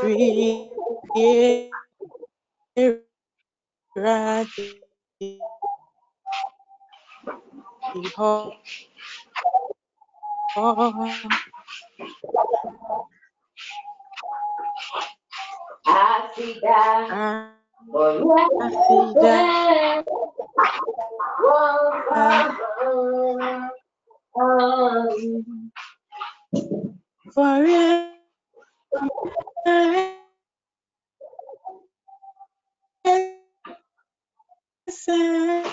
Free. 0.00 0.80
Oh, 8.16 8.54
Asida, 15.86 16.78
Asida, 18.60 20.04
forever. 27.34 28.10
sun. 34.90 35.64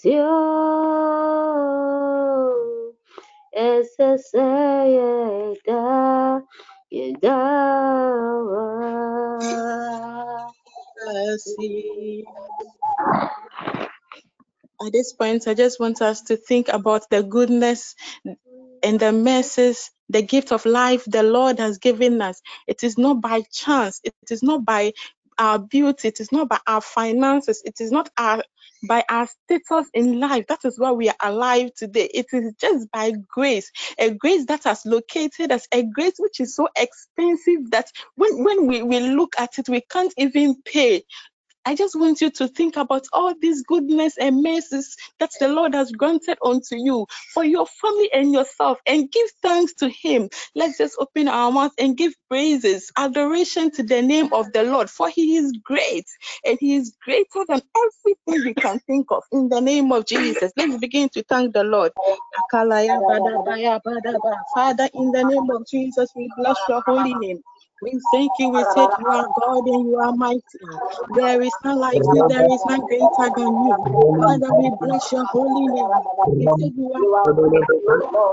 At 0.05 0.11
this 14.93 15.13
point, 15.13 15.47
I 15.47 15.55
just 15.55 15.79
want 15.79 16.01
us 16.01 16.23
to 16.23 16.37
think 16.37 16.69
about 16.69 17.09
the 17.11 17.23
goodness 17.23 17.95
and 18.83 18.99
the 18.99 19.11
mercies, 19.11 19.91
the 20.09 20.21
gift 20.23 20.51
of 20.51 20.65
life 20.65 21.03
the 21.05 21.23
Lord 21.23 21.59
has 21.59 21.77
given 21.79 22.21
us. 22.21 22.41
It 22.67 22.83
is 22.83 22.97
not 22.97 23.21
by 23.21 23.41
chance, 23.51 23.99
it 24.03 24.13
is 24.31 24.41
not 24.43 24.65
by 24.65 24.93
our 25.39 25.57
beauty, 25.59 26.07
it 26.09 26.19
is 26.19 26.31
not 26.31 26.49
by 26.49 26.59
our 26.67 26.81
finances, 26.81 27.61
it 27.65 27.79
is 27.81 27.91
not 27.91 28.09
our 28.17 28.43
by 28.87 29.03
our 29.09 29.27
status 29.27 29.89
in 29.93 30.19
life. 30.19 30.47
That 30.47 30.59
is 30.65 30.79
why 30.79 30.91
we 30.91 31.09
are 31.09 31.15
alive 31.23 31.71
today. 31.75 32.09
It 32.13 32.27
is 32.33 32.53
just 32.59 32.91
by 32.91 33.13
grace, 33.29 33.71
a 33.99 34.11
grace 34.11 34.45
that 34.47 34.63
has 34.65 34.85
located 34.85 35.51
us, 35.51 35.67
a 35.73 35.83
grace 35.83 36.15
which 36.19 36.39
is 36.39 36.55
so 36.55 36.67
expensive 36.77 37.71
that 37.71 37.87
when, 38.15 38.43
when 38.43 38.67
we, 38.67 38.83
we 38.83 38.99
look 39.01 39.33
at 39.39 39.59
it, 39.59 39.69
we 39.69 39.81
can't 39.81 40.13
even 40.17 40.55
pay. 40.65 41.03
I 41.65 41.75
just 41.75 41.95
want 41.99 42.21
you 42.21 42.31
to 42.31 42.47
think 42.49 42.77
about 42.77 43.05
all 43.13 43.33
these 43.41 43.63
goodness 43.63 44.17
and 44.17 44.43
mercies 44.43 44.97
that 45.19 45.31
the 45.39 45.49
Lord 45.49 45.75
has 45.75 45.91
granted 45.91 46.37
unto 46.43 46.75
you 46.77 47.07
for 47.33 47.45
your 47.45 47.67
family 47.67 48.09
and 48.13 48.33
yourself 48.33 48.79
and 48.87 49.11
give 49.11 49.29
thanks 49.43 49.73
to 49.75 49.89
Him. 49.89 50.29
Let's 50.55 50.77
just 50.77 50.95
open 50.99 51.27
our 51.27 51.51
mouth 51.51 51.73
and 51.79 51.97
give 51.97 52.13
praises, 52.29 52.91
adoration 52.97 53.71
to 53.73 53.83
the 53.83 54.01
name 54.01 54.33
of 54.33 54.51
the 54.53 54.63
Lord, 54.63 54.89
for 54.89 55.09
He 55.09 55.37
is 55.37 55.53
great 55.63 56.05
and 56.45 56.57
He 56.59 56.75
is 56.75 56.95
greater 57.03 57.45
than 57.47 57.61
everything 57.77 58.45
we 58.45 58.55
can 58.55 58.79
think 58.81 59.07
of. 59.11 59.23
In 59.31 59.49
the 59.49 59.61
name 59.61 59.91
of 59.93 60.05
Jesus, 60.07 60.51
let's 60.57 60.77
begin 60.79 61.09
to 61.09 61.23
thank 61.23 61.53
the 61.53 61.63
Lord. 61.63 61.93
Father, 64.53 64.89
in 64.93 65.11
the 65.11 65.23
name 65.23 65.49
of 65.51 65.67
Jesus, 65.67 66.09
we 66.15 66.31
bless 66.37 66.57
your 66.67 66.83
holy 66.87 67.15
name. 67.15 67.41
We 67.81 67.99
thank 68.11 68.31
you. 68.39 68.49
We 68.51 68.65
said 68.65 68.89
you 68.97 69.11
are 69.11 69.25
God 69.35 69.63
and 69.67 69.89
you 69.89 69.97
are 69.99 70.13
mighty. 70.13 70.41
There 71.15 71.41
is 71.41 71.57
none 71.63 71.79
like 71.79 72.03
you. 72.11 72.25
There 72.27 72.45
is 72.53 72.65
none 72.67 72.81
greater 72.87 73.31
than 73.35 73.63
you. 73.65 73.77
Father, 74.19 74.53
we 74.53 74.71
bless 74.79 75.11
your 75.11 75.25
holy 75.25 75.67
name. 75.69 76.03
We 76.35 76.49
said 76.59 76.73
you 76.77 76.93
are 76.93 77.01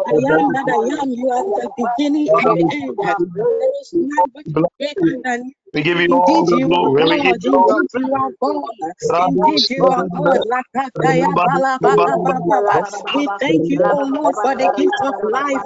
I 0.06 0.10
am 0.12 0.52
that 0.52 0.66
I 0.68 1.02
am. 1.02 1.10
You 1.12 1.30
are 1.30 1.44
the 1.56 1.70
beginning 1.76 2.30
and 2.36 2.52
the 2.54 2.64
end. 2.72 2.98
There 3.00 3.70
is 3.80 3.94
none 3.94 4.32
greater 4.78 5.18
than 5.24 5.44
you. 5.46 5.67
We 5.74 5.82
give 5.82 6.00
you 6.00 6.08
all 6.16 6.44
the 6.44 6.60
glory. 6.60 7.06
We 7.08 7.20
give 7.20 7.36
you 7.42 7.52
all 7.54 7.74
the 7.92 8.00
Indeed, 9.18 9.64
you 9.70 9.88
are 9.88 10.04
God. 10.16 10.38
We 13.14 13.28
thank 13.40 13.68
you, 13.70 13.80
O 13.88 14.02
Lord, 14.02 14.36
for 14.42 14.56
the 14.56 14.70
gift 14.76 14.98
of 15.02 15.14
life. 15.22 15.62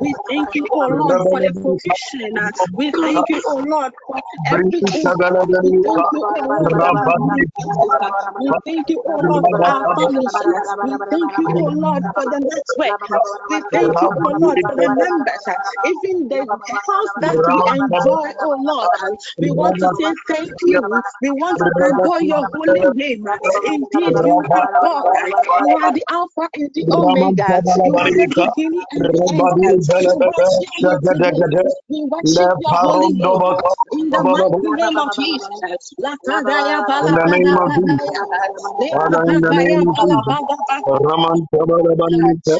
We 0.00 0.14
thank 0.28 0.54
you, 0.54 0.66
O 0.72 0.86
Lord, 0.90 1.22
for 1.30 1.40
the 1.40 1.52
provision. 1.60 2.50
We 2.76 2.94
thank 3.02 3.28
you, 3.30 3.42
O 3.46 3.56
Lord, 3.58 3.92
for 4.06 4.20
everything. 4.52 5.14
We 5.62 5.72
thank 5.84 6.06
you, 6.12 6.26
O 6.36 6.70
Lord, 6.70 6.98
We 8.38 8.54
thank 8.66 8.90
you, 8.90 9.02
O 9.06 9.20
Lord, 9.22 9.44
for 9.50 9.60
our 9.64 9.76
families. 9.96 10.46
We 10.82 10.98
thank 11.10 11.32
you, 11.38 11.50
O 11.54 11.70
Lord, 11.72 12.04
for 12.14 12.26
the 12.28 12.40
network. 12.40 12.96
We 13.48 13.62
thank 13.72 14.00
you, 14.02 14.10
O 14.16 14.30
Lord, 14.40 14.60
for 14.66 14.76
the 14.76 14.88
members. 14.90 15.46
Even 15.84 16.28
the 16.28 16.46
house 16.86 17.12
that 17.20 17.38
we 17.46 17.62
enjoy, 17.66 18.32
O 18.42 18.56
Lord. 18.60 18.90
We 19.46 19.52
want 19.52 19.78
to 19.78 19.88
say 19.94 20.14
thank 20.26 20.54
you. 20.66 20.82
We 21.22 21.30
want 21.30 21.60
to 21.60 21.72
adore 21.86 22.20
your 22.22 22.46
holy 22.52 22.86
name. 22.94 23.24
Indeed, 23.62 24.18
you 24.24 24.44
are 24.52 24.68
God. 24.82 25.06
You 25.58 25.78
are 25.84 25.92
the 25.92 26.04
Alpha 26.10 26.48
and 26.54 26.70
the 26.74 26.84
Omega. 26.92 27.62
You 27.84 27.96
are 27.96 28.10
the 28.10 28.26
beginning 28.34 28.84
and 28.90 29.08
the 29.12 29.20
end. 29.32 29.54
We 30.00 30.12
worship 30.18 30.70
you 30.78 30.98
today. 31.06 31.44
We 31.88 32.08
worship 32.10 32.50
your 32.58 32.76
holy 32.82 33.12
name. 33.12 33.44
In 33.92 34.10
the 34.10 34.24
mighty 34.24 34.72
name 34.72 34.98
of 34.98 35.10
Jesus. 35.12 35.94
In 36.98 37.14
the 37.14 37.26
name 37.28 37.56
of 37.56 37.72
Jesus. 37.74 38.10
in 39.28 39.40
the 39.40 39.52
name 39.54 39.88
of 39.88 39.96
Jesus. 40.00 40.34
Raman 40.86 41.46
Tabarabanita, 41.52 42.58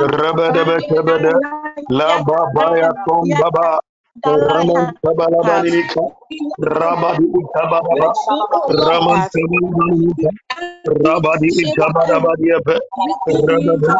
Rabadabakabada, 0.00 1.40
La 1.90 2.18
Babaya 2.18 2.92
Kombaba, 3.06 3.78
Raman 4.24 4.86
Tabarabanika, 5.04 6.02
Rabadi 6.60 7.26
Itabaraba, 7.42 8.10
Raman 8.68 9.26
Tabarabanika, 9.34 10.30
Rabadi 10.86 11.50
Itabarabadiapa, 11.66 12.78
Rabada, 13.28 13.94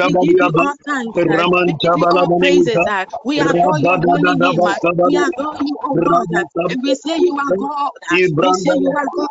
We 0.02 0.16
give 0.16 0.38
you 0.40 0.52
Rabadabadiaba, 0.52 0.66
all 0.66 0.76
thanks. 0.86 1.20
We 1.64 1.74
give 1.76 1.98
you 1.98 2.08
all 2.12 2.30
Ramantabalabanimika, 2.30 2.40
praises. 2.40 2.82
We 3.24 3.40
adore 3.42 3.80
your 3.80 4.00
holy 4.00 4.36
name. 4.36 4.76
We 5.04 5.16
adore 5.18 5.58
you, 5.62 5.78
O 5.84 5.98
God. 5.98 6.44
And 6.70 6.84
we 6.84 6.96
say 6.96 7.18
you 7.20 7.38
are 7.38 7.54
God. 7.60 7.92
We 8.40 8.54
say 8.54 8.74
you 8.76 8.94
are 8.98 9.10
God. 9.16 9.30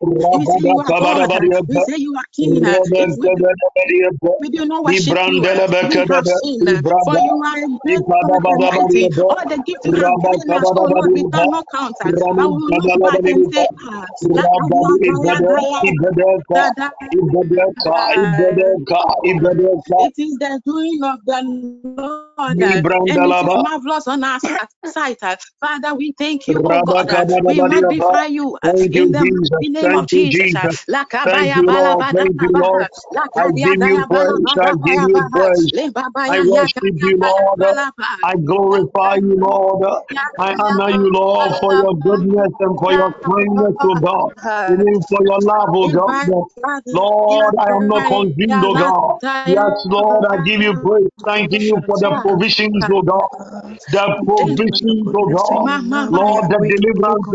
We 0.00 0.46
say 0.46 0.58
you 0.60 0.78
are 0.80 0.92
God. 0.98 1.30
We 1.68 1.80
say 1.80 1.96
you 1.96 2.14
are 2.16 2.24
King. 2.34 2.54
We 2.54 2.60
do 2.60 3.16
Rabakabadabadiaba, 3.16 4.30
we 4.40 4.48
do 4.50 4.66
not 4.66 4.84
worship 4.84 5.18
you. 5.26 5.40
We 5.88 6.06
have 6.12 6.26
sinned, 6.26 6.68
for 7.04 7.18
you 7.18 7.42
are 7.44 7.58
a 7.64 7.68
great 7.80 8.04
God 8.20 8.44
Almighty. 8.46 9.10
All 9.28 9.36
the 9.48 9.62
gifts 9.66 9.86
you 9.86 9.96
have 10.04 10.14
given 10.20 10.50
us, 10.52 10.70
oh 10.76 10.84
Lord, 10.84 11.10
we 11.14 11.24
Rabakabadabadiaba, 11.24 11.30
cannot 11.32 11.64
count. 11.72 11.96
But 12.04 12.14
we 12.36 12.44
will 12.46 12.72
look 12.76 13.02
back 13.02 13.20
and 13.24 13.46
Ramantabalabanimika, 13.46 13.52
say, 13.52 13.68
ah, 13.88 14.06
It 19.98 20.14
is 20.18 20.38
the 20.38 20.60
doing 20.64 21.02
of 21.04 21.18
the 21.24 21.42
Lord, 21.96 22.25
and 22.38 22.62
it 23.04 23.24
is 23.24 23.42
Librandalaba, 23.42 23.56
marvelous 23.56 24.08
on 24.08 24.24
our 24.24 24.40
sight. 24.86 25.18
Father, 25.60 25.94
we 25.94 26.14
thank 26.18 26.48
you, 26.48 26.62
oh 26.64 26.80
God. 26.80 27.10
We 27.46 27.62
magnify 27.62 28.26
you 28.26 28.58
in 28.62 29.12
the 29.12 29.26
name 29.70 29.94
of 29.94 30.06
Jesus. 30.08 30.86
Thank 31.24 31.54
you, 31.54 31.68
Lord. 31.70 32.06
Thank 32.16 32.36
you, 32.40 32.50
Lord. 32.52 32.88
I 33.36 33.48
give 33.62 33.82
you 33.82 34.04
praise. 34.10 34.50
I 34.62 34.72
give 34.84 35.02
you 35.02 35.28
praise. 35.32 35.70
I 36.28 36.40
worship 36.42 36.94
you, 37.02 37.18
Lord. 37.20 37.60
I 38.24 38.34
glorify 38.36 39.16
you, 39.16 39.36
Lord. 39.38 39.84
I 40.38 40.54
honor 40.60 40.90
you, 40.92 41.10
Lord, 41.12 41.54
for 41.60 41.74
your 41.76 41.94
goodness 41.96 42.52
and 42.60 42.78
for 42.80 42.92
your 42.94 43.12
kindness, 43.24 43.74
oh 43.84 43.96
God. 44.02 44.30
Even 44.68 45.00
for 45.08 45.18
your 45.24 45.40
love, 45.40 45.70
oh 45.74 45.88
God. 45.88 46.46
Lord, 46.92 47.54
I 47.60 47.72
am 47.72 47.86
not 47.88 48.04
consumed, 48.06 48.64
oh 48.64 48.76
God. 48.76 49.20
Yes, 49.46 49.72
Lord, 49.86 50.24
I 50.30 50.38
give 50.38 50.60
you 50.62 50.74
praise. 50.84 51.08
Thanking 51.26 51.62
you 51.62 51.82
for 51.86 51.98
the 52.00 52.12
provisions, 52.26 52.86
oh 52.92 53.02
God. 53.02 53.28
The 53.88 54.16
provisions, 54.26 55.08
oh 55.16 55.26
and 55.26 55.28
God. 55.28 55.70
Lord, 56.10 56.48
the 56.48 56.58
grateful, 56.58 57.26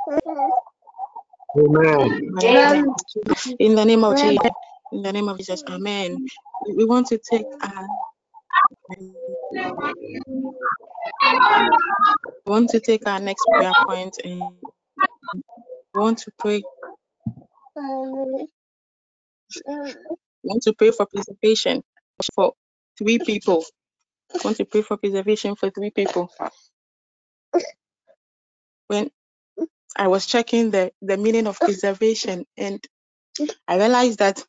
Amen. 2.43 2.85
In 3.59 3.75
the 3.75 3.85
name 3.85 4.03
of 4.03 4.17
Jesus. 4.17 4.39
In 4.91 5.03
the 5.03 5.13
name 5.13 5.29
of 5.29 5.37
Jesus. 5.37 5.63
Amen. 5.69 6.19
We 6.75 6.85
want 6.85 7.07
to 7.07 7.19
take 7.19 7.45
uh, 7.61 7.87
we 8.89 9.13
want 12.45 12.69
to 12.71 12.79
take 12.81 13.07
our 13.07 13.19
next 13.19 13.45
prayer 13.53 13.73
point 13.87 14.17
and 14.23 14.41
we 15.93 16.01
want 16.01 16.19
to 16.19 16.31
pray. 16.39 16.63
Want 20.43 20.63
to 20.63 20.73
pray 20.73 20.91
for 20.91 21.05
preservation 21.07 21.83
for 22.35 22.53
three 22.97 23.19
people. 23.19 23.65
We 24.33 24.41
want 24.45 24.57
to 24.57 24.65
pray 24.65 24.83
for 24.83 24.97
preservation 24.97 25.55
for 25.55 25.69
three 25.71 25.91
people. 25.91 26.31
When 28.87 29.11
I 29.97 30.07
was 30.09 30.25
checking 30.27 30.71
the, 30.71 30.91
the 31.01 31.17
meaning 31.17 31.47
of 31.47 31.63
preservation 31.63 32.45
and 32.57 32.83
I 33.67 33.77
realized 33.77 34.19
that 34.19 34.43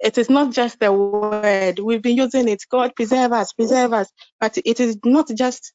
it 0.00 0.18
is 0.18 0.30
not 0.30 0.52
just 0.54 0.82
a 0.82 0.92
word. 0.92 1.80
We've 1.80 2.02
been 2.02 2.16
using 2.18 2.48
it. 2.48 2.64
God 2.70 2.96
preserve 2.96 3.32
us, 3.32 3.52
preserve 3.54 3.92
us. 3.94 4.10
But 4.40 4.58
it 4.64 4.80
is 4.80 4.98
not 5.04 5.28
just 5.34 5.72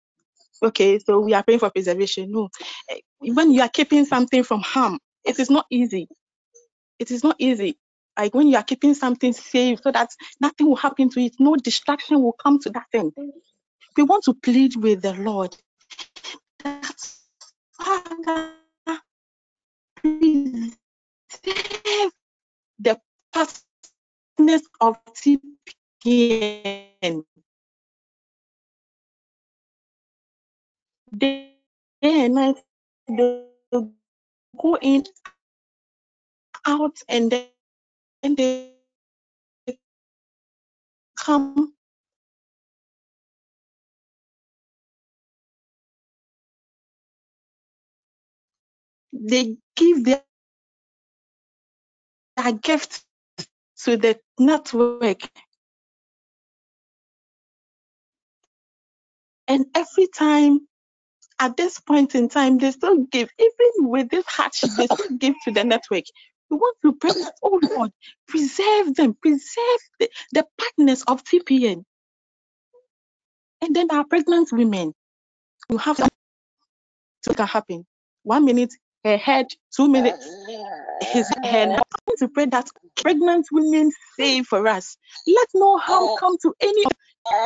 okay, 0.64 1.00
so 1.00 1.22
we 1.22 1.34
are 1.36 1.44
praying 1.44 1.60
for 1.62 1.72
preservation. 1.72 2.32
No. 2.32 2.50
Eh, 2.90 3.00
When 3.20 3.52
you 3.52 3.62
are 3.64 3.70
keeping 3.70 4.06
something 4.06 4.44
from 4.44 4.62
harm, 4.62 5.00
it 5.26 5.40
is 5.40 5.50
not 5.50 5.66
easy. 5.72 6.08
It 7.00 7.12
is 7.12 7.24
not 7.24 7.38
easy. 7.40 7.78
Like 8.20 8.36
when 8.36 8.50
you 8.50 8.58
are 8.58 8.64
keeping 8.64 8.94
something 8.94 9.32
safe 9.32 9.80
so 9.82 9.94
that 9.94 10.10
nothing 10.42 10.68
will 10.68 10.76
happen 10.76 11.10
to 11.12 11.22
it, 11.22 11.36
no 11.40 11.56
distraction 11.56 12.22
will 12.22 12.34
come 12.34 12.60
to 12.60 12.70
that 12.72 12.88
thing. 12.92 13.14
We 13.96 14.04
want 14.04 14.26
to 14.26 14.34
plead 14.34 14.76
with 14.76 15.02
the 15.04 15.14
Lord. 15.14 15.56
The 22.82 23.00
partners 23.32 24.64
of 24.82 24.98
TPN. 26.04 27.24
Day 31.18 31.54
and 32.02 32.56
they 33.08 33.46
go 34.62 34.78
in, 34.82 35.06
out, 36.66 36.98
and 37.08 37.32
then 37.32 37.46
they 38.24 38.72
come 41.18 41.74
they 49.12 49.58
give 49.76 50.06
their, 50.06 50.24
their 52.38 52.54
gift 52.54 53.04
to 53.84 53.98
the 53.98 54.20
network. 54.40 55.22
And 59.48 59.66
every 59.76 60.08
time 60.16 60.68
at 61.40 61.58
this 61.58 61.80
point 61.80 62.16
in 62.16 62.30
time, 62.30 62.58
they 62.58 62.72
still 62.72 63.06
give, 63.12 63.30
even 63.40 63.90
with 63.90 64.10
this 64.10 64.26
hardship, 64.28 64.70
they 64.78 64.86
still 64.86 65.18
give 65.18 65.36
to 65.46 65.52
the 65.52 65.64
network. 65.64 66.04
We 66.50 66.58
want 66.58 66.78
to 66.84 66.94
pray 66.94 67.12
oh 67.44 67.60
Lord, 67.76 67.92
preserve 68.28 68.96
them, 68.96 69.16
preserve 69.22 69.80
the, 70.00 70.10
the 70.34 70.46
partners 70.58 71.04
of 71.08 71.24
TPN. 71.24 71.84
And 73.62 73.76
then 73.76 73.88
our 73.92 74.06
pregnant 74.06 74.50
women 74.52 74.94
will 75.70 75.78
have 75.80 75.98
to 75.98 77.34
can 77.36 77.48
happen. 77.48 77.86
One 78.24 78.46
minute 78.46 78.74
her 79.06 79.18
head, 79.18 79.48
two 79.76 79.88
minutes 79.88 80.28
his 81.02 81.30
head. 81.44 81.70
I 81.70 81.82
want 82.08 82.20
to 82.20 82.28
pray 82.30 82.46
that 82.48 82.68
pregnant 82.98 83.48
women 83.52 83.92
save 84.18 84.46
for 84.46 84.68
us. 84.68 84.98
Let 85.28 85.48
no 85.54 85.78
harm 85.78 86.18
come 86.20 86.38
to 86.42 86.54
any 86.60 86.84
of 86.86 86.92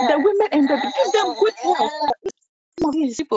the 0.09 0.17
women 0.17 0.47
and 0.51 0.69
the 0.69 0.75
give 0.75 1.13
them 1.13 1.35
good 1.39 1.53
health. 1.61 1.91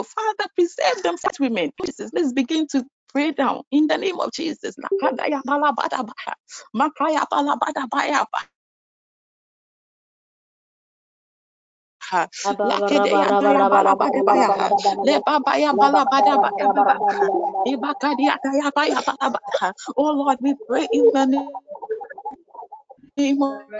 Father, 0.07 0.49
preserve 0.55 1.03
them, 1.03 1.17
such 1.17 1.39
women. 1.39 1.71
Let's 2.13 2.33
begin 2.33 2.67
to 2.67 2.85
pray 3.09 3.31
down 3.31 3.63
in 3.71 3.87
the 3.87 3.97
name 3.97 4.19
of 4.19 4.31
Jesus. 4.33 4.75
Oh 19.97 20.11
Lord, 20.13 20.37
we 20.41 20.55
pray 20.67 20.87
in 20.91 21.11
the 21.13 21.25
name 21.25 21.51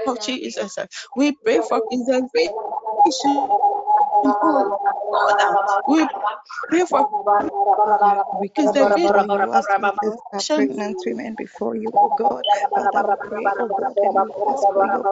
of 0.08 0.20
Jesus. 0.22 0.78
We 1.16 1.34
pray 1.44 1.62
for 1.62 1.82
preservation. 1.82 2.56
We 4.24 6.08
pray 6.70 6.86
for 6.86 7.10
we 8.40 8.50
come 8.50 8.78
before 8.80 9.20
you 9.20 9.52
as 9.54 9.68
we 9.78 9.92
lift 10.04 10.24
pregnant 10.56 11.04
women 11.06 11.36
before 11.36 11.76
you, 11.76 11.92
oh 12.02 12.10
God. 12.10 12.44
Father, 12.74 12.92
we 13.04 13.16
pray, 13.30 13.52
oh 13.60 13.70
God, 13.70 13.98
and 14.04 14.22
we 14.22 14.34
ask 14.50 14.68
for 14.74 14.86
your 14.86 15.06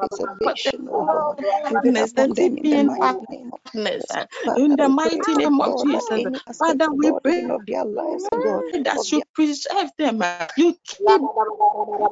preservation, 0.00 0.88
oh 0.92 1.04
God, 1.04 1.38
even 1.70 1.96
upon 1.96 2.34
them 2.34 2.56
in 2.58 2.68
the 2.70 2.78
mighty 2.78 3.26
name 3.30 3.50
of 3.52 3.60
Jesus. 3.72 4.16
Father, 4.44 4.62
in 4.64 4.76
the 4.76 4.88
we 4.88 4.94
mighty 4.94 5.34
pray, 5.34 5.36
name 5.36 5.60
of 5.60 5.76
Jesus. 5.76 6.08
that 6.08 6.34
Father, 6.58 6.92
we 6.92 7.12
pray 7.24 7.46
of 7.50 7.66
their 7.66 7.84
lives, 7.84 8.28
oh 8.32 8.38
God, 8.38 8.64
that 8.84 9.10
you 9.12 9.22
preserve 9.34 9.90
them. 9.98 10.22
You 10.56 10.76
keep 10.86 11.22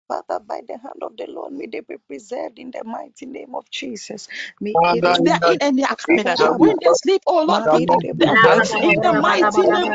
Father, 0.11 0.41
by 0.45 0.61
the 0.67 0.77
hand 0.79 1.01
of 1.03 1.17
the 1.17 1.27
Lord, 1.29 1.53
may 1.53 1.67
they 1.67 1.81
be 1.81 1.97
preserved 1.97 2.59
in 2.59 2.71
the 2.71 2.83
mighty 2.85 3.27
name 3.27 3.55
of 3.55 3.69
Jesus. 3.71 4.27
May 4.61 4.77
Father, 4.77 5.07
if 5.07 5.23
they 5.23 5.31
in 5.31 5.39
are 5.43 5.53
in 5.53 5.59
any 5.61 5.83
accident, 5.85 6.41
when 6.57 6.77
they 6.81 6.93
sleep, 6.93 7.23
oh 7.27 7.45
Lord, 7.45 7.63
that 7.65 7.81
protect 7.87 7.89
Lord, 7.89 8.03
them. 8.03 8.19
preserve 8.19 8.69
them, 8.73 8.83
In 8.83 9.01
the 9.01 9.13
mighty 9.13 9.67
name 9.67 9.93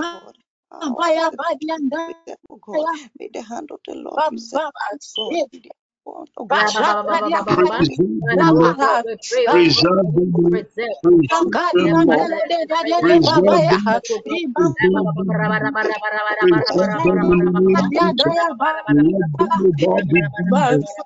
Oh 0.00 0.32
oh 0.72 0.96
oh 2.50 2.60
oh. 2.68 2.86
May 3.18 3.30
the 3.32 3.42
hand 3.42 3.70
of 3.72 3.80
the 3.86 3.94
Lord 3.94 4.24
Baba 4.52 4.72
God 6.06 6.28
in 6.38 6.48
their 6.48 6.74
front, 6.74 6.96
oh 7.06 7.06
God. 7.16 7.34
Bashakaria 7.34 7.40
Preserve 7.78 8.24
them, 8.32 8.48
Lord. 8.54 8.76
Baba 8.78 9.04
We 9.04 9.16
pray, 9.30 9.46
oh 9.50 9.66
God, 9.74 9.90
Preserve 9.90 10.14
them, 10.14 10.32
to 10.34 10.38
Lord. 10.38 10.50
preserve, 10.50 10.98
oh 11.08 11.22
Preserve 11.28 11.50
God. 11.50 11.50
them, 11.74 11.92
Bakaria 11.92 12.06
Lord. 12.06 12.30
Preserve 13.00 13.24
Baba 13.24 13.58
them, 13.68 13.82
Lord. 13.88 14.02
Iba 14.26 14.66
Preserve 14.84 15.08
them, 15.16 15.32
Lord. 15.42 15.72
Preserve 16.40 17.02
them 17.04 17.20
in 17.24 17.38
the 17.38 17.52
name 17.52 17.76
of 17.78 17.92
Baya 17.94 18.14
Jesus. 18.16 18.20
Daya 18.20 18.48
Let 18.88 19.26
them, 19.38 19.50
O 19.62 19.72
God, 19.80 20.02
be 20.10 20.22
Baba 20.50 20.78
dangerous. 20.80 20.96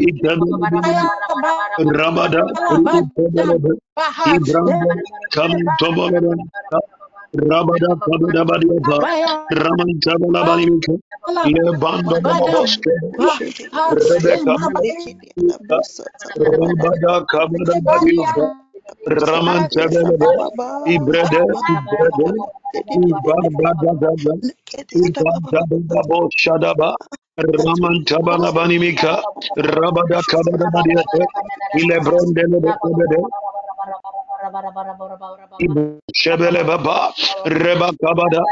Imama 0.08 0.38
Rabada, 1.99 2.42
Baha 3.97 4.37
Ibrahim, 4.37 5.02
come 5.35 5.75
to 5.78 5.87
Rabada, 7.37 7.88
Kabada, 8.00 8.44
Badiaka, 8.49 9.00
Baya 9.00 9.28
Raman, 9.50 10.00
Tabala, 10.00 10.44
Balimika, 10.44 10.97
Lebanda, 11.44 12.20
Bada 12.23 12.23
Baboska, 12.25 12.90
Baha 13.18 13.40
Rebecca, 13.90 14.56
Imama 15.38 15.80
Rabada, 16.38 17.26
Kabada, 17.30 17.75
Badiaka, 17.87 18.44
Raman, 19.06 19.68
Ibrede, 20.87 21.42
Ibrede, 21.76 22.23
Shadaba, 26.38 26.94
Raman, 27.38 28.04
Tabala, 28.06 28.52
Banimika, 28.52 29.23
Rabada, 29.58 30.23
Kabada, 30.25 30.66
Badiaka, 30.73 31.26
Ilebrandele, 31.75 32.75
Kabada, 32.82 33.23
Shebele 36.14 36.64
Baba, 36.66 37.12
Reba 37.47 37.92
Kabada, 38.02 38.42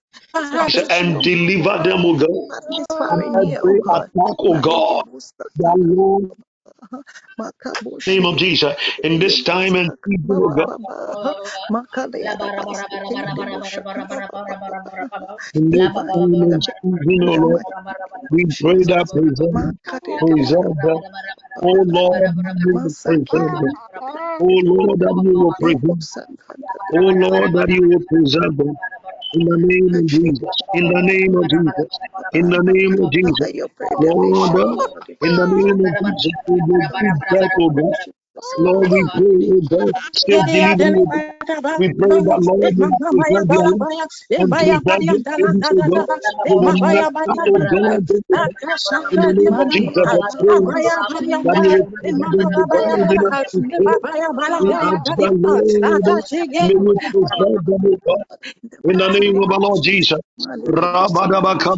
and 0.91 1.23
deliver 1.23 1.83
them, 1.85 2.05
oh 2.07 2.17
God, 2.19 2.53
from 3.09 3.23
every 3.35 3.81
God. 3.81 4.11
attack, 4.17 4.37
oh 4.41 4.59
God. 4.61 5.05
Lord, 5.61 6.33
name 8.07 8.27
of 8.27 8.37
Jesus, 8.39 8.75
in 9.05 9.19
this 9.21 9.43
time 9.45 9.77
and 9.77 9.93
we 18.31 18.45
pray 18.61 18.85
that 18.85 19.09
preserve, 19.13 19.57
preserve. 20.21 20.79
Oh 21.63 21.85
Lord. 21.87 22.25
Oh 24.41 24.61
Lord, 24.65 25.01
that 25.01 25.15
you 25.17 25.39
will 25.41 25.55
preserve. 25.61 25.93
Oh 26.93 26.99
Lord, 27.13 27.53
that 27.55 27.69
you 27.71 27.89
will 27.89 28.05
preserve 28.11 28.57
them. 28.59 28.79
In 29.35 29.47
the 29.47 29.59
name 29.59 29.95
of 29.95 30.07
Jesus. 30.07 30.57
In 30.75 30.89
the 30.89 31.03
name 31.03 31.37
of 31.37 31.49
Jesus. 31.49 32.01
In 32.33 32.49
the 32.51 32.61
name 32.63 32.97
of 33.01 33.11
Jesus. 33.11 33.37
Father, 33.39 33.55
your 33.55 33.69
preservation, 33.71 34.59
Lord, 34.65 35.05
in 35.23 35.37
the 35.37 35.47
name 35.49 35.81
of 35.87 35.97
Jesus, 35.97 36.33
we 36.49 36.61
will 36.67 36.83
give 37.01 37.29
back, 37.29 37.51
oh 37.61 37.71
God. 37.71 38.22
Oh 38.37 38.57
Lord, 38.61 38.91
we 38.91 39.09
pray, 39.15 39.51
oh 39.53 39.61
God, 39.71 39.93
safe 40.15 40.45
delivery, 40.53 40.95
oh. 40.99 41.07
We 41.79 41.91
pray 41.95 42.21
that, 42.23 42.41
Lord, 42.43 42.75
will 42.77 42.95
preserve 43.11 43.49
their 43.51 43.69
life 43.69 43.89
and 44.39 44.57
their 44.59 44.77
babies, 44.79 45.25
oh 45.73 45.83
God. 45.91 46.09
They 46.47 46.55
will 46.55 46.73
not 46.73 46.89
oh 46.99 47.15
God, 47.27 47.39
oh 47.51 47.65
God. 47.71 48.01
In 49.11 49.21
the 49.21 49.33
name 49.35 49.59
of 49.59 49.69
Jesus, 49.71 50.09
I 50.13 50.21
pray, 50.39 50.57
oh 50.61 50.73
that 51.45 51.59
you 51.63 51.71
will 51.77 51.87
preserve 51.95 52.25
them, 52.65 52.87
oh 52.95 53.05
God, 53.21 53.35
we 53.53 53.63
pray. 53.77 53.95
We 54.59 54.75
ask 54.83 55.03
the 55.19 55.33
Lord, 55.33 55.65
may 56.61 56.75
you 56.75 57.01
preserve 57.11 57.65
them, 57.67 57.83
oh 57.87 57.99
God. 58.07 58.25
in 58.63 58.71
the 58.71 58.79
In 58.85 58.99
the 58.99 59.09
mighty 59.09 59.21
name 59.21 59.37
of 59.39 59.49
the 59.49 59.59
Lord 59.61 59.83
Jesus. 59.85 60.21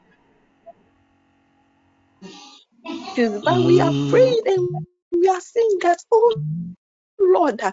but 3.17 3.65
we 3.65 3.81
are 3.81 3.91
mm. 3.91 4.11
praying 4.11 4.41
and 4.47 4.87
we 5.13 5.29
are 5.29 5.41
saying 5.41 5.79
that 5.83 5.99
oh 6.13 6.35
lord 7.19 7.61
uh, 7.61 7.73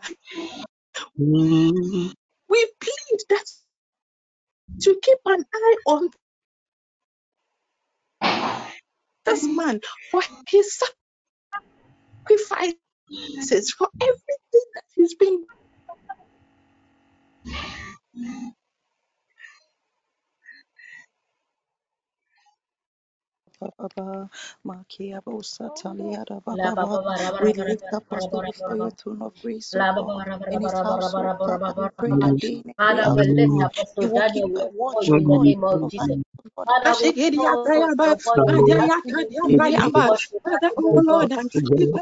uh, 1.06 2.14
we 2.50 2.72
plead 2.82 3.20
that 3.30 3.46
to 4.82 5.00
keep 5.04 5.20
an 5.26 5.46
eye 5.56 5.78
on 5.88 6.10
this 9.26 9.46
man 9.48 9.82
for 10.12 10.22
his 10.50 10.80
sacrifices 12.28 13.72
for 13.78 13.90
everything 14.02 14.66
that 14.76 14.84
he's 14.96 15.16
been 15.16 15.46
We 27.40 27.54
lift 27.54 27.94
up 27.94 28.06
ra 28.12 28.22
ba 28.28 28.44
Pastor 28.50 28.76
your 28.78 28.92
throne 28.92 29.22
of 29.24 29.34
grace, 29.42 29.78
in 30.52 30.62
his 30.62 30.74
We 31.78 31.90
pray 32.00 32.14
that 32.22 32.40
day 32.40 32.64
and 33.04 33.16
we 33.18 33.28
lift 33.28 33.62
up 33.64 33.74
will 34.08 34.24
keep 34.24 34.46
Daniel. 34.46 34.74
in 35.18 35.28
the 35.28 35.40
name 35.40 35.64
of 35.72 35.88
Jesus. 35.88 36.18
Thank 36.84 37.16
Father, 40.44 40.72
oh 40.78 41.02
Lord, 41.06 41.32
I'm 41.34 41.50
you, 41.54 42.02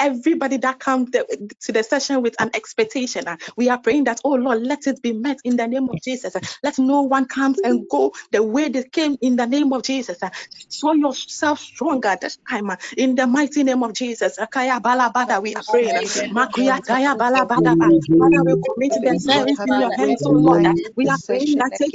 everybody 0.00 0.58
that 0.58 0.80
comes 0.80 1.10
to 1.12 1.72
the 1.72 1.82
session 1.84 2.22
with 2.22 2.36
an 2.40 2.50
expectation, 2.54 3.28
uh, 3.28 3.36
we 3.56 3.70
are 3.70 3.78
praying 3.78 4.04
that, 4.04 4.20
oh 4.24 4.34
Lord, 4.34 4.62
let 4.62 4.86
it 4.86 5.02
be 5.02 5.12
met 5.14 5.38
in 5.44 5.56
the 5.56 5.66
name 5.68 5.88
of 5.90 6.00
Jesus. 6.02 6.34
Let 6.64 6.78
no 6.78 7.02
one 7.02 7.26
come 7.26 7.56
and 7.64 7.88
go 7.88 8.12
the 8.32 8.42
way 8.42 8.68
they 8.70 8.84
came 8.84 9.16
in 9.22 9.36
the 9.36 9.46
name 9.46 9.72
of 9.72 9.82
Jesus. 9.84 10.18
Uh, 10.22 10.30
show 10.70 10.94
yourself 10.94 11.60
stronger 11.60 12.16
this 12.20 12.38
time 12.50 12.70
uh, 12.70 12.76
in 12.96 13.14
the 13.16 13.26
mighty 13.26 13.64
name 13.64 13.82
of 13.84 13.94
Jesus. 13.94 14.38
We 14.38 15.54
are 15.54 15.64
praying. 15.70 16.00
Father, 18.18 18.44
we 18.46 18.56
committing 18.64 19.04
the 19.04 19.16
service 19.18 19.60
in 19.66 19.78
your 19.78 19.92
hands, 19.98 20.22
oh 20.26 20.32
Lord. 20.32 20.66
We 20.96 21.08
are 21.08 21.18
praying 21.26 21.56
that 21.58 21.72
take 21.80 21.94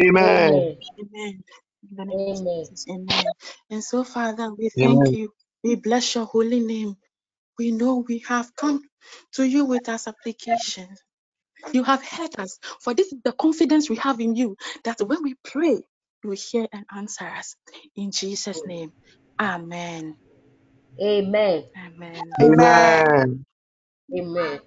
Amen. 0.00 0.66
Amen. 1.00 1.42
Amen. 2.00 2.66
Amen. 2.90 3.32
And 3.70 3.84
so, 3.84 4.04
Father, 4.04 4.52
we 4.54 4.70
thank 4.70 5.12
Amen. 5.12 5.12
you. 5.12 5.32
We 5.64 5.76
bless 5.76 6.14
your 6.14 6.26
holy 6.26 6.60
name. 6.60 6.96
We 7.58 7.72
know 7.72 8.04
we 8.08 8.20
have 8.28 8.54
come 8.56 8.82
to 9.34 9.44
you 9.44 9.64
with 9.66 9.88
our 9.88 9.98
supplications. 9.98 11.00
You 11.72 11.84
have 11.84 12.04
heard 12.04 12.38
us. 12.38 12.58
For 12.80 12.94
this 12.94 13.12
is 13.12 13.20
the 13.24 13.32
confidence 13.32 13.90
we 13.90 13.96
have 13.96 14.20
in 14.20 14.34
you 14.34 14.56
that 14.84 15.00
when 15.00 15.22
we 15.22 15.36
pray, 15.44 15.72
you 16.24 16.30
will 16.30 16.36
hear 16.36 16.66
and 16.72 16.86
answer 16.94 17.26
us. 17.26 17.56
In 17.96 18.10
Jesus' 18.12 18.64
name. 18.66 18.92
Amen. 19.40 20.16
Amen. 21.02 21.64
Amen. 21.78 22.36
Amen. 22.42 23.04
Amen. 23.12 23.46
Amen. 24.16 24.60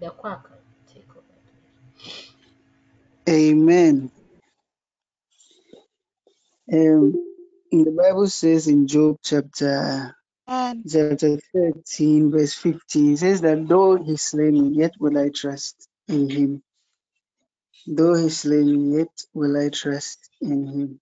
The 0.00 0.10
quack 0.10 0.42
take 0.92 1.10
over. 1.10 1.22
Amen. 3.28 4.10
Um, 6.72 7.33
The 7.82 7.90
Bible 7.92 8.28
says 8.28 8.68
in 8.68 8.86
Job 8.86 9.18
chapter 9.24 10.14
chapter 10.48 11.38
13, 11.54 12.30
verse 12.32 12.54
15, 12.54 13.18
says 13.18 13.40
that 13.42 13.68
though 13.68 13.96
he 13.96 14.16
slay 14.16 14.50
me, 14.50 14.70
yet 14.78 14.92
will 15.00 15.18
I 15.18 15.30
trust 15.30 15.88
in 16.08 16.30
him. 16.30 16.62
Though 17.86 18.14
he 18.14 18.30
slay 18.30 18.62
me, 18.64 18.98
yet 18.98 19.08
will 19.34 19.56
I 19.58 19.70
trust 19.70 20.30
in 20.40 20.66
him. 20.68 21.00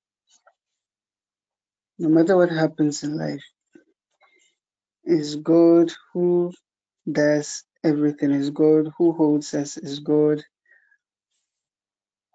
No 1.99 2.11
matter 2.11 2.37
what 2.37 2.51
happens 2.51 3.05
in 3.05 3.19
life, 3.19 3.45
it's 5.05 5.37
God 5.37 5.93
who 6.15 6.53
does 7.11 7.65
everything, 7.85 8.33
it's 8.33 8.51
God 8.51 8.91
who 8.99 9.13
holds 9.13 9.55
us, 9.55 9.77
it's 9.79 10.01
God 10.01 10.45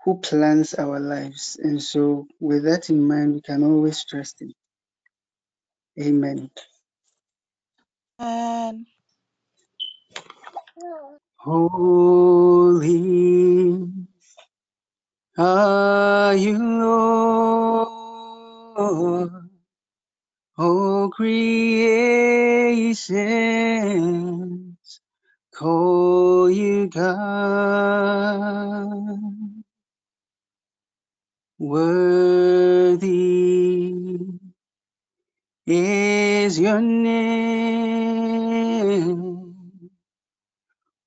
who 0.07 0.19
plans 0.19 0.75
our 0.75 0.99
lives. 1.01 1.59
And 1.63 1.83
so, 1.83 2.27
with 2.41 2.65
that 2.65 2.89
in 2.91 3.07
mind, 3.07 3.35
we 3.35 3.41
can 3.41 3.63
always 3.63 4.05
trust 4.05 4.41
him. 4.41 4.53
Amen. 6.01 6.49
and 8.19 8.87
Holy 11.37 12.87
are 15.37 16.35
you, 16.35 16.57
Lord, 16.59 17.89
O 20.57 21.09
creation, 21.11 23.07
call 25.55 26.49
you 26.51 26.87
God, 26.89 27.07
worthy 31.59 33.07
is 35.67 36.59
your 36.59 36.81
name. 36.81 37.15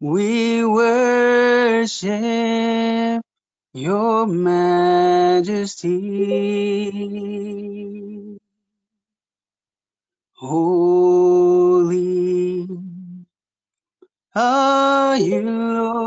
We 0.00 0.64
worship 0.64 2.12
your 3.74 4.26
majesty. 4.26 5.90
Holy 10.36 12.68
are 14.34 15.18
you, 15.18 15.42
Lord, 15.42 15.99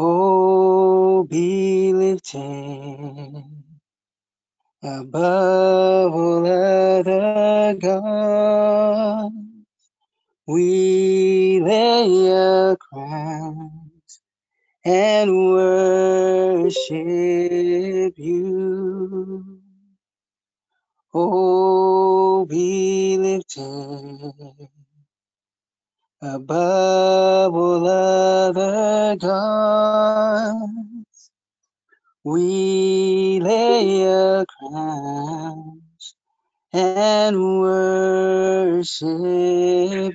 Oh, 0.05 1.23
be 1.23 1.93
lifted 1.93 3.45
above 4.83 6.13
all 6.15 6.45
other 6.47 7.75
gods. 7.81 9.35
We 10.47 11.61
lay 11.61 12.27
a 12.27 12.77
crown 12.77 13.91
and 14.85 15.31
worship 15.53 16.83
you. 18.17 19.61
Oh, 21.13 22.45
be 22.45 23.17
lifted 23.17 24.69
above 26.23 27.55
all 27.55 27.87
other 27.87 29.17
gods. 29.17 30.61
We 32.23 33.39
lay 33.41 34.03
a 34.05 34.45
crown 34.45 35.81
and 36.73 37.61
worship 37.61 39.03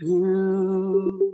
you. 0.03 1.33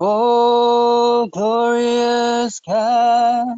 Oh, 0.00 1.28
glorious 1.32 2.60
God, 2.66 3.48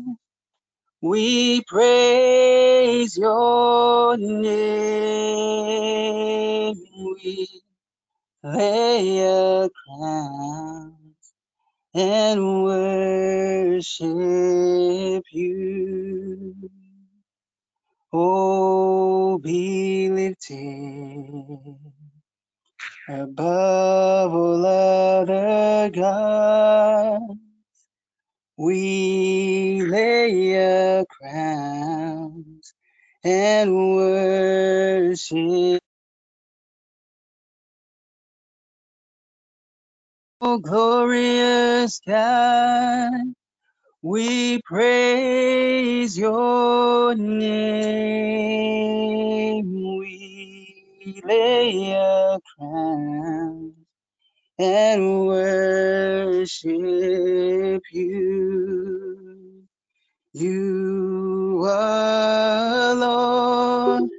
we 1.02 1.62
praise 1.68 3.16
your 3.18 4.16
name. 4.18 4.46
We 7.24 7.61
lay 8.44 9.20
a 9.20 9.68
crown 9.70 10.96
and 11.94 12.64
worship 12.64 14.04
you. 15.32 16.70
Oh, 18.12 19.38
be 19.38 20.10
lifted 20.10 21.76
above 23.08 24.34
all 24.34 24.66
other 24.66 25.90
gods. 25.90 27.38
We 28.56 29.82
lay 29.82 30.54
a 30.54 31.04
crowns 31.06 32.74
and 33.24 33.74
worship. 33.96 35.81
Oh, 40.42 40.58
glorious 40.58 42.00
God, 42.08 43.12
We 44.02 44.62
praise 44.62 46.18
your 46.18 47.14
name. 47.16 47.44
We 49.98 51.22
lay 51.26 51.92
a 51.92 52.40
crown 52.56 53.74
and 54.58 55.26
worship 55.28 56.70
you. 57.92 59.64
You 60.34 61.60
Lord 62.96 64.10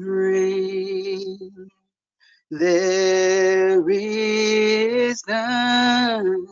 reign. 0.00 1.68
There 2.50 3.90
is 3.90 5.22
none 5.28 6.46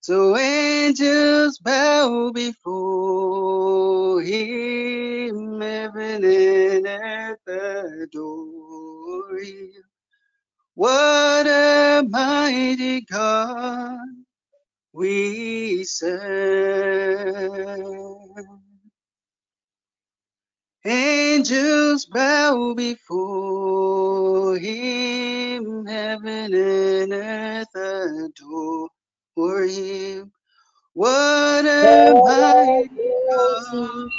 So 0.00 0.36
angels 0.36 1.58
bow 1.58 2.32
before 2.32 4.22
him, 4.22 5.60
heaven 5.60 6.24
and 6.24 6.86
earth 6.86 7.48
adore 7.48 9.38
him. 9.38 9.72
What 10.74 11.46
a 11.46 12.04
mighty 12.08 13.02
God 13.02 14.23
we 14.94 15.84
serve. 15.84 16.14
Angels 20.86 22.06
bow 22.06 22.74
before 22.74 24.56
him, 24.56 25.86
heaven 25.86 26.54
and 26.54 27.12
earth 27.12 27.74
adore 27.74 28.88
him. 29.64 30.30
What 30.92 31.66
a 31.66 32.14
mighty 32.14 33.10
God 33.30 34.10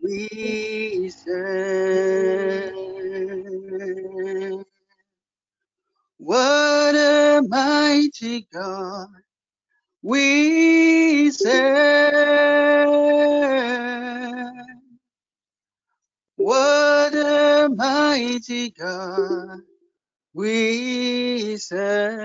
we 0.00 1.10
serve. 1.10 2.72
What 6.18 6.94
a 6.94 7.42
mighty 7.46 8.48
God 8.52 9.21
we 10.02 11.30
serve. 11.30 12.88
What 16.36 17.14
a 17.14 17.68
mighty 17.74 18.70
God 18.70 19.60
we 20.34 21.56
serve. 21.58 22.20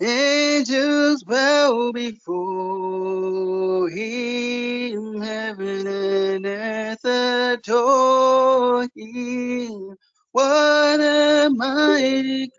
Angels 0.00 1.24
bow 1.24 1.90
before 1.94 3.88
him, 3.90 5.22
heaven 5.22 5.86
and 5.86 6.46
earth 6.46 7.04
adore 7.06 8.86
him. 8.94 9.96
What 10.32 11.00
a 11.00 11.48
mighty 11.50 12.52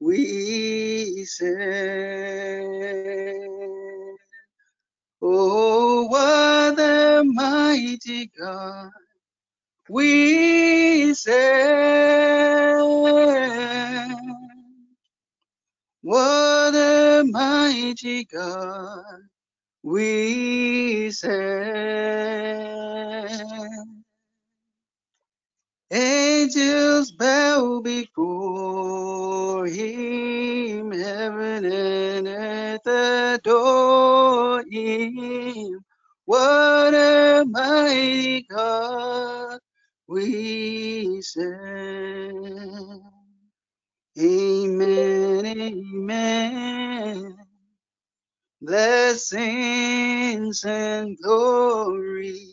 We 0.00 1.24
serve. 1.26 1.52
Oh, 5.22 6.06
what 6.08 6.78
a 6.80 7.22
mighty 7.24 8.26
God 8.38 8.90
we 9.88 11.14
serve. 11.14 12.82
What 16.02 16.74
a 16.74 17.24
mighty 17.26 18.24
God 18.24 19.04
we 19.82 21.10
serve. 21.12 21.32
Angels 25.92 27.12
bow 27.12 27.80
before 27.82 29.66
him, 29.66 30.92
heaven 30.92 31.66
and 31.66 32.28
earth 32.28 32.86
adore 32.86 34.64
him. 34.70 35.80
What 36.26 36.94
a 36.94 37.46
mighty 37.48 38.46
God 38.50 39.60
we 40.08 41.22
serve. 41.22 43.02
Amen, 44.20 45.46
amen. 45.46 47.36
Blessings 48.62 50.64
and 50.64 51.18
glory, 51.22 52.48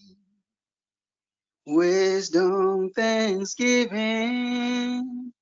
wisdom, 1.70 2.92
thanksgiving, 2.96 5.34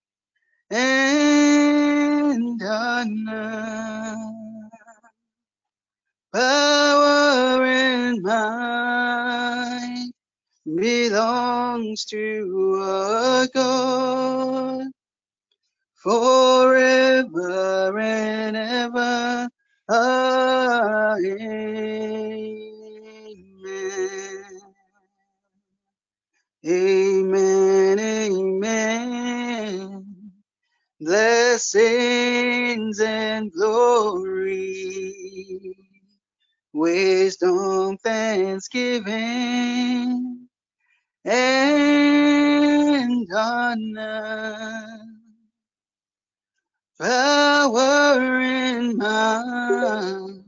and 0.72 2.62
honor, 2.64 4.16
power 6.34 7.66
and 7.66 8.24
might 8.24 10.12
belongs 10.76 12.06
to 12.06 12.80
our 12.84 13.48
God 13.54 14.88
forever 15.96 18.00
and 18.00 18.58
ever. 18.58 19.50
Amen. 19.92 21.28
Amen. 26.68 28.00
Amen. 28.00 30.06
Blessings 31.00 33.00
and 33.02 33.54
glory, 33.54 35.14
wisdom, 36.74 38.00
thanksgiving, 38.00 40.50
and 41.26 43.28
honor 43.36 45.00
power 47.00 48.42
and 48.42 48.98
might 48.98 50.44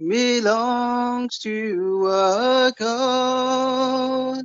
belongs 0.00 1.38
to 1.38 2.06
our 2.08 2.72
God 2.78 4.44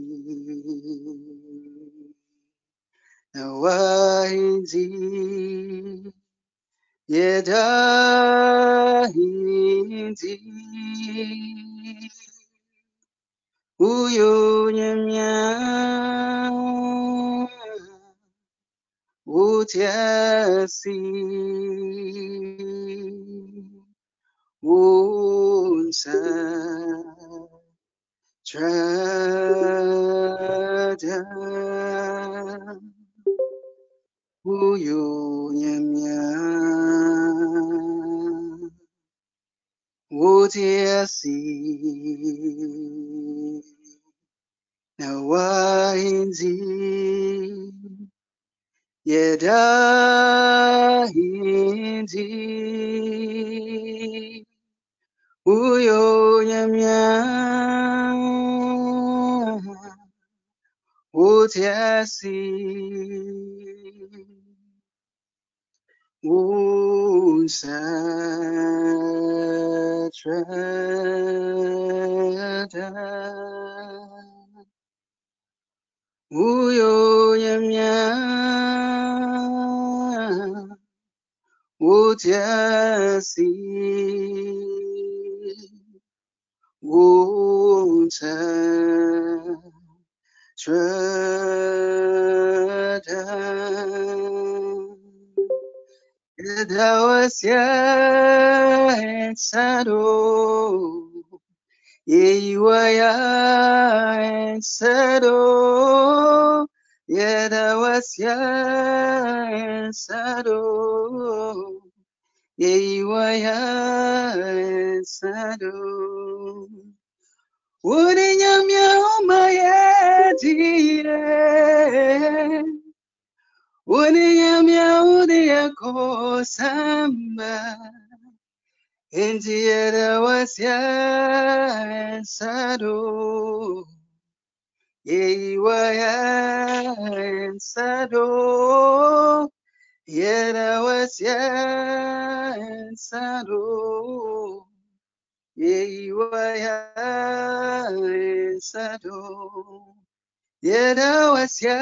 Yera 150.63 151.33
wasya 151.33 151.77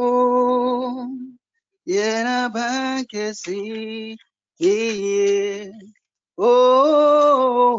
yena 1.86 2.50
bankesi 2.50 4.18
iye 4.60 5.72
oh 6.38 7.78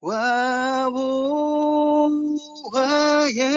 wabu 0.00 1.08
waye 2.72 3.52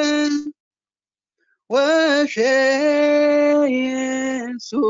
washe 1.70 2.56
yeso 3.80 4.84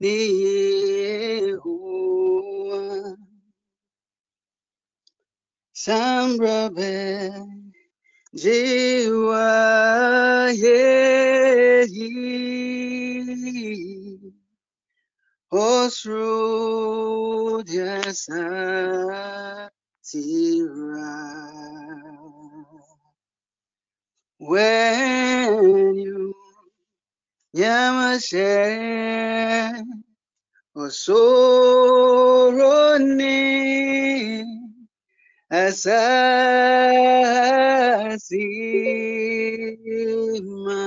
ni 0.00 0.16
Yehovah. 1.52 2.26
Sambrabe 5.72 7.32
jiwa 8.34 9.46
yehi 10.50 12.10
osru 15.52 16.32
jasa 17.62 18.44
tira 20.02 21.16
when 24.38 25.94
you 25.94 26.25
yamashe 27.60 28.50
osoroni 31.96 33.40
asasima 39.36 40.80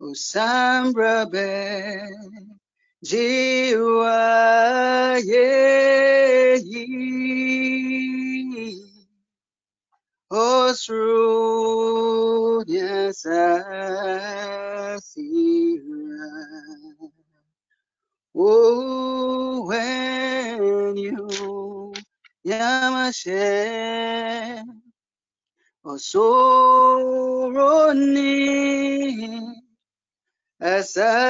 Osambra 0.00 1.14
be 1.32 1.48
Jiwa 3.08 4.18
yeyi 5.30 6.84
Osru 10.32 11.04
Yasasira 12.64 13.52
Oh, 18.34 19.66
when 19.66 20.96
you 20.96 21.92
Yamashe. 22.46 23.42
Osoroni 25.84 26.32
Asasima 30.62 31.22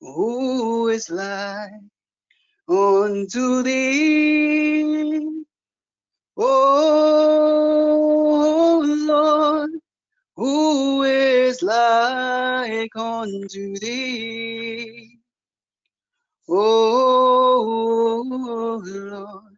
Who 0.01 0.89
is 0.89 1.09
like 1.09 1.71
unto 2.67 3.63
thee, 3.63 5.45
O 6.39 6.45
Lord? 8.85 9.71
Who 10.37 11.03
is 11.03 11.61
like 11.63 12.95
unto 12.95 13.75
thee, 13.79 15.19
O 16.49 18.23
Lord? 18.85 19.57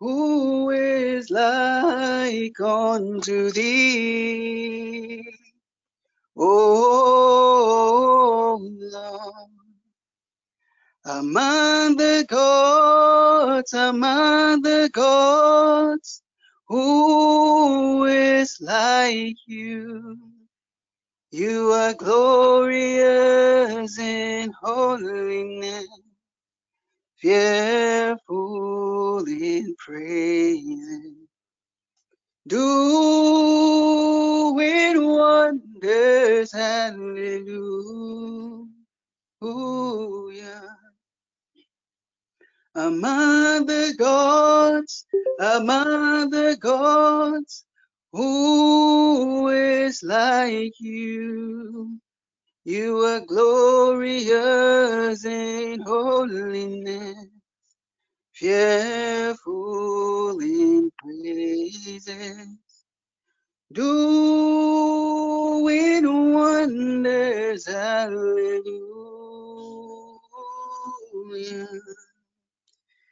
Who 0.00 0.70
is 0.70 1.30
like 1.30 2.60
unto 2.60 3.50
thee, 3.50 5.37
O 6.38 6.46
Lord? 8.62 9.50
Among 11.04 11.96
the 11.96 12.24
gods, 12.30 13.72
among 13.74 14.62
the 14.62 14.88
gods, 14.92 16.22
who 16.68 18.04
is 18.06 18.56
like 18.60 19.34
you? 19.48 20.16
You 21.32 21.72
are 21.72 21.94
glorious 21.94 23.98
in 23.98 24.52
holiness, 24.62 25.88
fearful 27.20 29.24
in 29.28 29.76
praises, 29.78 31.17
doing 32.48 33.46
wonders, 35.06 36.52
hallelujah. 36.52 38.68
Among 42.74 43.66
the 43.66 43.94
gods, 43.98 45.06
among 45.40 46.30
the 46.30 46.56
gods, 46.60 47.64
who 48.12 49.48
is 49.48 50.02
like 50.02 50.74
you? 50.80 51.98
You 52.64 52.98
are 53.04 53.20
glorious 53.20 55.24
in 55.24 55.80
holiness, 55.82 57.28
fearful 58.38 60.38
in 60.40 60.90
praises, 60.98 62.08
doing 63.72 64.34
wonders, 66.34 67.66
hallelujah. 67.66 68.62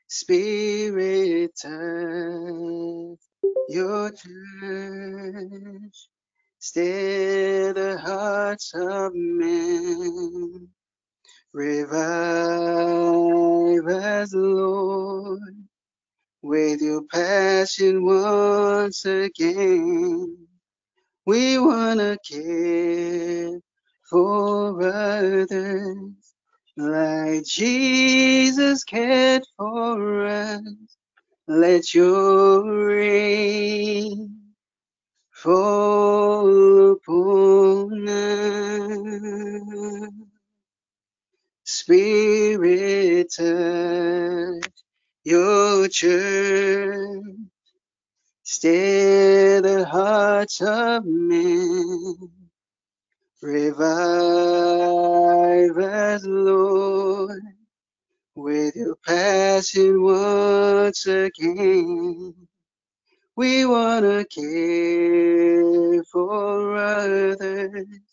Spirit, 0.08 1.52
touch 1.60 3.18
your 3.68 4.12
church, 4.12 6.08
stir 6.60 7.74
the 7.74 7.98
hearts 7.98 8.72
of 8.76 9.12
men, 9.14 10.68
revive 11.56 11.96
us, 13.88 14.34
Lord, 14.34 15.40
with 16.42 16.82
your 16.82 17.04
passion 17.04 18.04
once 18.04 19.06
again. 19.06 20.36
We 21.26 21.58
wanna 21.58 22.18
care 22.28 23.60
for 24.10 24.82
others 24.82 25.98
like 26.76 27.46
Jesus 27.46 28.84
cared 28.84 29.44
for 29.56 30.26
us. 30.26 30.62
Let 31.48 31.94
your 31.94 32.86
rain 32.88 34.40
fall 35.32 36.92
upon 36.92 38.08
us. 38.08 40.25
Spirit, 41.66 43.36
your 45.24 45.88
church. 45.88 47.36
Stir 48.44 49.60
the 49.62 49.86
hearts 49.86 50.60
of 50.62 51.04
men. 51.06 52.16
Revive 53.42 53.86
us, 55.78 56.24
Lord, 56.26 57.42
with 58.36 58.76
your 58.76 58.96
passion 59.06 60.02
once 60.02 61.06
again. 61.06 62.34
We 63.36 63.66
wanna 63.66 64.24
care 64.26 66.04
for 66.04 66.76
others 66.76 68.05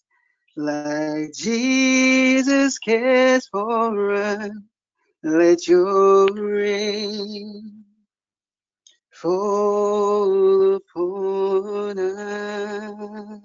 like 0.55 1.33
Jesus 1.33 2.77
cares 2.79 3.47
for 3.47 4.13
us. 4.13 4.51
Let 5.23 5.67
your 5.67 6.27
rain 6.27 7.85
fall 9.11 10.75
upon 10.75 11.97
us. 11.99 13.39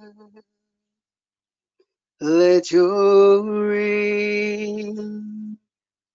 Let 2.21 2.73
your 2.73 3.69
rain 3.69 5.59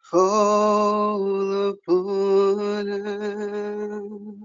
fall 0.01 1.69
upon 1.69 2.89
us. 2.89 4.42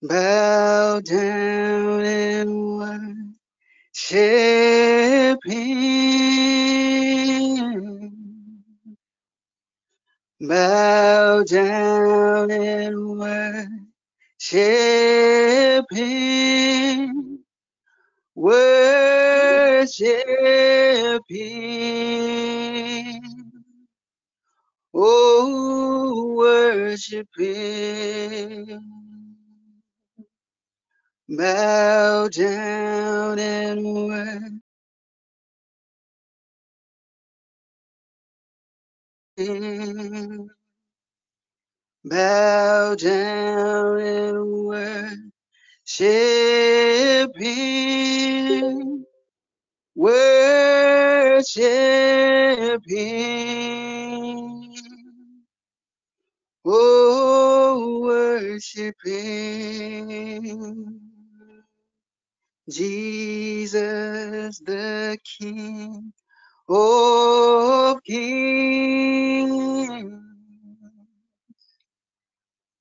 Bow 0.00 1.00
down 1.00 2.04
and 2.04 2.78
worship 3.92 5.40
Him. 5.44 5.88
Bow 10.40 11.42
down 11.42 12.52
and 12.52 13.18
worship 14.38 15.86
Him. 15.90 17.40
Worship 18.36 20.14
Him. 21.28 23.20
Oh, 24.94 26.34
worship 26.36 27.26
Him. 27.36 28.97
Bow 31.28 32.28
down 32.28 33.40
and 33.40 33.84
worship 33.84 34.52
bow 42.04 42.94
down 42.94 44.00
and 44.00 44.54
worship 45.84 47.36
Him, 47.36 49.04
worship 49.96 51.62
Him. 52.86 54.74
Oh, 56.64 58.00
worship 58.04 58.94
Him. 59.04 61.07
Jesus 62.68 64.60
the 64.60 65.18
King 65.24 66.12
of 66.68 68.02
Kings. 68.04 69.50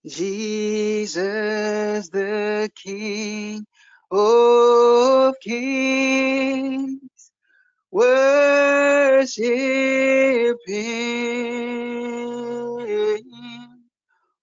Jesus 0.07 2.09
the 2.09 2.71
King 2.75 3.65
of 4.11 5.35
Kings. 5.41 6.99
Worship 7.91 9.37
Him. 10.67 10.87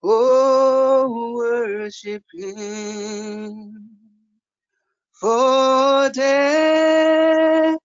Oh, 0.03 1.35
worship 1.37 2.25
Him. 2.35 3.84
For 5.25 6.11
death 6.13 7.79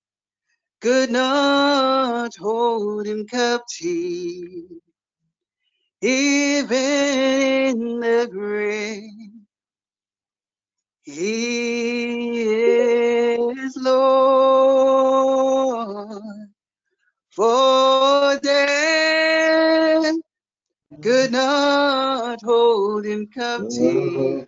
could 0.81 1.11
not 1.11 2.35
hold 2.37 3.07
him 3.07 3.27
captive, 3.27 4.81
even 6.01 6.75
in 6.75 7.99
the 8.01 8.29
grave. 8.31 9.31
He 11.03 12.41
is 12.43 13.75
Lord. 13.77 15.01
For 17.31 17.98
could 21.01 21.31
not 21.31 22.39
hold 22.43 23.05
him 23.05 23.27
captive, 23.33 24.45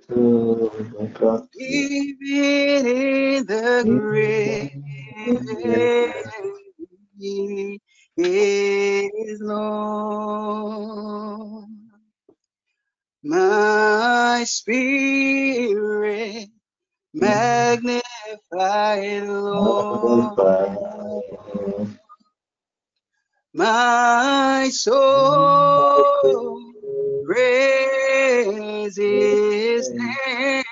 even 1.60 2.88
in 2.88 3.46
the 3.46 3.86
grave. 3.90 4.70
Is 8.18 9.40
Lord. 9.42 9.66
My 13.24 14.44
spirit 14.48 16.50
magnify 17.14 18.02
Lord. 19.26 20.40
My 23.54 24.70
soul 24.72 26.72
praise 27.26 28.96
his 28.96 29.92
name. 29.92 30.64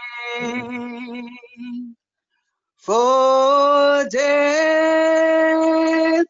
For 2.78 4.06
death 4.10 5.66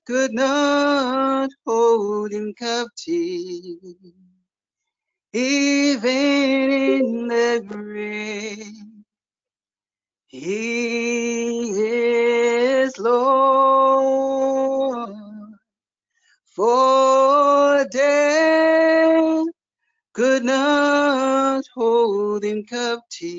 could 0.07 0.33
not 0.33 1.51
hold 1.67 2.31
him 2.31 2.51
captive, 2.57 3.77
even 5.31 6.71
in 6.71 7.27
the 7.27 7.63
grave. 7.67 8.65
He 10.27 11.69
is 11.81 12.97
Lord. 12.97 14.78
For 16.59 17.87
death 17.89 19.45
could 20.11 20.43
not 20.43 21.63
hold 21.73 22.43
him 22.43 22.65
captive, 22.65 23.31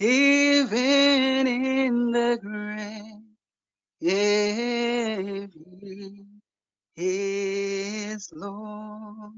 even 0.00 1.46
in 1.46 2.10
the 2.10 2.38
grave. 2.40 3.20
He 4.00 5.48
is 6.96 8.32
Lord. 8.32 9.34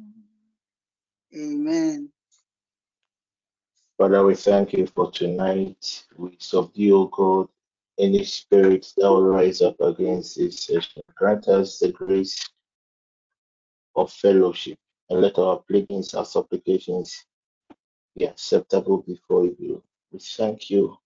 Amen. 1.36 2.12
Father, 3.98 4.24
we 4.24 4.36
thank 4.36 4.72
you 4.72 4.86
for 4.86 5.10
tonight. 5.10 6.04
We 6.16 6.36
subdue, 6.38 7.08
God, 7.10 7.48
any 8.00 8.24
spirit 8.24 8.92
that 8.96 9.08
will 9.08 9.24
rise 9.24 9.60
up 9.60 9.80
against 9.80 10.38
this 10.38 10.64
session. 10.64 11.02
Grant 11.14 11.48
us 11.48 11.78
the 11.78 11.92
grace 11.92 12.48
of 13.94 14.12
fellowship 14.12 14.78
and 15.10 15.20
let 15.20 15.38
our 15.38 15.58
pleadings 15.58 16.14
and 16.14 16.26
supplications 16.26 17.24
be 18.16 18.24
acceptable 18.24 19.02
before 19.02 19.44
you. 19.44 19.82
We 20.12 20.18
thank 20.18 20.70
you 20.70 20.96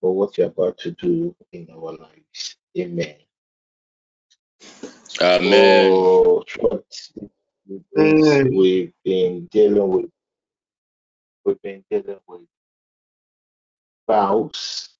for 0.00 0.14
what 0.14 0.36
you're 0.36 0.48
about 0.48 0.78
to 0.78 0.90
do 0.90 1.34
in 1.52 1.68
our 1.72 1.96
lives. 1.96 2.56
Amen. 2.76 3.16
Amen. 5.20 5.90
Oh, 5.92 6.42
throughout 6.48 6.84
we've 7.68 8.92
been 9.04 9.46
dealing 9.46 9.88
with 9.88 10.10
we've 11.44 11.62
been 11.62 11.84
dealing 11.90 12.18
with 12.26 12.42
vows. 14.06 14.91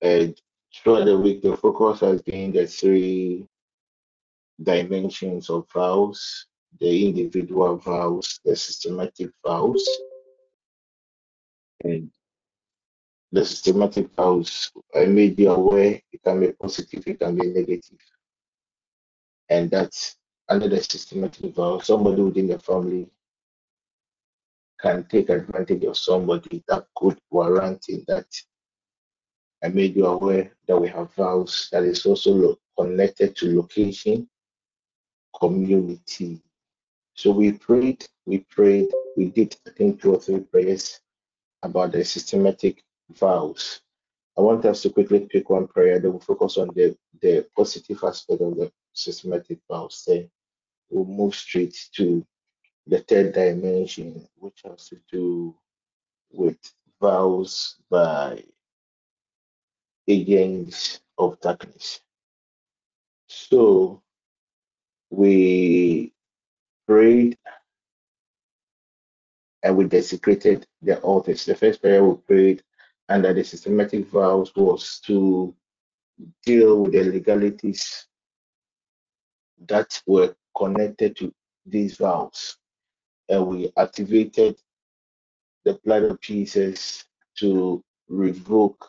And 0.00 0.40
throughout 0.74 1.04
the 1.06 1.18
week 1.18 1.42
the 1.42 1.56
focus 1.56 2.00
has 2.00 2.22
been 2.22 2.52
the 2.52 2.66
three 2.66 3.46
dimensions 4.62 5.50
of 5.50 5.68
vows, 5.72 6.46
the 6.80 7.08
individual 7.08 7.76
vows, 7.76 8.40
the 8.44 8.54
systematic 8.54 9.30
vows, 9.46 9.86
and 11.84 12.10
the 13.32 13.44
systematic 13.44 14.14
vows. 14.14 14.70
I 14.94 15.06
made 15.06 15.38
you 15.38 15.50
aware 15.50 16.00
it 16.12 16.22
can 16.24 16.40
be 16.40 16.52
positive, 16.52 17.06
it 17.06 17.20
can 17.20 17.36
be 17.36 17.46
negative. 17.46 17.98
And 19.48 19.70
that's 19.70 20.16
under 20.48 20.68
the 20.68 20.82
systematic 20.82 21.54
vow, 21.54 21.78
somebody 21.78 22.22
within 22.22 22.48
the 22.48 22.58
family 22.58 23.08
can 24.80 25.04
take 25.08 25.28
advantage 25.28 25.84
of 25.84 25.96
somebody 25.96 26.62
that 26.68 26.86
could 26.96 27.18
warrant 27.30 27.84
in 27.88 28.04
that. 28.06 28.26
I 29.62 29.68
made 29.68 29.96
you 29.96 30.06
aware 30.06 30.52
that 30.66 30.78
we 30.78 30.88
have 30.88 31.12
vows 31.14 31.68
that 31.72 31.82
is 31.82 32.06
also 32.06 32.30
lo- 32.32 32.58
connected 32.78 33.36
to 33.36 33.56
location, 33.56 34.28
community. 35.38 36.40
So 37.14 37.32
we 37.32 37.52
prayed, 37.52 38.06
we 38.26 38.38
prayed, 38.38 38.88
we 39.16 39.26
did 39.26 39.56
I 39.66 39.70
think 39.70 40.00
two 40.00 40.14
or 40.14 40.20
three 40.20 40.40
prayers 40.40 41.00
about 41.62 41.92
the 41.92 42.04
systematic 42.04 42.84
vows. 43.10 43.80
I 44.36 44.40
want 44.40 44.64
us 44.64 44.82
to 44.82 44.90
quickly 44.90 45.26
pick 45.28 45.50
one 45.50 45.66
prayer 45.66 45.98
that 45.98 46.10
will 46.10 46.20
focus 46.20 46.58
on 46.58 46.68
the, 46.74 46.96
the 47.20 47.44
positive 47.56 47.98
aspect 48.04 48.40
of 48.40 48.56
the 48.56 48.70
systematic 48.92 49.58
vows. 49.68 50.04
Then 50.06 50.30
we'll 50.90 51.04
move 51.04 51.34
straight 51.34 51.76
to 51.96 52.24
the 52.86 53.00
third 53.00 53.32
dimension, 53.32 54.28
which 54.36 54.62
has 54.64 54.88
to 54.90 55.00
do 55.10 55.56
with 56.30 56.58
vows 57.00 57.76
by 57.90 58.44
agents 60.08 61.00
of 61.18 61.40
darkness. 61.40 62.00
So 63.28 64.02
we 65.10 66.12
prayed 66.86 67.36
and 69.62 69.76
we 69.76 69.84
desecrated 69.84 70.66
the 70.82 70.98
altars. 71.00 71.44
The 71.44 71.54
first 71.54 71.82
prayer 71.82 72.04
we 72.04 72.16
prayed 72.26 72.62
under 73.08 73.32
the 73.32 73.44
systematic 73.44 74.08
vows 74.08 74.54
was 74.54 75.00
to 75.06 75.54
deal 76.44 76.82
with 76.82 76.92
the 76.92 77.04
legalities 77.04 78.06
that 79.66 80.00
were 80.06 80.34
connected 80.56 81.16
to 81.16 81.32
these 81.66 81.96
vows. 81.96 82.56
And 83.28 83.46
we 83.46 83.72
activated 83.76 84.56
the 85.64 85.74
blood 85.84 86.04
of 86.04 86.20
Jesus 86.20 87.04
to 87.38 87.82
revoke, 88.08 88.88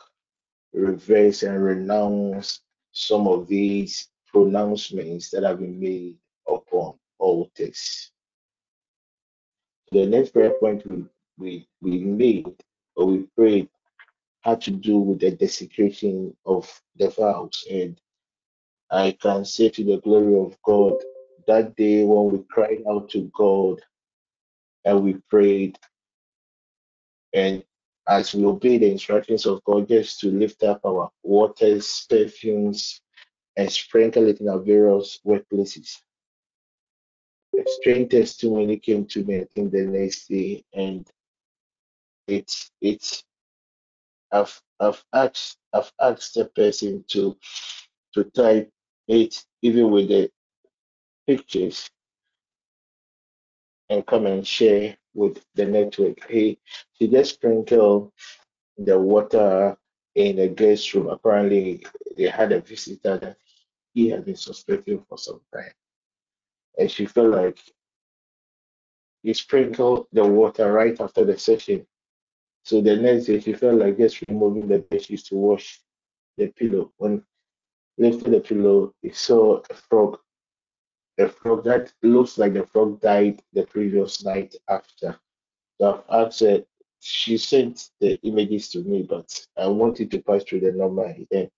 reverse, 0.73 1.43
and 1.43 1.63
renounce 1.63 2.61
some 2.91 3.27
of 3.27 3.47
these 3.47 4.09
pronouncements 4.27 5.29
that 5.31 5.43
have 5.43 5.59
been 5.59 5.79
made 5.79 6.15
upon 6.47 6.95
altars. 7.19 8.11
The 9.91 10.05
next 10.05 10.31
prayer 10.31 10.53
point 10.59 10.83
we, 10.89 11.05
we, 11.37 11.67
we 11.81 11.99
made 11.99 12.63
or 12.95 13.07
we 13.07 13.19
prayed 13.35 13.69
had 14.41 14.61
to 14.61 14.71
do 14.71 14.99
with 14.99 15.19
the 15.19 15.31
desecration 15.31 16.35
of 16.45 16.81
the 16.97 17.09
vows. 17.09 17.65
And 17.69 17.99
I 18.91 19.17
can 19.21 19.45
say 19.45 19.69
to 19.69 19.83
the 19.83 19.97
glory 19.97 20.39
of 20.39 20.57
God 20.63 20.93
that 21.47 21.75
day 21.75 22.03
when 22.03 22.31
we 22.31 22.43
cried 22.49 22.83
out 22.89 23.09
to 23.11 23.31
God 23.35 23.81
and 24.85 25.03
we 25.03 25.13
prayed. 25.29 25.77
And 27.33 27.63
as 28.09 28.33
we 28.33 28.43
obey 28.43 28.79
the 28.79 28.91
instructions 28.91 29.45
of 29.45 29.63
God, 29.63 29.87
just 29.87 30.19
to 30.21 30.31
lift 30.31 30.63
up 30.63 30.81
our 30.83 31.11
waters, 31.23 32.07
perfumes, 32.09 33.01
and 33.55 33.71
sprinkle 33.71 34.27
it 34.27 34.41
in 34.41 34.49
our 34.49 34.59
various 34.59 35.19
workplaces. 35.25 35.97
A 37.55 37.63
strange 37.67 38.09
testimony 38.11 38.77
came 38.77 39.05
to 39.07 39.23
me, 39.23 39.41
I 39.41 39.45
think, 39.53 39.71
the 39.71 39.85
next 39.85 40.27
day, 40.27 40.63
and 40.73 41.07
it's 42.27 42.71
it's 42.81 43.23
I've 44.31 44.59
I've 44.79 45.03
asked 45.13 45.57
I've 45.73 45.91
asked 46.01 46.35
the 46.35 46.45
person 46.45 47.03
to 47.09 47.37
to 48.13 48.23
type 48.25 48.71
it 49.07 49.43
even 49.61 49.91
with 49.91 50.07
the 50.09 50.31
pictures 51.27 51.89
and 53.89 54.05
come 54.05 54.25
and 54.27 54.45
share 54.45 54.97
with 55.19 55.37
the 55.55 55.65
network. 55.65 56.17
He 56.29 56.59
he 56.97 57.07
just 57.07 57.35
sprinkled 57.35 58.11
the 58.77 58.97
water 58.97 59.77
in 60.15 60.37
the 60.37 60.47
guest 60.47 60.93
room. 60.93 61.09
Apparently 61.09 61.85
they 62.17 62.29
had 62.29 62.51
a 62.53 62.61
visitor 62.61 63.17
that 63.19 63.37
he 63.93 64.09
had 64.09 64.25
been 64.25 64.35
suspecting 64.35 65.03
for 65.09 65.17
some 65.17 65.41
time. 65.53 65.73
And 66.79 66.89
she 66.89 67.05
felt 67.05 67.31
like 67.35 67.59
he 69.23 69.33
sprinkled 69.33 70.07
the 70.13 70.25
water 70.25 70.71
right 70.71 70.99
after 70.99 71.25
the 71.25 71.37
session. 71.37 71.85
So 72.63 72.81
the 72.81 72.95
next 72.95 73.25
day 73.25 73.39
she 73.39 73.53
felt 73.53 73.75
like 73.79 73.97
just 73.97 74.23
removing 74.29 74.67
the 74.67 74.79
dishes 74.79 75.23
to 75.23 75.35
wash 75.35 75.81
the 76.37 76.47
pillow. 76.47 76.93
When 76.97 77.23
lifted 77.97 78.31
the 78.31 78.39
pillow, 78.39 78.93
he 79.01 79.11
saw 79.11 79.61
a 79.69 79.73
frog 79.73 80.19
a 81.19 81.27
frog 81.27 81.65
that 81.65 81.91
looks 82.01 82.37
like 82.37 82.53
the 82.53 82.65
frog 82.65 83.01
died 83.01 83.41
the 83.53 83.63
previous 83.63 84.23
night 84.23 84.55
after. 84.69 85.19
So 85.79 86.03
I've 86.09 86.33
she 87.01 87.37
sent 87.37 87.89
the 88.01 88.19
images 88.23 88.69
to 88.69 88.83
me, 88.83 89.03
but 89.03 89.45
I 89.57 89.67
wanted 89.67 90.11
to 90.11 90.21
pass 90.21 90.43
through 90.43 90.61
the 90.61 90.71
number 90.71 91.13
then 91.31 91.49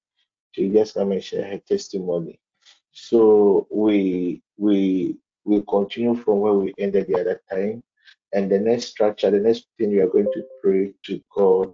she 0.52 0.70
just 0.70 0.96
come 0.96 1.12
and 1.12 1.24
share 1.24 1.46
her 1.46 1.60
testimony. 1.60 2.40
So 2.92 3.68
we 3.72 4.42
we 4.58 5.18
we 5.46 5.64
continue 5.68 6.16
from 6.16 6.40
where 6.40 6.54
we 6.54 6.74
ended 6.78 7.08
the 7.08 7.20
other 7.20 7.42
time. 7.50 7.82
And 8.34 8.50
the 8.50 8.60
next 8.60 8.86
structure, 8.86 9.32
the 9.32 9.40
next 9.40 9.68
thing 9.78 9.92
we 9.92 10.00
are 10.00 10.08
going 10.08 10.32
to 10.34 10.44
pray 10.62 10.94
to 11.06 11.22
God 11.36 11.74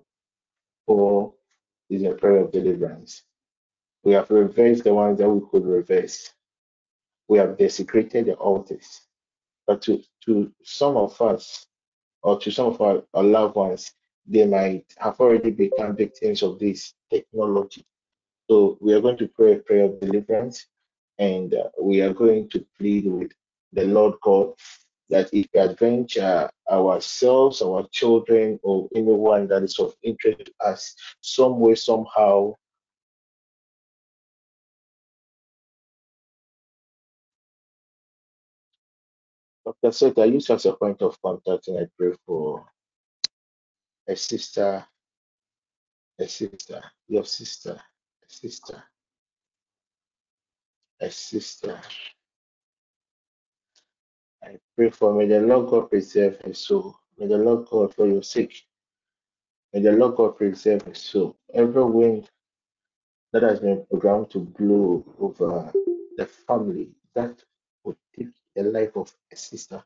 for 0.86 1.34
is 1.90 2.04
a 2.04 2.14
prayer 2.14 2.42
of 2.42 2.52
deliverance. 2.52 3.24
We 4.04 4.14
have 4.14 4.30
reversed 4.30 4.84
the 4.84 4.94
ones 4.94 5.20
that 5.20 5.30
we 5.30 5.42
could 5.52 5.66
reverse 5.66 6.34
we 7.28 7.38
have 7.38 7.58
desecrated 7.58 8.26
the 8.26 8.34
altars. 8.36 9.02
But 9.66 9.82
to, 9.84 10.02
to 10.26 10.52
some 10.64 10.96
of 10.98 11.20
us, 11.22 11.68
or 12.24 12.40
to 12.40 12.52
some 12.52 12.68
of 12.68 12.82
our, 12.82 13.04
our 13.14 13.24
loved 13.24 13.56
ones, 13.56 13.92
they 14.26 14.46
might 14.46 14.86
have 14.98 15.20
already 15.20 15.52
become 15.52 15.96
victims 15.96 16.42
of 16.44 16.60
this 16.60 16.94
technology. 17.10 17.86
So 18.50 18.78
we 18.82 18.94
are 18.94 19.02
going 19.02 19.18
to 19.18 19.28
pray 19.28 19.54
a 19.54 19.60
prayer 19.60 19.86
of 19.86 20.00
deliverance, 20.00 20.68
and 21.20 21.54
uh, 21.54 21.70
we 21.82 22.02
are 22.02 22.14
going 22.14 22.50
to 22.50 22.66
plead 22.78 23.06
with 23.06 23.32
the 23.74 23.86
Lord 23.86 24.16
God 24.22 24.54
that 25.10 25.30
if 25.34 25.48
we 25.54 25.60
adventure 25.60 26.50
ourselves, 26.70 27.62
our 27.62 27.88
children, 27.92 28.60
or 28.64 28.90
anyone 28.96 29.48
that 29.48 29.64
is 29.64 29.80
of 29.80 29.96
interest 30.04 30.46
to 30.46 30.54
us, 30.66 30.96
some 31.22 31.60
way, 31.60 31.76
somehow, 31.76 32.54
Dr. 39.68 39.92
Seth, 39.92 40.18
I 40.20 40.26
use 40.26 40.50
as 40.50 40.66
a 40.66 40.74
point 40.74 41.02
of 41.02 41.22
contact 41.22 41.68
and 41.68 41.80
I 41.80 41.88
pray 41.98 42.14
for 42.26 42.66
a 44.08 44.16
sister, 44.16 44.86
a 46.18 46.28
sister, 46.30 46.82
your 47.10 47.26
sister, 47.26 47.72
a 47.74 48.34
sister, 48.34 48.84
a 51.02 51.12
sister. 51.12 51.82
I 54.42 54.58
pray 54.78 54.90
for 54.90 55.14
may 55.14 55.28
the 55.28 55.42
Lord 55.42 55.70
God 55.70 55.90
preserve 55.90 56.40
her 56.46 56.54
soul. 56.54 56.98
May 57.18 57.28
the 57.28 57.38
Lord 57.38 57.68
God 57.68 57.94
for 57.94 58.08
your 58.08 58.24
sake. 58.24 58.64
May 59.74 59.82
the 59.82 59.92
Lord 59.92 60.16
God 60.16 60.38
preserve 60.38 60.84
her 60.84 60.96
soul. 60.96 61.36
Every 61.54 61.84
wind 61.84 62.30
that 63.34 63.44
has 63.44 63.60
been 63.60 63.86
programmed 63.90 64.30
to 64.32 64.40
blow 64.40 65.04
over 65.20 65.74
the 66.16 66.26
family 66.26 66.92
that 67.16 67.44
would 67.84 67.98
take 68.18 68.30
the 68.58 68.64
life 68.64 68.96
of 68.98 69.14
a 69.32 69.36
sister 69.36 69.84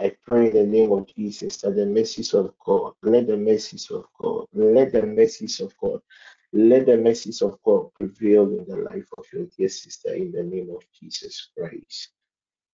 I 0.00 0.16
pray 0.26 0.46
in 0.46 0.54
the 0.54 0.64
name 0.64 0.92
of 0.92 1.06
Jesus 1.14 1.58
that 1.58 1.76
the 1.76 1.84
mercies 1.84 2.32
of 2.32 2.54
God, 2.64 2.94
let 3.02 3.26
the 3.26 3.36
mercies 3.36 3.90
of 3.90 4.06
God, 4.18 4.46
let 4.54 4.92
the 4.92 5.02
mercies 5.04 5.60
of 5.60 5.76
God, 5.76 6.00
let 6.54 6.86
the 6.86 6.96
mercies 6.96 7.42
of 7.42 7.58
God 7.62 7.90
prevail 7.98 8.44
in 8.44 8.64
the 8.66 8.76
life 8.90 9.06
of 9.18 9.26
your 9.30 9.44
dear 9.58 9.68
sister 9.68 10.14
in 10.14 10.32
the 10.32 10.42
name 10.42 10.70
of 10.74 10.82
Jesus 10.98 11.50
Christ. 11.56 12.12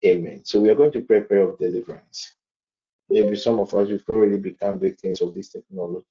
Amen. 0.04 0.44
So 0.44 0.60
we 0.60 0.70
are 0.70 0.76
going 0.76 0.92
to 0.92 1.00
pray 1.00 1.22
prayer 1.22 1.48
of 1.48 1.58
deliverance. 1.58 2.32
Maybe 3.10 3.34
some 3.34 3.58
of 3.58 3.74
us 3.74 3.90
have 3.90 4.02
already 4.08 4.36
become 4.36 4.78
victims 4.78 5.20
of 5.20 5.34
this 5.34 5.48
technology. 5.48 6.06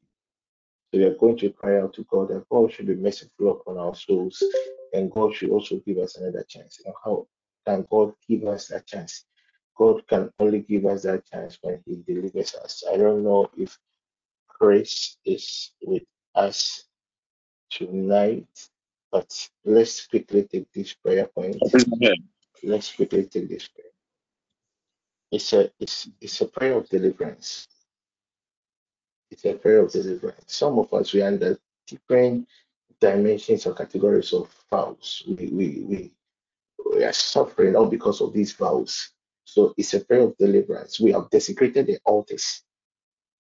So 0.91 0.99
we 0.99 1.05
are 1.05 1.15
going 1.15 1.37
to 1.37 1.49
cry 1.51 1.79
out 1.79 1.93
to 1.93 2.03
God 2.05 2.27
that 2.29 2.49
God 2.49 2.73
should 2.73 2.87
be 2.87 2.95
merciful 2.95 3.51
upon 3.51 3.77
our 3.77 3.95
souls 3.95 4.43
and 4.93 5.11
God 5.11 5.33
should 5.33 5.49
also 5.51 5.77
give 5.85 5.97
us 5.99 6.17
another 6.17 6.43
chance. 6.47 6.81
And 6.85 6.93
how 7.05 7.27
can 7.65 7.85
God 7.89 8.13
give 8.27 8.45
us 8.45 8.67
that 8.69 8.85
chance? 8.85 9.25
God 9.77 10.07
can 10.07 10.31
only 10.39 10.59
give 10.59 10.85
us 10.85 11.03
that 11.03 11.25
chance 11.25 11.57
when 11.61 11.81
He 11.85 12.03
delivers 12.07 12.55
us. 12.55 12.83
I 12.91 12.97
don't 12.97 13.23
know 13.23 13.49
if 13.57 13.77
Chris 14.47 15.17
is 15.25 15.71
with 15.81 16.03
us 16.35 16.85
tonight, 17.69 18.47
but 19.11 19.49
let's 19.65 20.07
quickly 20.07 20.43
take 20.43 20.71
this 20.73 20.93
prayer 20.93 21.27
point. 21.27 21.57
Let's 22.63 22.93
quickly 22.93 23.25
take 23.25 23.49
this 23.49 23.67
prayer. 23.67 23.91
It's 25.31 25.53
a 25.53 25.71
it's 25.79 26.09
it's 26.21 26.41
a 26.41 26.45
prayer 26.47 26.77
of 26.77 26.87
deliverance. 26.89 27.67
It's 29.31 29.45
a 29.45 29.53
prayer 29.55 29.79
of 29.79 29.91
deliverance. 29.91 30.55
Some 30.55 30.79
of 30.79 30.93
us 30.93 31.13
we 31.13 31.21
are 31.21 31.27
under 31.27 31.59
different 31.87 32.47
dimensions 33.01 33.65
or 33.65 33.73
categories 33.73 34.33
of 34.33 34.49
vows. 34.69 35.23
We 35.27 35.47
we 35.47 35.85
we 35.87 36.11
we 36.95 37.03
are 37.03 37.13
suffering 37.13 37.75
all 37.75 37.87
because 37.87 38.21
of 38.21 38.33
these 38.33 38.53
vows. 38.53 39.11
So 39.43 39.73
it's 39.77 39.93
a 39.93 39.99
prayer 39.99 40.21
of 40.21 40.37
deliverance. 40.37 40.99
We 40.99 41.11
have 41.11 41.29
desecrated 41.29 41.87
the 41.87 41.99
altars. 42.05 42.63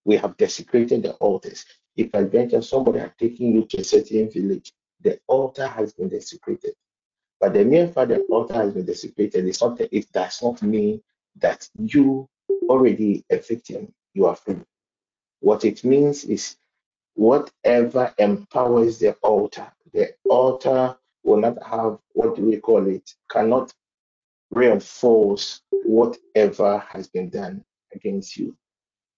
We 0.03 0.17
have 0.17 0.37
desecrated 0.37 1.03
the 1.03 1.13
altars. 1.13 1.65
If 1.95 2.13
I 2.13 2.23
venture 2.23 2.61
somebody 2.61 2.99
are 2.99 3.13
taking 3.17 3.55
you 3.55 3.65
to 3.65 3.77
a 3.77 3.83
certain 3.83 4.29
village, 4.29 4.73
the 5.01 5.19
altar 5.27 5.67
has 5.67 5.93
been 5.93 6.09
desecrated. 6.09 6.73
But 7.39 7.53
the 7.53 7.63
mere 7.65 7.87
fact 7.87 8.09
that 8.09 8.27
the 8.27 8.33
altar 8.33 8.53
has 8.53 8.73
been 8.73 8.85
desecrated 8.85 9.45
is 9.45 9.57
something 9.57 9.87
it 9.91 10.11
does 10.11 10.41
not 10.41 10.61
mean 10.61 11.01
that 11.37 11.67
you 11.79 12.27
already 12.69 13.23
a 13.29 13.37
victim, 13.37 13.93
you 14.13 14.25
are 14.25 14.35
free. 14.35 14.59
What 15.39 15.65
it 15.65 15.83
means 15.83 16.23
is 16.25 16.57
whatever 17.13 18.13
empowers 18.17 18.99
the 18.99 19.13
altar, 19.21 19.71
the 19.93 20.13
altar 20.29 20.97
will 21.25 21.37
not 21.37 21.57
have 21.65 21.97
what 22.13 22.35
do 22.35 22.43
we 22.43 22.57
call 22.57 22.87
it, 22.87 23.09
cannot 23.29 23.73
reinforce 24.51 25.61
whatever 25.69 26.79
has 26.89 27.07
been 27.07 27.29
done 27.29 27.63
against 27.93 28.37
you. 28.37 28.55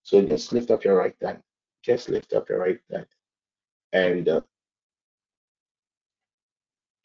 So 0.04 0.22
just 0.22 0.54
lift 0.54 0.72
up 0.72 0.84
your 0.84 0.96
right 0.96 1.16
hand. 1.22 1.42
Just 1.84 2.10
lift 2.10 2.34
up 2.34 2.50
your 2.50 2.60
right 2.60 2.80
hand 2.92 3.06
and 3.94 4.28
uh, 4.30 4.42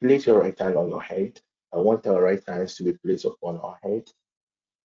place 0.01 0.27
your 0.27 0.41
right 0.41 0.59
hand 0.59 0.77
on 0.77 0.89
your 0.89 1.03
head. 1.03 1.41
I 1.75 1.79
want 1.79 2.07
our 2.07 2.23
right 2.23 2.43
hands 2.47 2.77
to 2.77 2.85
be 2.85 2.93
placed 2.93 3.25
upon 3.25 3.59
our 3.59 3.79
head. 3.83 4.05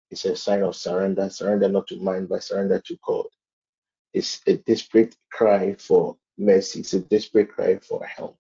It's 0.10 0.26
a 0.26 0.36
sign 0.36 0.64
of 0.64 0.76
surrender. 0.76 1.30
Surrender 1.30 1.70
not 1.70 1.88
to 1.88 1.98
mind, 1.98 2.30
but 2.30 2.44
surrender 2.44 2.82
to 2.86 2.98
God. 3.06 3.26
It's 4.14 4.42
a 4.48 4.58
desperate 4.58 5.16
cry 5.32 5.76
for 5.76 6.18
mercy. 6.38 6.80
It's 6.80 6.94
a 6.94 7.02
desperate 7.02 7.50
cry 7.50 7.78
for 7.80 8.04
help. 8.06 8.38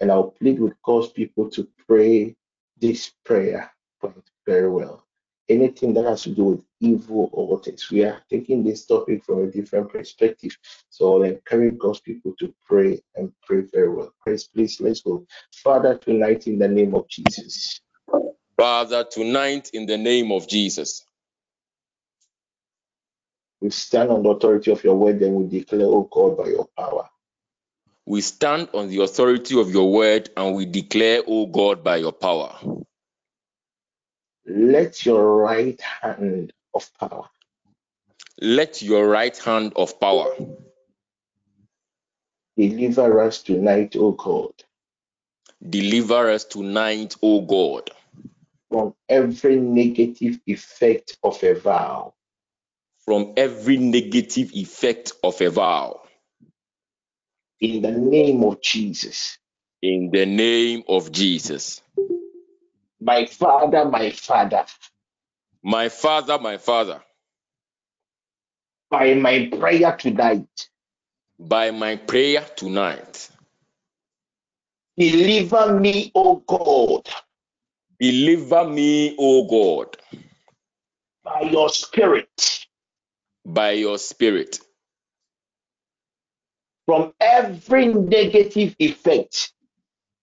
And 0.00 0.10
I'll 0.10 0.30
plead 0.30 0.60
with 0.60 0.74
God's 0.82 1.08
people 1.08 1.50
to 1.50 1.68
pray 1.86 2.36
this 2.78 3.12
prayer 3.24 3.70
point 4.00 4.30
very 4.46 4.68
well. 4.68 5.04
Anything 5.48 5.94
that 5.94 6.04
has 6.04 6.22
to 6.24 6.30
do 6.30 6.44
with 6.44 6.64
evil 6.80 7.30
or 7.32 7.60
things, 7.62 7.90
we 7.90 8.04
are 8.04 8.20
taking 8.28 8.64
this 8.64 8.84
topic 8.84 9.24
from 9.24 9.44
a 9.44 9.46
different 9.50 9.90
perspective. 9.90 10.56
So 10.90 11.14
I'll 11.14 11.22
encourage 11.22 11.78
God's 11.78 12.00
people 12.00 12.34
to 12.40 12.52
pray 12.64 13.00
and 13.14 13.32
pray 13.46 13.62
very 13.72 13.88
well. 13.88 14.12
Praise, 14.20 14.48
please, 14.48 14.80
let's 14.80 15.02
go. 15.02 15.24
Father, 15.62 15.96
tonight 15.98 16.46
in 16.46 16.58
the 16.58 16.68
name 16.68 16.94
of 16.94 17.08
Jesus. 17.08 17.80
Father, 18.56 19.04
tonight 19.04 19.70
in 19.72 19.86
the 19.86 19.96
name 19.96 20.32
of 20.32 20.48
Jesus. 20.48 21.04
We 23.60 23.70
stand 23.70 24.10
on 24.10 24.22
the 24.22 24.30
authority 24.30 24.70
of 24.72 24.82
your 24.84 24.96
word 24.96 25.22
and 25.22 25.34
we 25.34 25.46
declare, 25.46 25.86
oh 25.86 26.08
God, 26.10 26.36
by 26.36 26.48
your 26.48 26.68
power. 26.76 27.08
We 28.06 28.20
stand 28.20 28.68
on 28.72 28.88
the 28.88 29.02
authority 29.02 29.60
of 29.60 29.70
your 29.70 29.92
word 29.92 30.30
and 30.36 30.54
we 30.54 30.66
declare, 30.66 31.22
O 31.26 31.46
God, 31.46 31.84
by 31.84 31.96
your 31.96 32.12
power. 32.12 32.56
let 34.46 35.04
your 35.04 35.38
right 35.38 35.80
hand 35.80 36.52
of 36.74 36.88
power 37.00 37.24
Let 38.40 38.82
your 38.82 39.08
right 39.08 39.36
hand 39.36 39.72
of 39.76 39.98
power 40.00 40.34
deliver 42.56 43.20
us 43.20 43.42
tonight, 43.42 43.96
O 43.96 44.12
God, 44.12 44.52
deliver 45.68 46.30
us 46.30 46.44
tonight, 46.44 47.16
O 47.22 47.40
God, 47.42 47.90
from 48.70 48.94
every 49.08 49.56
negative 49.58 50.38
effect 50.46 51.18
of 51.24 51.42
a 51.42 51.54
vow. 51.54 52.14
from 53.04 53.32
every 53.36 53.76
negative 53.78 54.52
effect 54.54 55.12
of 55.24 55.40
a 55.40 55.50
vow. 55.50 56.02
In 57.60 57.82
the 57.82 57.92
name 57.92 58.44
of 58.44 58.62
Jesus. 58.62 59.38
In 59.82 60.10
the 60.12 60.26
name 60.26 60.84
of 60.88 61.12
Jesus. 61.12 61.82
My 63.00 63.26
Father, 63.26 63.84
my 63.86 64.10
Father, 64.10 64.66
My 65.62 65.90
Father, 65.90 66.38
my 66.38 66.56
Father, 66.56 67.02
by 68.90 69.14
my 69.14 69.50
prayer 69.58 69.96
tonight, 69.96 70.68
by 71.38 71.70
my 71.72 71.96
prayer 71.96 72.44
tonight, 72.56 73.30
deliver 74.98 75.78
me, 75.80 76.12
O 76.14 76.36
God, 76.46 77.08
deliver 78.00 78.68
me, 78.68 79.16
O 79.18 79.46
God, 79.48 79.96
by 81.24 81.42
your 81.42 81.68
Spirit, 81.70 82.66
by 83.44 83.72
your 83.72 83.98
Spirit, 83.98 84.60
from 86.86 87.12
every 87.20 87.88
negative 87.88 88.74
effect 88.78 89.52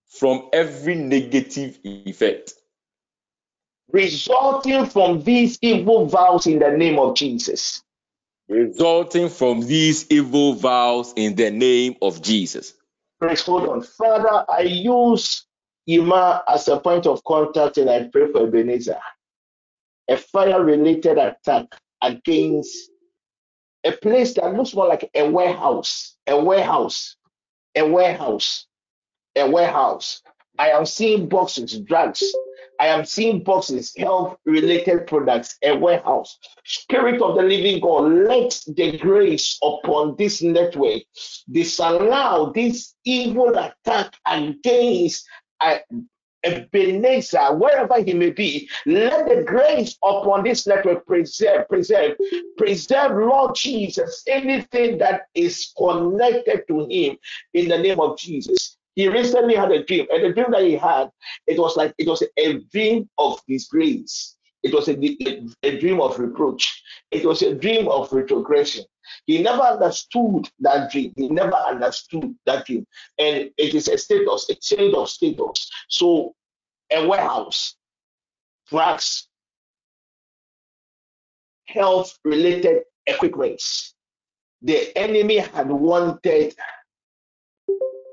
from 0.08 0.48
every 0.52 0.94
negative 0.94 1.78
effect 1.84 2.54
resulting 3.94 4.86
from 4.86 5.22
these 5.22 5.58
evil 5.62 6.06
vows 6.06 6.46
in 6.46 6.58
the 6.58 6.70
name 6.70 6.98
of 6.98 7.14
Jesus. 7.14 7.82
resulting 8.48 9.28
from 9.28 9.60
these 9.60 10.06
evil 10.10 10.54
vows 10.54 11.14
in 11.16 11.34
the 11.36 11.50
name 11.50 11.94
of 12.02 12.20
Jesus. 12.20 12.74
Please 13.20 13.42
hold 13.42 13.68
on. 13.68 13.82
Father, 13.82 14.44
I 14.50 14.62
use 14.62 15.46
Ima 15.86 16.42
as 16.48 16.68
a 16.68 16.78
point 16.78 17.06
of 17.06 17.22
contact 17.24 17.78
and 17.78 17.88
I 17.88 18.08
pray 18.12 18.30
for 18.32 18.46
Ebenezer. 18.46 19.00
A 20.08 20.16
fire 20.16 20.62
related 20.62 21.16
attack 21.18 21.66
against 22.02 22.90
a 23.84 23.92
place 23.92 24.34
that 24.34 24.54
looks 24.54 24.74
more 24.74 24.88
like 24.88 25.10
a 25.14 25.28
warehouse, 25.28 26.16
a 26.26 26.42
warehouse, 26.42 27.16
a 27.74 27.86
warehouse, 27.86 28.66
a 29.36 29.48
warehouse. 29.48 30.22
I 30.58 30.70
am 30.70 30.86
seeing 30.86 31.28
boxes, 31.28 31.78
drugs. 31.80 32.22
I 32.80 32.86
am 32.86 33.04
seeing 33.04 33.42
boxes, 33.42 33.94
health 33.96 34.36
related 34.44 35.06
products, 35.06 35.56
a 35.62 35.76
warehouse. 35.76 36.38
Spirit 36.64 37.20
of 37.22 37.36
the 37.36 37.42
living 37.42 37.80
God, 37.80 38.12
let 38.12 38.60
the 38.66 38.98
grace 38.98 39.58
upon 39.62 40.16
this 40.16 40.42
network 40.42 41.02
disallow 41.50 42.52
this 42.52 42.94
evil 43.04 43.56
attack 43.56 44.14
against 44.26 45.26
uh, 45.60 45.78
Ebenezer, 46.44 47.54
wherever 47.56 48.02
he 48.02 48.12
may 48.12 48.30
be, 48.30 48.68
let 48.86 49.28
the 49.28 49.42
grace 49.42 49.96
upon 50.02 50.44
this 50.44 50.66
network 50.66 51.06
preserve, 51.06 51.68
preserve, 51.68 52.16
preserve, 52.58 53.12
Lord 53.12 53.54
Jesus, 53.54 54.22
anything 54.28 54.98
that 54.98 55.22
is 55.34 55.72
connected 55.76 56.64
to 56.68 56.86
him 56.88 57.16
in 57.54 57.68
the 57.68 57.78
name 57.78 58.00
of 58.00 58.18
Jesus. 58.18 58.76
He 58.94 59.08
recently 59.08 59.56
had 59.56 59.72
a 59.72 59.82
dream, 59.84 60.06
and 60.10 60.24
the 60.24 60.32
dream 60.32 60.52
that 60.52 60.62
he 60.62 60.74
had, 60.74 61.10
it 61.46 61.58
was 61.58 61.76
like 61.76 61.94
it 61.98 62.06
was 62.06 62.22
a 62.38 62.58
dream 62.72 63.08
of 63.18 63.40
disgrace. 63.48 64.36
It 64.62 64.72
was 64.72 64.88
a, 64.88 64.94
a, 64.94 65.46
a 65.62 65.78
dream 65.78 66.00
of 66.00 66.18
reproach. 66.18 66.82
It 67.10 67.24
was 67.24 67.42
a 67.42 67.54
dream 67.54 67.88
of 67.88 68.12
retrogression. 68.12 68.84
He 69.26 69.42
never 69.42 69.62
understood 69.62 70.48
that 70.60 70.90
dream. 70.90 71.12
He 71.16 71.28
never 71.28 71.56
understood 71.56 72.34
that 72.46 72.66
dream. 72.66 72.86
And 73.18 73.50
it 73.56 73.74
is 73.74 73.88
a 73.88 73.98
status, 73.98 74.48
a 74.50 74.54
change 74.54 74.94
of 74.94 75.08
status. 75.08 75.70
So 75.88 76.34
a 76.90 77.06
warehouse, 77.06 77.76
drugs, 78.68 79.28
health 81.66 82.18
related 82.24 82.82
equipments. 83.06 83.94
The 84.62 84.96
enemy 84.96 85.38
had 85.38 85.68
wanted 85.68 86.54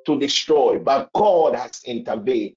to 0.05 0.19
destroy, 0.19 0.79
but 0.79 1.09
God 1.13 1.55
has 1.55 1.81
intervened. 1.85 2.55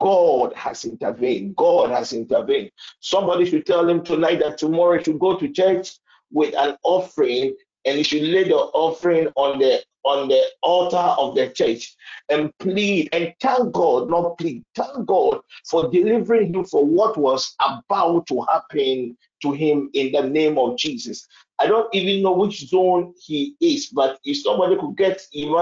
God 0.00 0.52
has 0.54 0.84
intervened. 0.84 1.56
God 1.56 1.90
has 1.90 2.12
intervened. 2.12 2.70
Somebody 3.00 3.46
should 3.46 3.66
tell 3.66 3.88
him 3.88 4.04
tonight 4.04 4.40
that 4.40 4.58
tomorrow 4.58 4.98
he 4.98 5.04
should 5.04 5.18
go 5.18 5.36
to 5.36 5.48
church 5.48 5.98
with 6.32 6.54
an 6.56 6.76
offering 6.82 7.54
and 7.84 7.98
you 7.98 8.04
should 8.04 8.22
lay 8.22 8.44
the 8.44 8.54
offering 8.54 9.28
on 9.36 9.58
the 9.58 9.82
on 10.04 10.28
the 10.28 10.42
altar 10.62 10.96
of 10.96 11.34
the 11.36 11.48
church 11.50 11.94
and 12.28 12.50
plead 12.58 13.08
and 13.12 13.32
thank 13.40 13.72
God, 13.72 14.10
not 14.10 14.36
plead, 14.36 14.64
thank 14.74 15.06
God 15.06 15.40
for 15.68 15.90
delivering 15.90 16.52
him 16.52 16.64
for 16.64 16.84
what 16.84 17.16
was 17.16 17.54
about 17.60 18.26
to 18.26 18.44
happen 18.50 19.16
to 19.42 19.52
him 19.52 19.90
in 19.94 20.10
the 20.12 20.22
name 20.22 20.58
of 20.58 20.76
Jesus. 20.76 21.26
I 21.60 21.66
don't 21.66 21.92
even 21.94 22.22
know 22.22 22.32
which 22.32 22.66
zone 22.68 23.14
he 23.24 23.54
is, 23.60 23.86
but 23.86 24.18
if 24.24 24.42
somebody 24.42 24.76
could 24.76 24.96
get 24.96 25.22
him, 25.32 25.54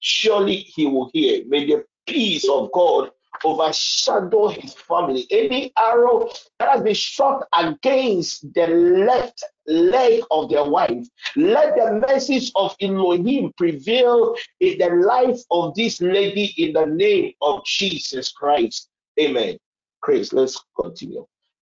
surely 0.00 0.56
he 0.56 0.86
will 0.86 1.10
hear. 1.12 1.44
May 1.46 1.66
the 1.66 1.84
peace 2.06 2.48
of 2.48 2.72
God 2.72 3.10
overshadow 3.44 4.48
his 4.48 4.74
family. 4.74 5.26
Any 5.30 5.72
arrow 5.78 6.30
that 6.58 6.70
has 6.70 6.82
been 6.82 6.94
shot 6.94 7.46
against 7.58 8.52
the 8.54 8.66
left 8.66 9.42
leg 9.66 10.22
of 10.30 10.50
their 10.50 10.64
wife, 10.64 11.06
let 11.36 11.76
the 11.76 12.04
message 12.08 12.52
of 12.56 12.76
Elohim 12.80 13.52
prevail 13.56 14.36
in 14.60 14.78
the 14.78 14.90
life 15.06 15.40
of 15.50 15.74
this 15.74 16.00
lady 16.00 16.54
in 16.58 16.72
the 16.74 16.86
name 16.86 17.32
of 17.42 17.64
Jesus 17.64 18.32
Christ. 18.32 18.88
Amen. 19.20 19.58
Praise. 20.02 20.32
Let's 20.32 20.62
continue. 20.80 21.26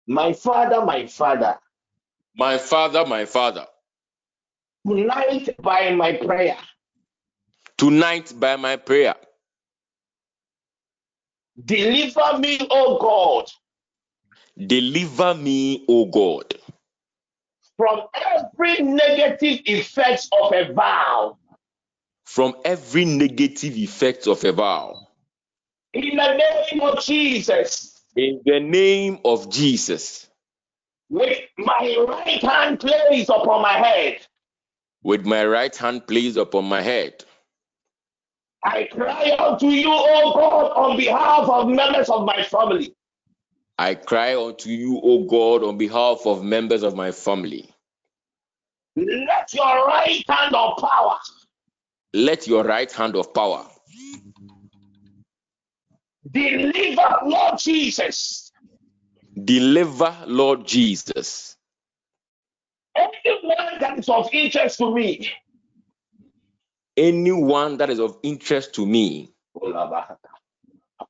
My 0.07 0.33
father, 0.33 0.85
my 0.85 1.07
father, 1.07 1.57
My 2.37 2.57
Father, 2.57 3.05
my 3.05 3.25
Father, 3.25 3.65
tonight 4.85 5.55
by 5.61 5.91
my 5.95 6.13
prayer, 6.13 6.57
tonight 7.77 8.33
by 8.37 8.57
my 8.57 8.75
prayer, 8.75 9.15
deliver 11.63 12.37
me, 12.39 12.59
O 12.69 12.97
God, 12.99 13.49
deliver 14.67 15.35
me, 15.35 15.85
O 15.87 16.05
God, 16.05 16.53
from 17.77 18.01
every 18.13 18.83
negative 18.83 19.61
effect 19.65 20.27
of 20.41 20.53
a 20.53 20.73
vow. 20.73 21.37
from 22.25 22.55
every 22.65 23.05
negative 23.05 23.75
effect 23.77 24.27
of 24.27 24.43
a 24.43 24.51
vow. 24.51 24.95
In 25.93 26.17
the 26.17 26.33
name 26.71 26.81
of 26.81 27.03
Jesus, 27.03 28.01
In 28.15 28.41
the 28.45 28.59
name 28.59 29.19
of 29.25 29.49
Jesus, 29.51 30.27
with 31.09 31.39
my 31.57 31.95
right 32.07 32.41
hand 32.41 32.79
placed 32.79 33.29
upon 33.29 33.61
my 33.61 33.73
head, 33.77 34.19
with 35.03 35.25
my 35.25 35.45
right 35.45 35.75
hand 35.75 36.07
placed 36.07 36.37
upon 36.37 36.65
my 36.65 36.81
head, 36.81 37.23
I 38.65 38.85
cry 38.91 39.35
out 39.39 39.59
to 39.59 39.67
you, 39.67 39.91
O 39.91 40.33
God, 40.33 40.71
on 40.75 40.97
behalf 40.97 41.47
of 41.47 41.69
members 41.69 42.09
of 42.09 42.25
my 42.25 42.43
family. 42.43 42.95
I 43.77 43.93
cry 43.93 44.35
unto 44.35 44.69
you, 44.69 44.99
O 45.03 45.25
God, 45.25 45.63
on 45.63 45.77
behalf 45.77 46.25
of 46.25 46.43
members 46.43 46.81
of 46.81 46.95
my 46.95 47.11
family. 47.11 47.69
Let 48.95 49.53
your 49.53 49.85
right 49.87 50.23
hand 50.27 50.55
of 50.55 50.77
power 50.79 51.17
Let 52.13 52.47
your 52.47 52.63
right 52.63 52.91
hand 52.91 53.15
of 53.15 53.33
power 53.33 53.67
deliver, 56.31 57.17
Lord 57.25 57.59
Jesus, 57.59 58.51
deliver, 59.43 60.15
Lord 60.25 60.65
Jesus, 60.65 61.57
anyone 62.95 63.79
that 63.81 63.99
is 63.99 64.09
of 64.09 64.29
interest 64.33 64.79
to 64.79 64.95
me. 64.95 65.29
Anyone 66.97 67.77
that 67.77 67.89
is 67.89 67.99
of 67.99 68.17
interest 68.23 68.73
to 68.75 68.85
me. 68.85 69.31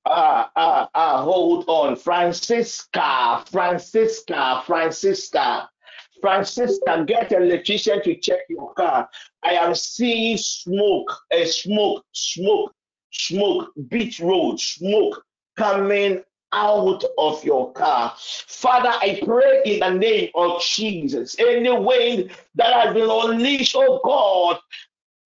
Ah, 0.06 0.52
ah, 0.56 0.90
ah, 0.94 1.24
hold 1.24 1.66
on. 1.68 1.96
Francisca, 1.96 3.44
Francisca, 3.52 4.64
Francisca, 4.66 5.70
Francisca, 6.22 7.04
get 7.08 7.32
an 7.32 7.44
electrician 7.44 8.02
to 8.04 8.16
check 8.16 8.42
your 8.50 8.74
car. 8.74 9.10
I 9.44 9.54
am 9.54 9.76
seeing 9.76 10.38
smoke, 10.38 11.12
a 11.32 11.46
smoke, 11.46 12.04
smoke, 12.14 12.74
smoke, 13.12 13.72
beach 13.90 14.20
road, 14.20 14.60
smoke 14.60 15.24
coming 15.56 16.24
out 16.52 17.04
of 17.18 17.44
your 17.44 17.72
car. 17.74 18.14
Father, 18.18 18.90
I 18.90 19.22
pray 19.24 19.62
in 19.66 19.80
the 19.80 19.90
name 19.90 20.30
of 20.36 20.62
Jesus. 20.62 21.36
Any 21.38 21.70
wind 21.70 22.32
that 22.56 22.74
has 22.74 22.94
been 22.94 23.10
unleashed, 23.10 23.76
oh 23.78 24.00
God, 24.04 24.60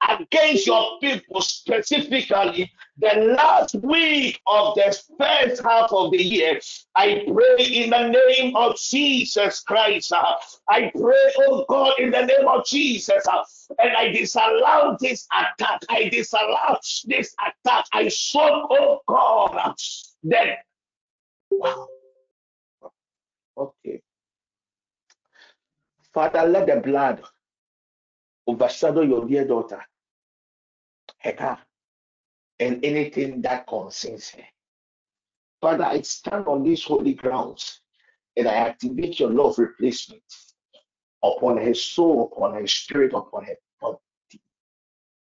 against 0.07 0.65
your 0.67 0.99
people 0.99 1.41
specifically 1.41 2.71
the 2.97 3.35
last 3.37 3.75
week 3.75 4.39
of 4.47 4.75
the 4.75 4.97
first 5.17 5.61
half 5.63 5.91
of 5.91 6.11
the 6.11 6.21
year. 6.21 6.59
I 6.95 7.23
pray 7.27 7.65
in 7.65 7.89
the 7.89 8.07
name 8.09 8.55
of 8.55 8.77
Jesus 8.77 9.61
Christ. 9.61 10.13
I 10.69 10.91
pray, 10.95 11.33
oh 11.39 11.65
God, 11.69 11.93
in 11.99 12.11
the 12.11 12.25
name 12.25 12.47
of 12.47 12.65
Jesus, 12.65 13.25
and 13.79 13.91
I 13.95 14.09
disallow 14.09 14.97
this 14.99 15.27
attack. 15.31 15.81
I 15.89 16.09
disallow 16.09 16.77
this 17.05 17.35
attack. 17.39 17.85
I 17.93 18.07
show, 18.09 18.67
oh 18.69 18.99
God, 19.07 19.75
that 20.23 20.59
wow. 21.51 21.87
Okay. 23.57 24.01
Father, 26.13 26.43
let 26.43 26.67
the 26.67 26.77
blood 26.77 27.21
overshadow 28.49 29.01
your 29.01 29.25
dear 29.27 29.45
daughter, 29.45 29.83
Heka, 31.23 31.59
and 32.59 32.83
anything 32.83 33.41
that 33.41 33.67
concerns 33.67 34.29
her. 34.31 34.43
Father, 35.61 35.83
I 35.85 36.01
stand 36.01 36.47
on 36.47 36.63
these 36.63 36.83
holy 36.83 37.13
grounds 37.13 37.81
and 38.37 38.47
I 38.47 38.53
activate 38.53 39.19
your 39.19 39.29
love 39.29 39.59
replacement 39.59 40.23
upon 41.23 41.57
her 41.57 41.73
soul, 41.73 42.31
upon 42.31 42.53
her 42.53 42.67
spirit, 42.67 43.13
upon 43.13 43.45
her 43.45 43.55
body. 43.81 43.99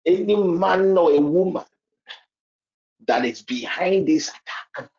Any 0.07 0.37
man 0.37 0.97
or 0.97 1.13
a 1.13 1.21
woman 1.21 1.65
that 3.07 3.25
is 3.25 3.43
behind 3.43 4.07
this 4.07 4.29
attack, 4.29 4.91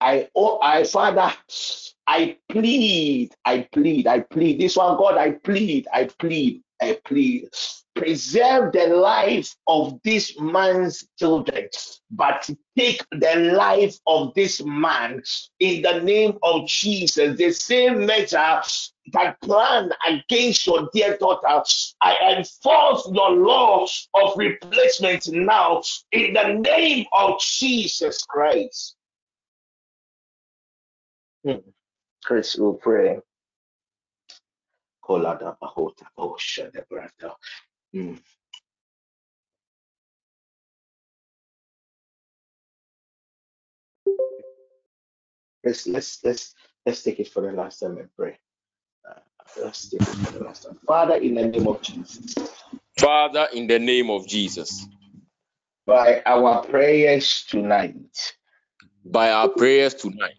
I, 0.00 0.28
oh, 0.34 0.60
I, 0.62 0.84
Father, 0.84 1.32
I 2.06 2.38
plead, 2.48 3.34
I 3.44 3.68
plead, 3.72 4.06
I 4.06 4.20
plead. 4.20 4.60
This 4.60 4.76
one, 4.76 4.96
God, 4.96 5.18
I 5.18 5.32
plead, 5.32 5.88
I 5.92 6.04
plead, 6.04 6.62
I 6.80 6.98
plead. 7.04 7.48
Preserve 7.94 8.72
the 8.72 8.86
life 8.86 9.52
of 9.66 9.98
this 10.04 10.38
man's 10.38 11.04
children, 11.18 11.68
but 12.12 12.48
take 12.76 13.02
the 13.10 13.52
life 13.56 13.96
of 14.06 14.32
this 14.34 14.62
man 14.64 15.20
in 15.58 15.82
the 15.82 16.00
name 16.00 16.38
of 16.44 16.68
Jesus. 16.68 17.36
The 17.36 17.50
same 17.50 18.06
measure 18.06 18.62
that 19.12 19.40
plan 19.40 19.90
against 20.06 20.66
your 20.66 20.88
dear 20.92 21.16
daughter, 21.16 21.62
I 22.00 22.36
enforce 22.36 23.10
your 23.12 23.30
law 23.32 23.86
of 24.14 24.36
replacement 24.36 25.28
now 25.32 25.82
in 26.12 26.34
the 26.34 26.52
name 26.54 27.06
of 27.12 27.40
Jesus 27.40 28.22
Christ. 28.24 28.94
Hmm. 31.44 31.58
Chris 32.24 32.56
will 32.56 32.74
pray. 32.74 33.18
Kolada 35.08 35.56
bahota 35.58 36.06
osha 36.18 36.70
de 36.70 36.84
brata. 36.90 37.34
Let's 45.64 45.86
let's 45.86 46.24
let's 46.24 46.54
let's 46.84 47.02
take 47.02 47.20
it 47.20 47.28
for 47.28 47.40
the 47.40 47.52
last 47.52 47.80
time 47.80 47.96
and 47.96 48.08
pray. 48.16 48.38
Uh, 49.08 49.20
let's 49.62 49.88
take 49.88 50.02
it 50.02 50.06
for 50.06 50.38
the 50.38 50.44
last 50.44 50.64
time. 50.64 50.78
Father, 50.86 51.14
in 51.16 51.34
the 51.34 51.46
name 51.46 51.66
of 51.66 51.80
Jesus, 51.80 52.34
Father, 52.98 53.48
in 53.54 53.66
the 53.66 53.78
name 53.78 54.10
of 54.10 54.26
Jesus, 54.28 54.86
by 55.86 56.22
our 56.26 56.62
prayers 56.64 57.44
tonight, 57.48 58.34
by 59.06 59.30
our 59.30 59.48
prayers 59.48 59.94
tonight, 59.94 60.38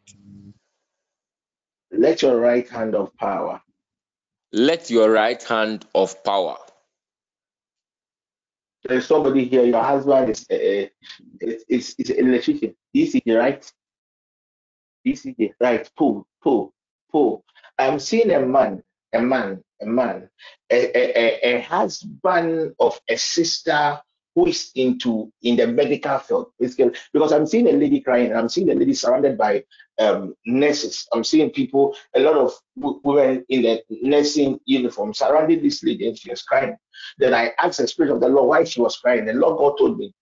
let 1.91 2.21
your 2.21 2.39
right 2.39 2.69
hand 2.69 2.93
of 2.93 3.15
power 3.17 3.59
let 4.51 4.89
your 4.89 5.11
right 5.11 5.41
hand 5.43 5.85
of 5.93 6.23
power. 6.23 6.57
There's 8.83 9.07
somebody 9.07 9.45
here. 9.45 9.65
Your 9.65 9.83
husband 9.83 10.29
is 10.29 10.45
uh, 10.49 10.87
is, 11.41 11.65
is 11.67 11.95
is 11.97 12.09
an 12.09 12.27
electrician. 12.27 12.75
ECG, 12.95 13.37
right? 13.37 13.71
ECG, 15.05 15.53
right? 15.59 15.89
Pull, 15.97 16.27
pull, 16.41 16.73
pull. 17.11 17.43
I'm 17.77 17.99
seeing 17.99 18.31
a 18.31 18.39
man, 18.39 18.81
a 19.13 19.21
man, 19.21 19.63
a 19.81 19.85
man, 19.85 20.29
a, 20.71 20.97
a, 20.97 21.13
a, 21.17 21.57
a 21.57 21.61
husband 21.61 22.73
of 22.79 22.99
a 23.09 23.17
sister 23.17 24.01
into 24.75 25.31
in 25.43 25.55
the 25.55 25.67
medical 25.67 26.17
field, 26.19 26.51
basically. 26.59 26.97
Because 27.13 27.31
I'm 27.31 27.45
seeing 27.45 27.67
a 27.67 27.71
lady 27.71 28.01
crying, 28.01 28.27
and 28.27 28.37
I'm 28.37 28.49
seeing 28.49 28.69
a 28.69 28.73
lady 28.75 28.93
surrounded 28.93 29.37
by 29.37 29.63
um, 29.99 30.35
nurses. 30.45 31.07
I'm 31.13 31.23
seeing 31.23 31.49
people, 31.51 31.95
a 32.15 32.19
lot 32.19 32.35
of 32.35 32.53
women 32.75 33.45
in 33.49 33.63
the 33.63 33.81
nursing 33.89 34.59
uniform 34.65 35.13
surrounding 35.13 35.61
this 35.61 35.83
lady, 35.83 36.07
and 36.07 36.17
she 36.17 36.29
was 36.29 36.41
crying. 36.43 36.77
Then 37.17 37.33
I 37.33 37.51
asked 37.59 37.79
the 37.79 37.87
spirit 37.87 38.11
of 38.11 38.21
the 38.21 38.29
Lord 38.29 38.49
why 38.49 38.63
she 38.63 38.81
was 38.81 38.97
crying. 38.97 39.25
The 39.25 39.33
Lord 39.33 39.57
God 39.57 39.77
told 39.77 39.97
me, 39.97 40.13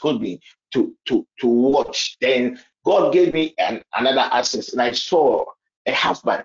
told 0.00 0.20
me 0.20 0.40
to 0.72 0.94
to 1.06 1.26
to 1.40 1.46
watch. 1.46 2.16
Then 2.20 2.60
God 2.84 3.12
gave 3.12 3.32
me 3.32 3.54
an, 3.58 3.82
another 3.94 4.28
access, 4.32 4.72
and 4.72 4.82
I 4.82 4.92
saw 4.92 5.44
a 5.86 5.92
husband, 5.92 6.44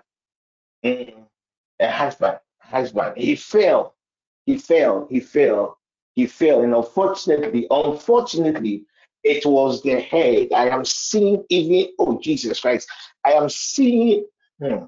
mm, 0.84 1.14
a 1.80 1.90
husband, 1.90 2.38
husband. 2.60 3.16
He 3.16 3.36
fell, 3.36 3.94
he 4.46 4.58
fell, 4.58 5.06
he 5.10 5.20
fell, 5.20 5.77
he 6.18 6.26
fell, 6.26 6.62
and 6.62 6.74
unfortunately, 6.74 7.68
unfortunately, 7.70 8.84
it 9.22 9.46
was 9.46 9.84
the 9.84 10.00
head. 10.00 10.48
I 10.52 10.68
am 10.68 10.84
seeing 10.84 11.44
even 11.48 11.92
oh 11.96 12.18
Jesus 12.20 12.58
Christ, 12.58 12.90
I 13.24 13.34
am 13.34 13.48
seeing. 13.48 14.26
hmm, 14.60 14.86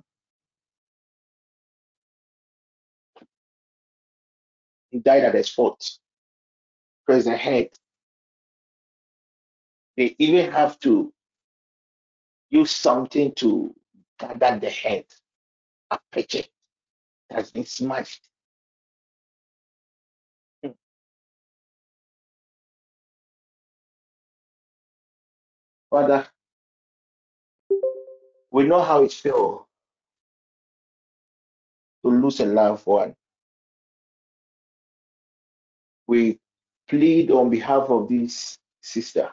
he 4.91 4.99
died 4.99 5.23
at 5.23 5.35
the 5.35 5.45
spot. 5.45 5.89
Praise 7.07 7.27
the 7.27 7.37
head. 7.37 7.69
They 9.97 10.17
even 10.19 10.51
have 10.51 10.81
to 10.81 11.13
use 12.51 12.73
something 12.73 13.33
to 13.37 13.73
gather 14.19 14.59
the 14.59 14.71
head. 14.71 15.05
A 15.93 16.01
picture 16.11 16.43
has 17.31 17.53
been 17.53 17.67
smashed. 17.67 18.30
Father, 25.91 26.27
we 28.53 28.65
know 28.65 28.81
how 28.83 29.03
it 29.03 29.13
feels 29.13 29.63
to 32.05 32.11
lose 32.11 32.41
a 32.41 32.47
loved 32.47 32.87
one. 32.87 33.15
We 36.07 36.39
plead 36.89 37.31
on 37.31 37.51
behalf 37.51 37.91
of 37.91 38.09
this 38.09 38.57
sister 38.81 39.31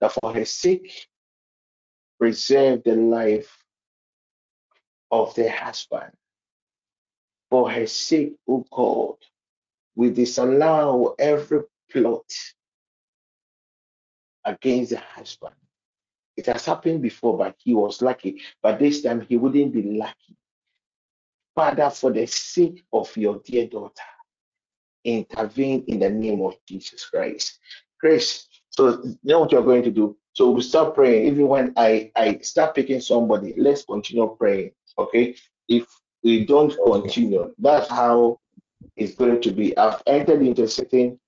that 0.00 0.12
for 0.12 0.32
her 0.32 0.44
sake, 0.44 1.06
preserve 2.18 2.82
the 2.84 2.96
life 2.96 3.56
of 5.10 5.34
their 5.34 5.50
husband. 5.50 6.12
For 7.50 7.70
her 7.70 7.86
sake, 7.86 8.34
O 8.48 8.64
God, 8.70 9.16
we 9.94 10.10
disallow 10.10 11.14
every 11.18 11.62
plot 11.90 12.24
against 14.44 14.90
the 14.90 14.98
husband. 14.98 15.54
It 16.36 16.46
has 16.46 16.64
happened 16.64 17.02
before, 17.02 17.36
but 17.36 17.56
he 17.58 17.74
was 17.74 18.00
lucky. 18.00 18.40
But 18.62 18.78
this 18.78 19.02
time 19.02 19.20
he 19.28 19.36
wouldn't 19.36 19.72
be 19.72 19.82
lucky. 19.82 20.36
Father, 21.54 21.90
for 21.90 22.12
the 22.12 22.26
sake 22.26 22.84
of 22.92 23.14
your 23.16 23.40
dear 23.44 23.66
daughter, 23.66 24.02
intervene 25.04 25.84
in 25.88 25.98
the 26.00 26.10
name 26.10 26.42
of 26.42 26.54
Jesus 26.66 27.04
Christ. 27.06 27.58
Grace, 28.00 28.46
so 28.70 29.02
you 29.02 29.18
know 29.24 29.40
what 29.40 29.50
you're 29.50 29.62
going 29.62 29.82
to 29.82 29.90
do? 29.90 30.16
So 30.34 30.50
we 30.52 30.62
start 30.62 30.94
praying. 30.94 31.26
Even 31.26 31.48
when 31.48 31.72
I, 31.76 32.12
I 32.14 32.38
start 32.38 32.76
picking 32.76 33.00
somebody, 33.00 33.54
let's 33.56 33.84
continue 33.84 34.36
praying. 34.38 34.70
Okay? 34.96 35.34
If 35.68 35.86
we 36.22 36.44
don't 36.44 36.76
continue, 36.86 37.52
that's 37.58 37.88
how 37.88 38.38
it's 38.96 39.16
going 39.16 39.40
to 39.42 39.50
be. 39.50 39.76
I've 39.76 40.00
entered 40.06 40.42
into 40.42 40.62
a 40.62 40.68
certain 40.68 41.18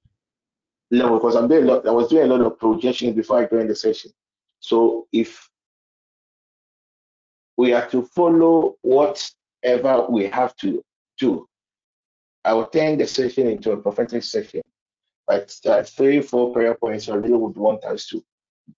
level 0.91 1.19
because 1.19 1.37
I'm 1.37 1.49
doing 1.49 1.65
a 1.65 1.67
lot, 1.67 1.87
I 1.87 1.91
was 1.91 2.09
doing 2.09 2.31
a 2.31 2.35
lot 2.35 2.45
of 2.45 2.59
projections 2.59 3.15
before 3.15 3.39
I 3.39 3.47
joined 3.47 3.71
the 3.71 3.77
session. 3.77 4.11
So 4.61 5.07
if 5.13 5.49
we 7.57 7.73
are 7.73 7.87
to 7.91 8.03
follow 8.03 8.77
whatever 8.83 10.07
we 10.09 10.27
have 10.27 10.57
to 10.57 10.83
do, 11.19 11.47
I 12.45 12.55
will 12.55 12.67
turn 12.67 12.99
the 12.99 13.07
session 13.07 13.47
into 13.49 13.73
a 13.73 13.77
prophetic 13.77 14.23
session. 14.23 14.63
But 15.27 15.55
three, 15.89 16.21
four 16.23 16.53
prayer 16.53 16.75
points 16.75 17.09
I 17.09 17.15
really 17.15 17.37
would 17.37 17.57
want 17.57 17.85
us 17.85 18.07
to 18.07 18.23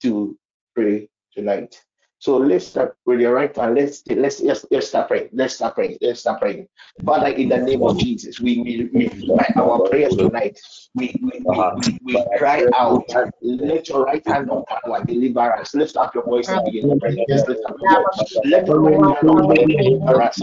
to 0.03 0.37
pray 0.75 1.09
tonight. 1.35 1.81
So 2.23 2.37
let's 2.37 2.69
start 2.69 2.97
with 3.05 3.19
your 3.19 3.35
right 3.35 3.51
hand. 3.57 3.75
Let's 3.75 4.05
let's 4.07 4.41
let's, 4.41 4.65
let's 4.71 4.87
start 4.87 5.09
praying. 5.09 5.31
Let's 5.33 5.57
start 5.57 5.75
praying. 5.75 5.99
Let's 6.01 6.21
start 6.21 6.41
praying. 6.41 6.69
Father, 7.05 7.35
in 7.35 7.49
the 7.49 7.59
name 7.59 7.83
of 7.83 7.99
Jesus, 7.99 8.39
we 8.39 8.63
we, 8.63 8.89
we 8.95 9.11
our 9.57 9.89
prayers 9.89 10.15
tonight, 10.15 10.61
we 10.95 11.17
we, 11.21 11.43
we, 11.45 11.99
we, 12.05 12.25
cry 12.39 12.65
out. 12.77 13.13
Let 13.43 13.89
your 13.89 14.05
right 14.05 14.25
hand 14.25 14.51
of 14.51 14.65
power 14.67 15.05
deliver 15.05 15.53
us. 15.53 15.75
Lift 15.75 15.97
up 15.97 16.15
your 16.15 16.23
voice 16.23 16.49
and 16.49 16.65
begin 16.65 16.91
to 16.91 16.97
pray. 17.01 17.27
Just 17.29 17.49
lift 17.49 17.65
up 17.67 17.75
your 17.81 18.05
voice. 18.05 18.37
Let 18.45 18.69
your 18.69 18.83
right 18.83 19.03
hand 19.03 19.17
power 19.27 19.57
deliver 19.57 20.23
us. 20.23 20.41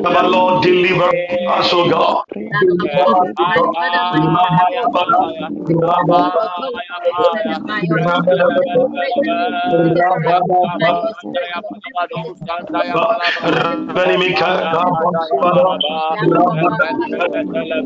Rabada 0.03 0.29
Lord, 0.29 0.63
deliver 0.63 1.09
us, 1.49 1.73
O 1.73 1.89
God. 1.89 2.23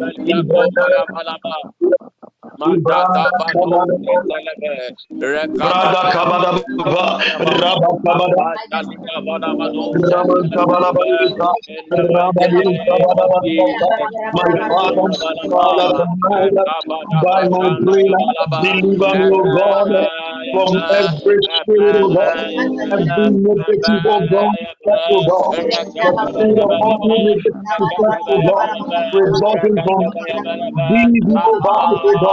O 0.04 0.72
Brada 0.74 1.06
kabada 1.08 1.38
baba, 6.86 7.24
raba 7.40 7.90
kabada, 8.06 8.46
raman 9.94 10.44
kabala 10.56 10.90
balika, 10.98 11.50
raba 11.92 12.46
di 12.54 12.74
kabada 12.88 13.26
balika. 13.32 13.88
My 14.34 14.52
Father, 14.68 15.08
my 15.20 15.36
Father, 15.52 16.06
tonight, 16.24 16.54
by 17.22 17.44
my 17.50 17.70
prayer, 17.84 18.20
deliver 18.62 19.16
me, 19.18 19.30
O 19.32 19.44
God, 19.50 19.88
from 20.52 20.84
every 20.90 21.40
spirit, 21.62 21.96
O 21.98 22.10
God, 22.10 22.38
every 22.92 23.30
negative, 23.32 24.04
God, 24.30 24.52
O 25.12 25.24
God, 25.24 25.56
the 26.02 26.20
spirit 26.28 26.60
of 26.60 26.72
every 26.82 27.10
negative 27.20 27.56
effect, 27.80 28.24
O 28.28 28.42
God, 28.42 28.70
resulting 29.14 29.82
from 29.84 30.04
these 30.90 31.14
evil 31.28 31.60
vows, 31.66 32.00
O 32.04 32.16
God, 32.18 32.33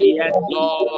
Yes, 0.00 0.32
Lord. 0.50 0.95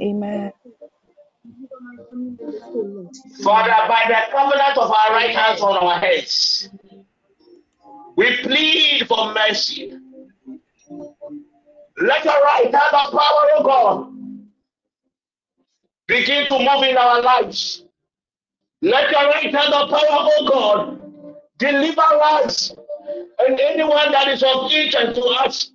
Amen. 0.00 0.52
Father, 3.42 3.74
by 3.88 4.04
the 4.08 4.20
covenant 4.30 4.78
of 4.78 4.90
our 4.90 5.10
right 5.12 5.34
hands 5.34 5.60
on 5.60 5.76
our 5.76 5.98
heads, 5.98 6.68
we 8.16 8.36
plead 8.42 9.06
for 9.08 9.32
mercy. 9.34 9.98
Let 12.02 12.24
your 12.24 12.42
right 12.42 12.64
hand 12.64 12.94
of 12.94 13.12
power, 13.12 13.44
O 13.58 13.62
God, 13.62 14.12
begin 16.08 16.48
to 16.48 16.58
move 16.58 16.82
in 16.82 16.96
our 16.96 17.22
lives. 17.22 17.84
Let 18.80 19.12
your 19.12 19.28
right 19.28 19.54
hand 19.54 19.72
of 19.72 19.88
power, 19.88 20.00
O 20.10 20.48
God, 20.48 21.00
deliver 21.58 22.02
us 22.02 22.72
and 23.38 23.60
anyone 23.60 24.10
that 24.10 24.26
is 24.26 24.42
of 24.42 24.72
interest 24.72 25.14
to 25.14 25.24
us 25.44 25.70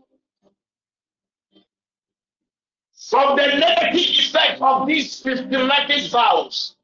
from 3.09 3.37
the 3.37 3.47
negative 3.47 4.01
effect 4.01 4.61
of 4.61 4.85
these 4.85 5.13
systematic 5.13 6.11
vows. 6.11 6.75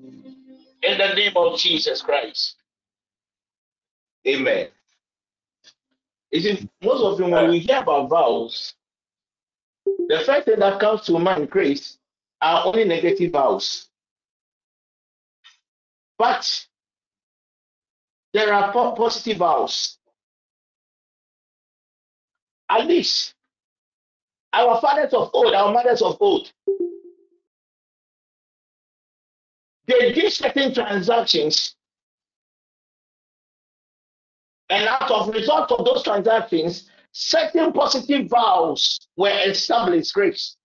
In 0.00 0.98
the 0.98 1.12
name 1.14 1.32
of 1.34 1.58
Jesus 1.58 2.02
Christ. 2.02 2.54
Amen. 4.28 4.68
You 6.36 6.42
see, 6.42 6.68
most 6.82 7.02
of 7.02 7.18
you, 7.18 7.32
when 7.32 7.48
we 7.48 7.60
hear 7.60 7.78
about 7.78 8.10
vows, 8.10 8.74
the 9.86 10.20
first 10.26 10.44
thing 10.44 10.58
that 10.58 10.78
comes 10.78 11.00
to 11.06 11.18
mind, 11.18 11.48
Grace, 11.48 11.96
are 12.42 12.66
only 12.66 12.84
negative 12.84 13.32
vows. 13.32 13.88
But 16.18 16.66
there 18.34 18.52
are 18.52 18.70
positive 18.70 19.38
vows. 19.38 19.96
At 22.68 22.86
least 22.86 23.34
our 24.52 24.78
fathers 24.78 25.14
of 25.14 25.30
old, 25.32 25.54
our 25.54 25.72
mothers 25.72 26.02
of 26.02 26.18
old, 26.20 26.52
they 29.86 30.12
did 30.12 30.30
certain 30.34 30.74
transactions, 30.74 31.76
and 34.68 34.88
out 34.88 35.10
of 35.10 35.28
result 35.28 35.70
of 35.72 35.84
those 35.84 36.02
transactions, 36.02 36.90
certain 37.12 37.72
positive 37.72 38.28
vows 38.28 38.98
were 39.16 39.38
established. 39.46 40.12
Grace. 40.12 40.56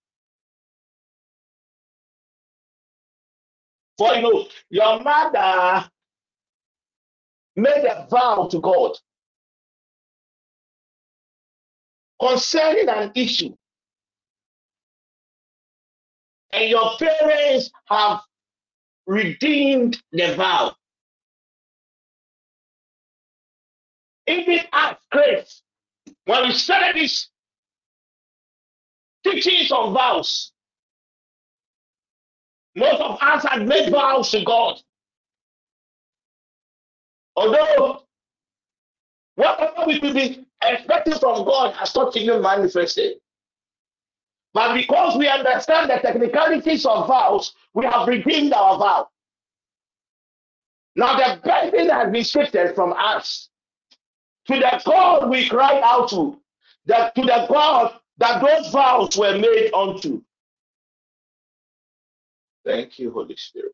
For 3.98 4.15
you 4.15 4.45
your 4.69 4.99
mother 5.02 5.90
made 7.56 7.86
a 7.86 8.07
vow 8.10 8.48
to 8.49 8.60
God 8.60 8.98
concerning 12.19 12.90
an 12.90 13.11
issue, 13.15 13.53
and 16.52 16.69
your 16.69 16.91
parents 16.98 17.69
have 17.86 18.22
redeemed 19.06 20.02
the 20.11 20.34
vow. 20.36 20.76
Even 24.27 24.60
as 24.72 24.95
Grace, 25.11 25.61
when 26.26 26.43
we 26.48 26.53
started 26.53 26.95
this 27.02 27.30
teachings 29.23 29.72
of 29.72 29.93
vows, 29.93 30.52
most 32.76 33.02
of 33.02 33.18
us 33.22 33.43
had 33.43 33.68
made 33.68 33.91
vows 33.91 34.31
to 34.31 34.43
God. 34.43 34.77
Although 37.35 38.03
whatever 39.35 39.85
we 39.88 39.99
could 39.99 40.14
be 40.14 40.45
expecting 40.61 41.14
from 41.15 41.43
God 41.45 41.76
has 41.76 41.93
not 41.95 42.15
even 42.15 42.41
manifested. 42.41 43.18
But 44.53 44.76
because 44.76 45.18
we 45.18 45.27
understand 45.27 45.89
the 45.89 45.98
technicalities 45.98 46.85
of 46.85 47.07
vows, 47.07 47.53
we 47.73 47.85
have 47.85 48.07
redeemed 48.07 48.53
our 48.53 48.77
vow. 48.77 49.07
Now 50.95 51.15
the 51.15 51.39
burden 51.41 51.89
has 51.89 52.11
been 52.11 52.23
shifted 52.23 52.76
from 52.76 52.93
us 52.93 53.49
to 54.52 54.60
the 54.60 54.82
God 54.86 55.30
we 55.30 55.48
cried 55.48 55.82
out 55.84 56.10
to, 56.10 56.40
that 56.86 57.15
to 57.15 57.22
the 57.22 57.45
God 57.49 57.95
that 58.18 58.41
those 58.41 58.72
vows 58.72 59.18
were 59.18 59.38
made 59.38 59.72
unto. 59.73 60.22
Thank 62.65 62.99
you, 62.99 63.11
Holy 63.11 63.36
Spirit. 63.36 63.73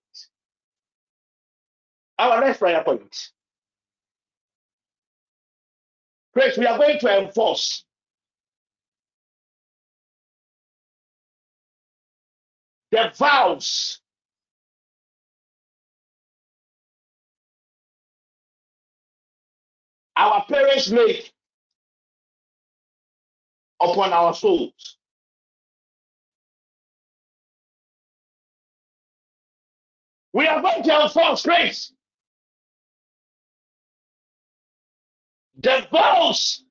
Our 2.20 2.42
next 2.42 2.60
prayer 2.60 2.84
point. 2.84 3.32
Grace, 6.34 6.58
we 6.58 6.66
are 6.66 6.78
going 6.78 7.00
to 7.00 7.24
enforce 7.26 7.84
the 12.92 13.12
vows 13.16 14.00
our 20.18 20.44
parents 20.46 20.90
made 20.90 21.30
upon 23.80 24.12
our 24.12 24.34
souls. 24.34 24.98
We 30.34 30.48
are 30.48 30.62
going 30.62 30.84
to 30.84 31.04
enforce 31.04 31.44
grace. 31.44 31.94
The 35.60 35.88
vows 35.92 36.64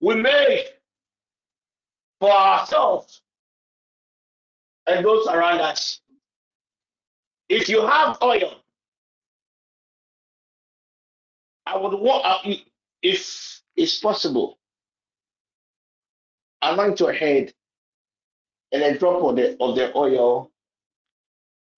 we 0.00 0.14
made 0.16 0.66
for 2.20 2.30
ourselves 2.30 3.22
and 4.86 5.04
those 5.04 5.26
around 5.26 5.60
us. 5.60 6.00
If 7.48 7.68
you 7.68 7.86
have 7.86 8.18
oil, 8.22 8.54
I 11.68 11.76
would 11.76 11.92
want, 11.92 12.24
uh, 12.24 12.54
if 13.02 13.62
it's 13.76 13.98
possible, 14.00 14.58
anoint 16.62 16.98
your 16.98 17.12
head 17.12 17.52
and 18.72 18.82
a 18.82 18.98
drop 18.98 19.22
of 19.22 19.36
the 19.36 19.54
of 19.60 19.76
the 19.76 19.94
oil 19.94 20.50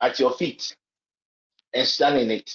at 0.00 0.20
your 0.20 0.32
feet 0.32 0.76
and 1.74 1.86
stand 1.86 2.18
in 2.18 2.30
it. 2.30 2.54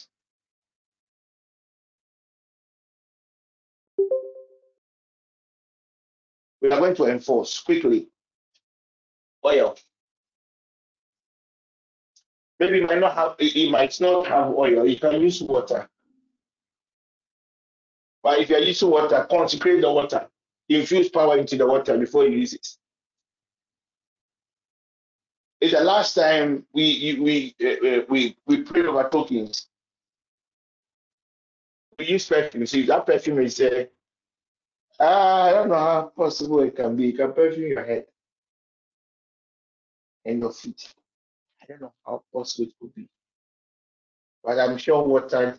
We 6.62 6.72
are 6.72 6.80
going 6.80 6.96
to 6.96 7.06
enforce 7.06 7.60
quickly. 7.60 8.08
Oil. 9.46 9.76
Maybe 12.62 12.80
might 12.86 13.00
not 13.02 13.14
have 13.14 13.36
it 13.40 13.70
might 13.70 14.00
not 14.00 14.26
have 14.28 14.48
oil. 14.54 14.88
You 14.88 14.98
can 14.98 15.22
use 15.22 15.42
water. 15.42 15.90
But 18.26 18.40
if 18.40 18.50
you're 18.50 18.58
using 18.58 18.90
water, 18.90 19.28
consecrate 19.30 19.82
the 19.82 19.92
water. 19.92 20.28
Infuse 20.68 21.10
power 21.10 21.38
into 21.38 21.58
the 21.58 21.68
water 21.68 21.96
before 21.96 22.26
you 22.26 22.40
use 22.40 22.54
it. 22.54 22.68
It's 25.62 25.74
the 25.74 25.84
last 25.84 26.16
time 26.16 26.66
we 26.74 27.20
we 27.22 27.56
uh, 27.64 28.02
we 28.10 28.36
we 28.48 28.64
prayed 28.64 28.88
over 28.88 29.08
tokens. 29.10 29.68
We 32.00 32.08
use 32.08 32.28
perfume. 32.28 32.66
See 32.66 32.84
that 32.88 33.06
perfume 33.06 33.42
is 33.42 33.62
uh, 33.62 33.86
I 35.00 35.52
don't 35.52 35.70
know 35.70 35.76
how 35.76 36.12
possible 36.18 36.62
it 36.62 36.76
can 36.76 36.96
be. 36.96 37.06
You 37.10 37.14
can 37.14 37.32
perfume 37.32 37.68
your 37.74 37.86
head 37.86 38.06
and 40.26 40.40
your 40.40 40.52
feet. 40.52 40.96
I 41.62 41.66
don't 41.68 41.82
know 41.82 41.94
how 42.04 42.24
possible 42.34 42.70
it 42.70 42.74
could 42.82 42.96
be. 42.96 43.08
But 44.44 44.58
I'm 44.58 44.80
sure 44.80 45.04
water, 45.04 45.56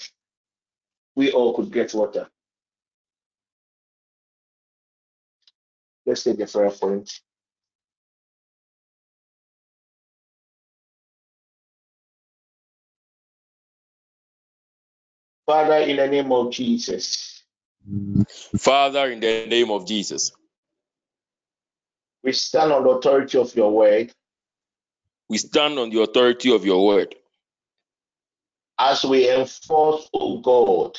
we 1.15 1.31
all 1.31 1.55
could 1.55 1.71
get 1.71 1.95
water. 1.95 2.29
Let's 6.07 6.23
take 6.23 6.39
the 6.39 6.47
prayer 6.47 6.71
point. 6.71 7.11
Father, 15.45 15.79
in 15.79 15.97
the 15.97 16.07
name 16.07 16.33
of 16.33 16.53
Jesus. 16.53 17.43
Father, 18.59 19.11
in 19.11 19.21
the 19.21 19.47
name 19.47 19.71
of 19.71 19.87
Jesus. 19.87 20.33
We 22.23 22.33
stand 22.33 22.73
on 22.73 22.85
the 22.85 22.91
authority 22.91 23.39
of 23.39 23.55
your 23.55 23.71
word. 23.71 24.13
We 25.29 25.39
stand 25.39 25.79
on 25.79 25.91
the 25.91 26.03
authority 26.03 26.53
of 26.53 26.65
your 26.65 26.87
word. 26.87 27.15
As 28.79 29.05
we 29.05 29.31
enforce, 29.31 30.09
O 30.13 30.39
God. 30.39 30.99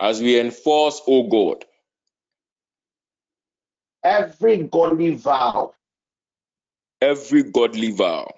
As 0.00 0.20
we 0.20 0.40
enforce, 0.40 1.00
O 1.06 1.28
God. 1.28 1.64
Every 4.06 4.62
godly 4.62 5.16
vow. 5.16 5.74
Every 7.02 7.42
godly 7.42 7.90
vow. 7.90 8.32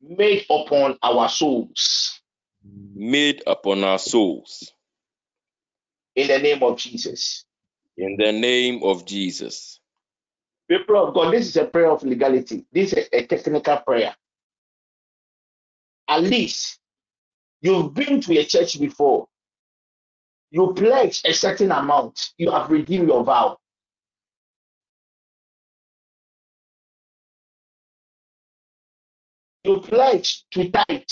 Made 0.00 0.46
upon 0.48 0.96
our 1.02 1.28
souls. 1.28 2.20
Made 2.94 3.42
upon 3.44 3.82
our 3.82 3.98
souls. 3.98 4.72
In 6.14 6.28
the 6.28 6.38
name 6.38 6.62
of 6.62 6.78
Jesus. 6.78 7.44
In 7.96 8.16
the 8.16 8.30
name 8.30 8.80
of 8.84 9.04
Jesus. 9.06 9.80
People 10.70 11.08
of 11.08 11.12
God, 11.12 11.32
this 11.32 11.48
is 11.48 11.56
a 11.56 11.64
prayer 11.64 11.90
of 11.90 12.04
legality. 12.04 12.64
This 12.70 12.92
is 12.92 13.08
a 13.12 13.26
technical 13.26 13.78
prayer. 13.78 14.14
At 16.06 16.22
least 16.22 16.78
you've 17.60 17.92
been 17.92 18.20
to 18.20 18.38
a 18.38 18.44
church 18.44 18.78
before. 18.78 19.26
You 20.52 20.74
pledge 20.74 21.22
a 21.24 21.32
certain 21.32 21.72
amount. 21.72 22.34
You 22.36 22.50
have 22.50 22.70
redeemed 22.70 23.08
your 23.08 23.24
vow. 23.24 23.56
You 29.64 29.80
pledge 29.80 30.44
to 30.50 30.70
tithe. 30.70 31.02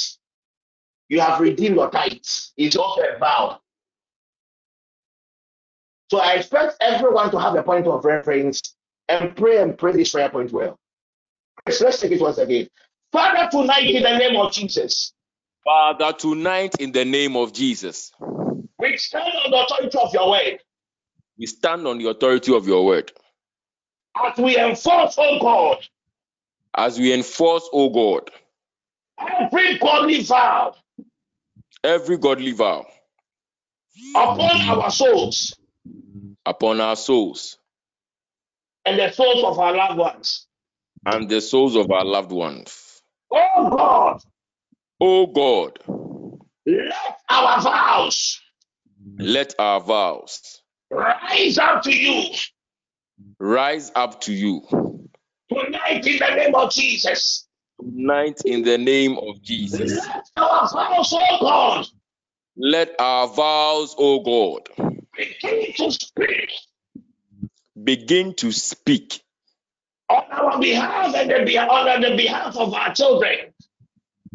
You 1.09 1.21
have 1.23 1.41
redeemed 1.41 1.77
your 1.77 1.91
tithes. 1.91 2.53
It's 2.59 2.77
also 2.77 3.01
a 3.01 3.19
vow. 3.19 3.61
So 6.11 6.19
I 6.19 6.35
expect 6.35 6.77
everyone 6.83 7.31
to 7.31 7.41
have 7.41 7.55
a 7.55 7.63
point 7.63 7.87
of 7.87 8.05
reference 8.05 8.61
and 9.09 9.35
pray 9.35 9.63
and 9.63 9.79
pray 9.79 9.93
this 9.93 10.13
prayer 10.13 10.29
point 10.29 10.53
well. 10.53 10.79
Let's, 11.67 11.81
let's 11.81 11.99
take 11.99 12.13
it 12.13 12.21
once 12.21 12.37
again. 12.37 12.69
Father, 13.11 13.49
tonight 13.51 13.89
in 13.89 14.03
the 14.03 14.19
name 14.19 14.37
of 14.37 14.53
Jesus. 14.53 15.15
Father, 15.65 16.13
tonight 16.13 16.75
in 16.79 16.93
the 16.93 17.07
name 17.07 17.37
of 17.37 17.55
Jesus. 17.55 18.13
We 19.01 19.07
stand 19.07 19.35
on 19.47 19.51
the 19.51 19.59
authority 19.59 19.99
of 19.99 20.15
your 20.15 20.31
word. 20.31 20.61
We 21.39 21.47
stand 21.47 21.87
on 21.87 21.99
the 21.99 22.09
authority 22.11 22.55
of 22.57 22.67
your 22.69 22.85
word. 22.87 23.13
As 24.17 24.39
we 24.39 24.59
enforce, 24.59 25.17
oh 25.19 25.41
God. 25.41 25.79
As 26.77 26.99
we 26.99 27.13
enforce, 27.15 27.69
oh 27.73 27.91
God. 27.91 28.31
Every 29.19 29.79
godly 29.79 30.23
vow. 30.23 30.75
every 31.85 32.19
godly 32.19 32.53
vow 32.53 32.87
upon 34.15 34.61
our 34.63 34.91
souls 34.91 35.55
upon 36.47 36.81
our 36.81 36.97
souls 36.97 37.59
and 38.87 38.99
the 38.99 39.11
souls 39.13 39.45
of 39.45 39.59
our 39.59 39.75
loved 39.77 39.99
ones. 39.99 40.47
and 41.07 41.29
the 41.29 41.41
souls 41.41 41.77
of 41.77 41.91
our 41.91 42.05
loved 42.05 42.33
ones. 42.33 43.03
Oh 43.33 43.71
God, 43.71 44.21
O 45.01 45.27
God, 45.29 45.79
let 46.67 46.93
our 47.31 47.63
vows 47.63 48.41
let 49.21 49.55
our 49.59 49.81
vows 49.81 50.63
rise 50.91 51.59
up 51.59 51.83
to 51.83 51.93
you 51.95 52.25
rise 53.39 53.93
up 53.95 54.21
to 54.23 54.33
you 54.33 54.63
tonight 55.53 56.07
in 56.07 56.19
the 56.19 56.35
name 56.37 56.55
of 56.55 56.71
Jesus. 56.73 57.47
tonight 57.81 58.41
in 58.45 58.63
the 58.63 58.79
name 58.79 59.19
of 59.19 59.43
Jesus. 59.43 60.07
Let 60.07 60.31
our 60.37 60.69
vows, 60.69 61.13
oh 61.13 61.39
God, 61.41 61.87
Let 62.57 62.95
our 62.99 63.27
vows, 63.29 63.95
O 63.99 64.21
God, 64.21 64.69
begin 65.17 65.73
to 65.77 65.91
speak 65.93 66.51
begin 67.83 68.35
to 68.35 68.53
speak 68.53 69.23
on 70.11 70.25
our 70.31 70.61
behalf 70.61 71.15
and 71.15 71.31
the, 71.31 71.59
on 71.59 72.01
the 72.03 72.17
behalf 72.17 72.57
of 72.57 72.75
our 72.75 72.95
children. 72.95 73.39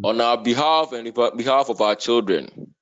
on 0.03 0.21
our 0.21 0.37
behalf 0.37 0.93
and 0.93 1.17
on 1.17 1.37
behalf 1.37 1.69
of 1.69 1.81
our 1.81 1.95
children. 1.95 2.74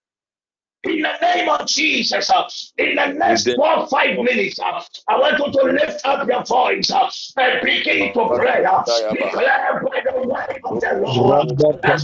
In 0.86 1.02
the 1.02 1.14
name 1.22 1.48
of 1.50 1.66
Jesus, 1.68 2.30
uh, 2.30 2.44
in 2.78 2.96
the 2.96 3.08
next 3.14 3.50
four, 3.56 3.88
five 3.88 4.18
minutes, 4.18 4.60
uh, 4.60 4.82
I 5.08 5.18
want 5.18 5.40
you 5.40 5.52
to 5.52 5.64
lift 5.72 6.06
up 6.06 6.28
your 6.28 6.44
voice 6.44 6.92
uh, 6.92 7.10
and 7.38 7.62
begin 7.64 8.14
to 8.14 8.28
pray. 8.36 8.66
uh, 8.66 8.84
Declare 9.12 9.82
by 9.84 10.02
the 10.04 10.28
word 10.28 10.62
of 10.66 10.82
the 10.82 10.94
Lord. 11.02 11.30
uh, 11.32 11.98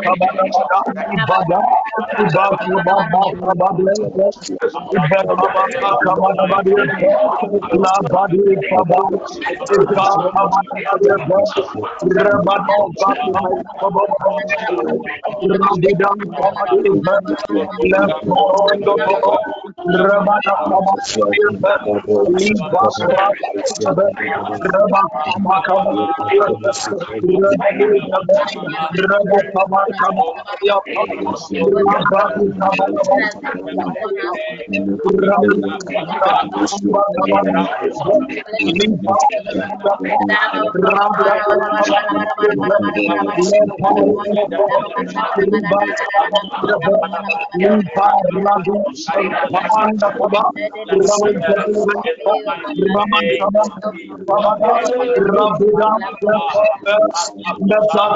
Kabada, 57.96 58.15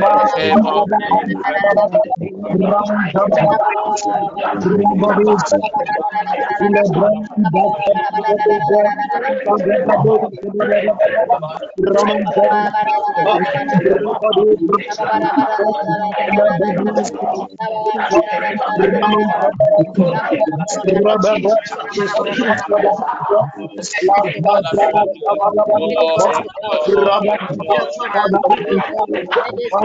Baba, 0.00 0.28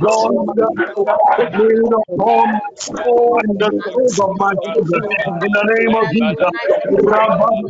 God, 2.18 2.50
oh, 3.06 3.38
and 3.44 3.60
the 3.60 3.72
of 4.24 4.32
my 4.40 4.52
children, 4.62 5.04
in 5.42 5.52
the 5.54 5.66
name 5.76 5.94
of 5.96 6.06
Jesus, 6.12 6.54
loved 7.02 7.38
ones, 7.40 7.70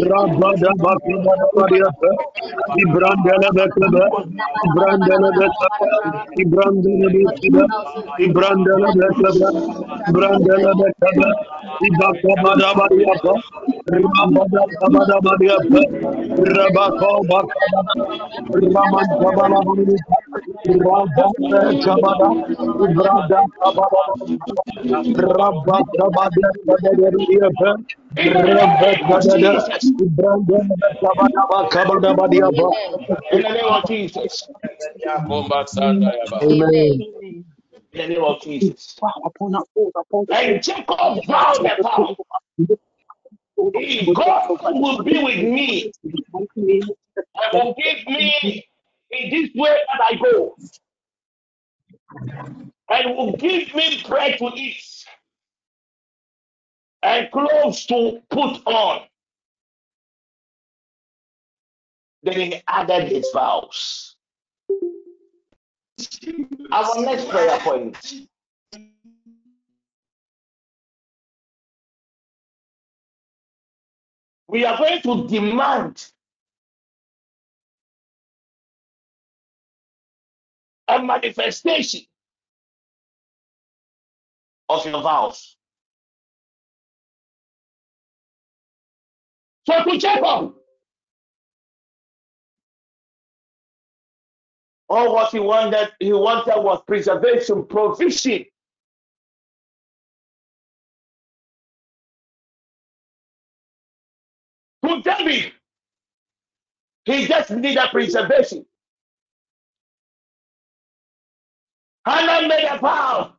Rabada, 0.09 0.71
Bakuma, 0.81 1.33
Mariata, 1.55 2.11
Ibranda, 2.77 3.33
Bakaba, 3.55 4.05
Ibranda, 4.63 5.15
Bakaba, 5.23 5.91
Ibranda, 6.37 6.91
Bakaba, 7.13 7.61
Ibranda, 8.19 8.73
Bakaba, 8.81 8.81
Ibranda, 8.87 8.91
Bakaba, 8.95 9.49
Ibranda, 10.07 10.57
Bakaba, 10.79 11.29
Ibranda, 11.81 12.67
Bakaba, 12.77 13.33
Badiapa, 15.23 15.81
Rabako 16.55 17.23
Bakabada, 17.29 17.81
Raman 18.53 19.07
Kabala 19.21 19.59
Badiapa, 19.65 20.17
Rabada 20.67 21.61
Kabada, 21.83 22.29
Ibrada 22.81 23.39
Kabada 23.61 24.03
Rabba 25.15 25.83
Kabada 25.97 26.49
Badiapa, 26.67 27.77
Rabba 28.25 28.89
of 29.11 29.21
Kabada, 29.21 29.29
Jesus. 29.29 29.93
Ibrandele 29.99 30.77
Kabada 31.03 31.69
Kabada 31.71 32.15
Badiapa. 32.15 32.69
In 33.33 33.41
the 33.41 33.49
name 33.49 33.65
of 33.65 33.85
Jesus. 33.87 34.49
Amen. 36.41 37.01
In 37.03 37.45
the 37.93 38.07
name 38.07 38.23
of 38.23 38.41
Jesus. 38.41 38.95
And 40.31 40.63
Jacob 40.63 41.25
vowed 41.27 41.65
a 41.65 41.81
vow. 41.83 42.15
If 43.61 44.15
God 44.15 44.47
will 44.49 45.03
be 45.03 45.23
with 45.23 45.43
me 45.43 45.91
and 46.05 47.53
will 47.53 47.75
give 47.77 48.07
me 48.07 48.65
in 49.11 49.29
this 49.29 49.49
way 49.55 49.77
that 49.91 50.01
I 50.01 50.15
go, 50.15 50.55
and 52.89 53.17
will 53.17 53.35
give 53.35 53.73
me 53.75 54.01
bread 54.07 54.37
to 54.39 54.51
eat 54.55 55.05
and 57.03 57.29
clothes 57.31 57.85
to 57.87 58.21
put 58.29 58.65
on, 58.65 59.01
then 62.23 62.39
he 62.39 62.61
added 62.67 63.09
his 63.09 63.27
vows. 63.33 64.15
Our 66.71 67.01
next 67.01 67.27
prayer 67.29 67.59
point. 67.59 67.97
We 74.49 74.65
are 74.65 74.77
going 74.79 74.99
to 75.03 75.27
demand 75.27 76.03
a 80.87 81.03
manifestation 81.03 82.01
of 84.67 84.85
your 84.85 85.01
vows. 85.03 85.55
So 89.67 89.83
to 89.83 89.97
Jacob, 89.99 90.55
all 94.89 95.13
what 95.13 95.31
he 95.31 95.39
wanted, 95.39 95.89
he 95.99 96.11
wanted 96.11 96.59
was 96.63 96.81
preservation, 96.87 97.65
provision. 97.67 98.45
To 104.89 105.01
David, 105.03 105.51
he 107.05 107.27
just 107.27 107.51
needed 107.51 107.77
preservation. 107.91 108.65
Hannah 112.05 112.47
made 112.47 112.65
a 112.65 112.79
vow 112.79 113.33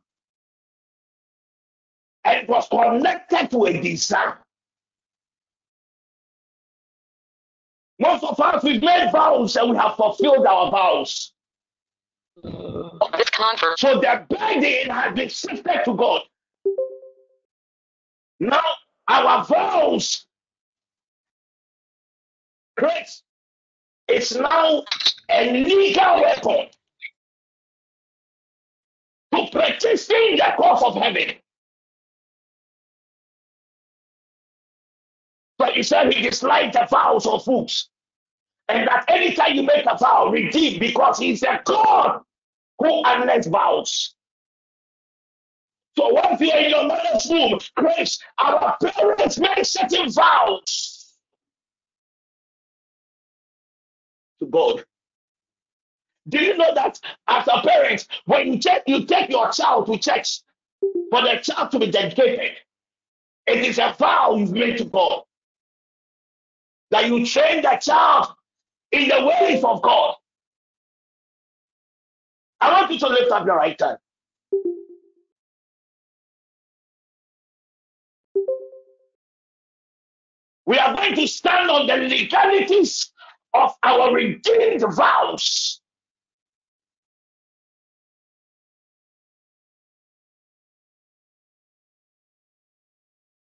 and 2.23 2.43
it 2.43 2.47
was 2.49 2.69
connected 2.69 3.51
to 3.51 3.65
a 3.65 3.81
desire. 3.81 4.37
Most 7.99 8.23
of 8.23 8.39
us, 8.39 8.63
we've 8.63 8.81
made 8.81 9.11
vows 9.11 9.57
and 9.57 9.71
we 9.71 9.77
have 9.77 9.95
fulfilled 9.95 10.45
our 10.45 10.71
vows. 10.71 11.33
So 12.43 13.99
the 13.99 14.25
burden 14.29 14.89
has 14.89 15.13
been 15.15 15.29
shifted 15.29 15.81
to 15.83 15.93
God. 15.95 16.21
Now, 18.39 18.61
our 19.09 19.43
vows, 19.43 20.25
Chris, 22.77 23.23
is 24.07 24.35
now 24.35 24.83
a 25.29 25.63
legal 25.63 26.21
record 26.21 26.69
to 29.33 29.47
petition 29.51 30.37
the 30.37 30.53
court 30.57 30.83
of 30.83 30.95
heaven. 30.95 31.35
But 35.57 35.73
he 35.73 35.83
said 35.83 36.13
he 36.13 36.23
disliked 36.23 36.73
the 36.73 36.87
vows 36.89 37.25
of 37.25 37.43
fools. 37.45 37.89
And 38.67 38.87
that 38.87 39.05
anytime 39.09 39.55
you 39.55 39.63
make 39.63 39.85
a 39.85 39.97
vow, 39.97 40.29
redeem 40.29 40.79
because 40.79 41.19
he's 41.19 41.43
a 41.43 41.61
God 41.65 42.21
who 42.79 43.03
honors 43.05 43.47
vows. 43.47 44.15
So 45.97 46.07
once 46.09 46.39
you're 46.39 46.57
in 46.57 46.69
your 46.69 46.87
mother's 46.87 47.27
womb, 47.29 47.59
Chris, 47.75 48.17
our 48.39 48.77
parents 48.81 49.37
made 49.37 49.63
certain 49.63 50.09
vows 50.09 50.90
to 54.41 54.47
God. 54.47 54.83
Do 56.27 56.39
you 56.39 56.57
know 56.57 56.73
that 56.75 56.99
as 57.27 57.47
a 57.47 57.61
parent, 57.61 58.07
when 58.25 58.53
you 58.53 58.59
take, 58.59 58.83
you 58.85 59.05
take 59.05 59.29
your 59.29 59.49
child 59.51 59.87
to 59.87 59.97
church 59.97 60.41
for 61.09 61.21
the 61.21 61.39
child 61.41 61.71
to 61.71 61.79
be 61.79 61.89
dedicated, 61.89 62.51
it 63.47 63.65
is 63.65 63.79
a 63.79 63.95
vow 63.97 64.35
you've 64.35 64.51
made 64.51 64.77
to 64.77 64.85
God 64.85 65.23
that 66.91 67.07
you 67.07 67.25
train 67.25 67.61
the 67.61 67.77
child 67.81 68.27
in 68.91 69.07
the 69.07 69.25
ways 69.25 69.63
of 69.63 69.81
God. 69.81 70.15
I 72.59 72.73
want 72.73 72.91
you 72.91 72.99
to 72.99 73.07
lift 73.07 73.31
up 73.31 73.45
your 73.45 73.55
right 73.55 73.79
hand. 73.79 73.97
We 80.65 80.77
are 80.77 80.95
going 80.95 81.15
to 81.15 81.27
stand 81.27 81.69
on 81.69 81.87
the 81.87 81.95
legalities 81.97 83.11
of 83.53 83.73
our 83.83 84.13
redeemed 84.13 84.83
vows. 84.95 85.81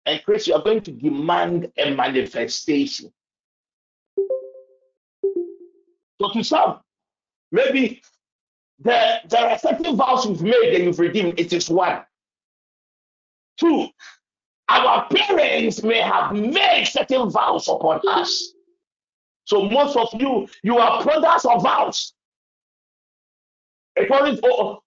And 0.06 0.22
Chris, 0.24 0.46
you 0.46 0.54
are 0.54 0.62
going 0.62 0.80
to 0.82 0.92
demand 0.92 1.70
a 1.76 1.90
manifestation. 1.94 3.12
So 6.20 6.30
to 6.32 6.42
some, 6.42 6.80
maybe 7.52 8.00
there, 8.78 9.20
there 9.28 9.50
are 9.50 9.58
certain 9.58 9.96
vows 9.96 10.24
you've 10.24 10.42
made 10.42 10.74
and 10.74 10.84
you've 10.84 10.98
redeemed. 10.98 11.38
It 11.38 11.52
is 11.52 11.68
one. 11.68 12.02
Two, 13.58 13.88
our 14.70 15.06
parents 15.08 15.82
may 15.82 16.00
have 16.00 16.32
made 16.32 16.86
certain 16.86 17.28
vows 17.30 17.68
upon 17.68 18.00
us. 18.08 18.54
So 19.48 19.62
most 19.62 19.96
of 19.96 20.08
you, 20.20 20.46
you 20.62 20.76
are 20.76 21.02
products 21.02 21.46
of 21.46 21.62
vows. 21.62 22.12
It 23.96 24.10
wasn't 24.10 24.44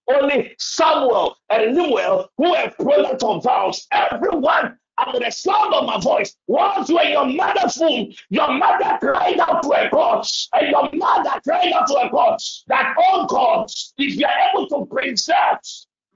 only 0.08 0.54
Samuel 0.60 1.36
and 1.50 1.76
Lemuel 1.76 2.30
who 2.38 2.52
were 2.52 2.72
products 2.78 3.24
of 3.24 3.44
vows. 3.44 3.88
Everyone 3.92 4.78
under 5.04 5.18
the 5.18 5.32
sound 5.32 5.74
of 5.74 5.86
my 5.88 6.00
voice, 6.00 6.36
once 6.46 6.90
you 6.90 6.96
were 6.96 7.04
your 7.06 7.26
mother's 7.26 7.76
womb, 7.80 8.14
your 8.30 8.54
mother 8.54 9.00
cried 9.02 9.40
out 9.40 9.64
to 9.64 9.72
a 9.72 9.90
God, 9.90 10.28
and 10.54 10.70
your 10.70 10.92
mother 10.94 11.42
cried 11.44 11.74
out 11.74 11.88
to 11.88 11.96
a 11.96 12.10
God 12.12 12.38
that, 12.68 12.94
oh 13.00 13.26
God, 13.26 13.68
if 13.98 14.16
you 14.16 14.28
are 14.28 14.50
able 14.54 14.68
to 14.68 14.86
preserve, 14.86 15.58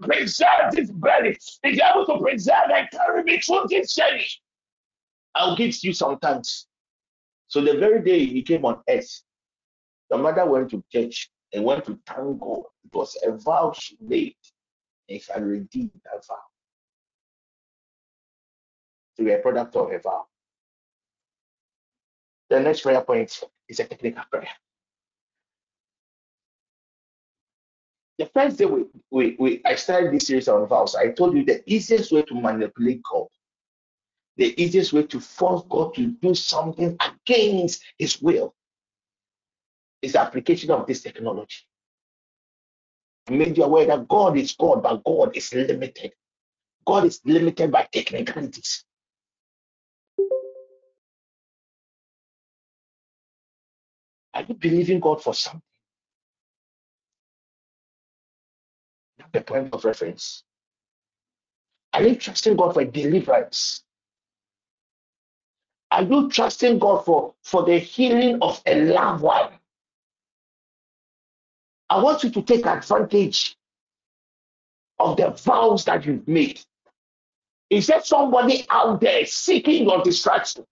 preserve 0.01 0.71
this 0.71 0.91
belly, 0.91 1.35
if 1.63 1.75
you're 1.75 1.87
able 1.87 2.05
to 2.05 2.21
preserve 2.21 2.69
and 2.71 2.87
carry 2.91 3.23
me 3.23 3.41
through 3.41 3.65
this 3.69 3.95
journey, 3.95 4.27
I'll 5.33 5.55
give 5.55 5.83
you 5.83 5.93
some 5.93 6.19
thanks. 6.19 6.67
So 7.47 7.61
the 7.61 7.77
very 7.77 8.01
day 8.01 8.25
he 8.25 8.41
came 8.41 8.65
on 8.65 8.81
earth, 8.89 9.21
the 10.09 10.17
mother 10.17 10.45
went 10.45 10.69
to 10.71 10.83
church 10.91 11.29
and 11.53 11.63
went 11.63 11.85
to 11.85 11.99
thank 12.05 12.39
God. 12.39 12.63
It 12.83 12.93
was 12.93 13.17
a 13.23 13.31
vow 13.31 13.73
she 13.77 13.97
made, 14.01 14.35
and 15.09 15.21
she 15.21 15.31
had 15.31 15.43
redeemed 15.43 15.91
that 16.03 16.25
vow. 16.27 16.35
So 19.15 19.23
you're 19.23 19.37
a 19.37 19.41
product 19.41 19.75
of 19.75 19.91
a 19.91 19.99
vow. 19.99 20.25
The 22.49 22.59
next 22.59 22.81
prayer 22.81 23.01
point 23.01 23.41
is 23.69 23.79
a 23.79 23.85
technical 23.85 24.23
prayer. 24.29 24.47
The 28.17 28.27
first 28.27 28.57
day 28.57 28.65
we, 28.65 28.85
we, 29.11 29.35
we 29.39 29.61
I 29.65 29.75
started 29.75 30.13
this 30.13 30.27
series 30.27 30.47
on 30.47 30.67
vows, 30.67 30.95
I 30.95 31.09
told 31.09 31.35
you 31.35 31.43
the 31.43 31.61
easiest 31.65 32.11
way 32.11 32.21
to 32.23 32.35
manipulate 32.35 33.01
God, 33.11 33.27
the 34.37 34.61
easiest 34.61 34.93
way 34.93 35.03
to 35.03 35.19
force 35.19 35.63
God 35.69 35.95
to 35.95 36.07
do 36.07 36.35
something 36.35 36.97
against 37.01 37.83
his 37.99 38.21
will 38.21 38.55
is 40.01 40.13
the 40.13 40.21
application 40.21 40.71
of 40.71 40.87
this 40.87 41.03
technology. 41.03 41.57
I 43.29 43.33
made 43.33 43.57
you 43.57 43.65
aware 43.65 43.87
that 43.87 44.07
God 44.07 44.37
is 44.37 44.53
God, 44.53 44.83
but 44.83 45.03
God 45.03 45.37
is 45.37 45.53
limited. 45.53 46.13
God 46.85 47.05
is 47.05 47.21
limited 47.25 47.71
by 47.71 47.87
technicalities. 47.91 48.85
Are 54.33 54.43
you 54.43 54.55
believing 54.55 55.01
God 55.01 55.23
for 55.23 55.33
something? 55.35 55.61
That's 59.19 59.31
the 59.33 59.41
point 59.41 59.73
of 59.73 59.85
reference. 59.85 60.43
Are 61.93 62.03
you 62.03 62.15
trusting 62.17 62.57
God 62.57 62.75
for 62.75 62.85
deliverance? 62.85 63.84
Are 65.91 66.03
you 66.03 66.29
trusting 66.29 66.79
God 66.79 67.05
for, 67.05 67.33
for 67.43 67.63
the 67.63 67.77
healing 67.77 68.39
of 68.41 68.61
a 68.65 68.81
loved 68.81 69.23
one? 69.23 69.51
I 71.89 72.01
want 72.01 72.23
you 72.23 72.31
to 72.31 72.41
take 72.41 72.65
advantage 72.65 73.55
of 74.99 75.17
the 75.17 75.29
vows 75.29 75.85
that 75.85 76.05
you've 76.05 76.27
made. 76.27 76.59
Is 77.69 77.87
there 77.87 78.01
somebody 78.03 78.65
out 78.69 79.01
there 79.01 79.25
seeking 79.25 79.85
your 79.87 80.01
destruction? 80.01 80.65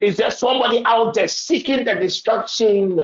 Is 0.00 0.16
there 0.16 0.30
somebody 0.30 0.82
out 0.84 1.14
there 1.14 1.28
seeking 1.28 1.84
the 1.84 1.94
destruction? 1.94 3.00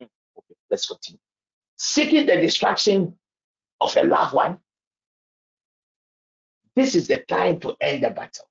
Okay, 0.00 0.08
let's 0.70 0.86
continue. 0.86 1.18
Seeking 1.76 2.26
the 2.26 2.36
destruction 2.36 3.16
of 3.80 3.96
a 3.96 4.04
loved 4.04 4.34
one. 4.34 4.58
This 6.76 6.94
is 6.94 7.08
the 7.08 7.18
time 7.28 7.60
to 7.60 7.74
end 7.80 8.04
the 8.04 8.10
battle. 8.10 8.46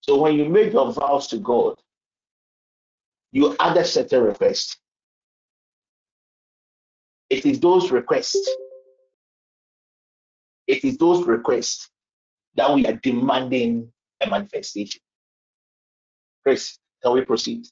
So 0.00 0.20
when 0.20 0.34
you 0.34 0.48
make 0.48 0.72
your 0.72 0.92
vows 0.92 1.28
to 1.28 1.38
God, 1.38 1.76
you 3.30 3.56
add 3.60 3.76
a 3.76 3.84
certain 3.84 4.24
requests. 4.24 4.76
It 7.30 7.46
is 7.46 7.60
those 7.60 7.90
requests. 7.90 8.48
It 10.66 10.84
is 10.84 10.98
those 10.98 11.26
requests 11.26 11.88
that 12.56 12.72
we 12.74 12.84
are 12.86 12.94
demanding 12.94 13.90
a 14.20 14.28
manifestation. 14.28 15.00
Chris, 16.42 16.78
can 17.02 17.14
we 17.14 17.24
proceed? 17.24 17.66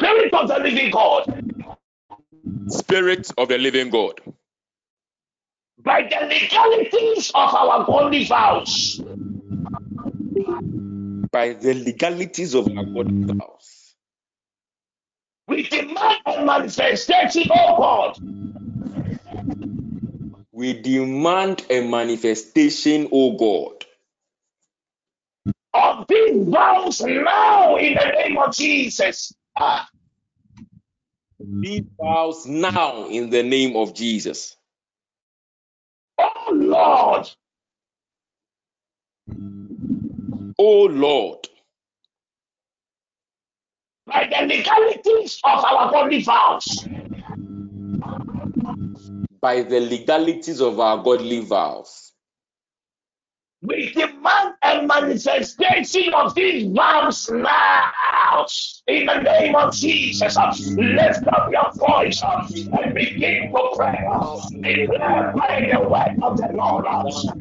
Spirit 0.00 0.32
of 0.32 0.48
the 0.48 0.58
living 0.58 0.90
God, 0.90 1.24
Spirit 2.68 3.30
of 3.36 3.48
the 3.48 3.58
living 3.58 3.90
God, 3.90 4.20
by 5.78 6.02
the 6.02 6.26
legalities 6.26 7.30
of 7.34 7.54
our 7.54 7.84
godly 7.84 8.24
vows, 8.24 9.00
by 11.30 11.52
the 11.52 11.74
legalities 11.74 12.54
of 12.54 12.66
our 12.68 12.84
God 12.84 13.10
vows. 13.10 13.94
we 15.48 15.64
demand 15.64 16.18
a 16.24 16.44
manifestation, 16.46 17.42
oh 17.50 17.76
God, 17.76 18.18
we 20.50 20.80
demand 20.80 21.66
a 21.70 21.86
manifestation, 21.86 23.08
O 23.12 23.36
God, 23.36 23.84
of 25.74 26.06
these 26.08 26.48
vows 26.48 27.00
now 27.02 27.76
in 27.76 27.94
the 27.94 28.12
name 28.16 28.38
of 28.38 28.54
Jesus. 28.54 29.32
Ah, 29.56 29.88
these 31.60 31.84
vows 32.00 32.46
now 32.46 33.06
in 33.08 33.30
the 33.30 33.42
name 33.42 33.76
of 33.76 33.94
Jesus. 33.94 34.56
oh 36.18 36.52
Lord, 36.54 37.28
Oh 40.58 40.84
Lord, 40.84 41.48
by 44.06 44.26
the 44.26 44.46
legalities 44.46 45.40
of 45.44 45.64
our 45.64 45.90
godly 45.90 46.22
vows, 46.22 46.86
by 49.40 49.62
the 49.62 49.80
legalities 49.80 50.60
of 50.60 50.80
our 50.80 51.02
godly 51.02 51.40
vows, 51.40 52.12
we 53.62 53.92
demand 54.20 54.54
a 54.62 54.86
manifestation 54.86 56.12
of 56.14 56.34
these 56.34 56.70
vows 56.76 57.30
now 57.32 58.46
in 58.86 59.06
the 59.06 59.20
name 59.22 59.54
of 59.54 59.74
Jesus. 59.74 60.36
Lift 60.70 61.26
up 61.28 61.50
your 61.50 61.70
voice 61.74 62.22
and 62.22 62.94
begin 62.94 63.52
to 63.52 63.70
pray. 63.76 63.98
Declare 64.60 65.32
by 65.36 65.68
the 65.72 65.80
word 65.80 66.18
of 66.22 66.36
the 66.36 66.50
Lord, 66.54 66.84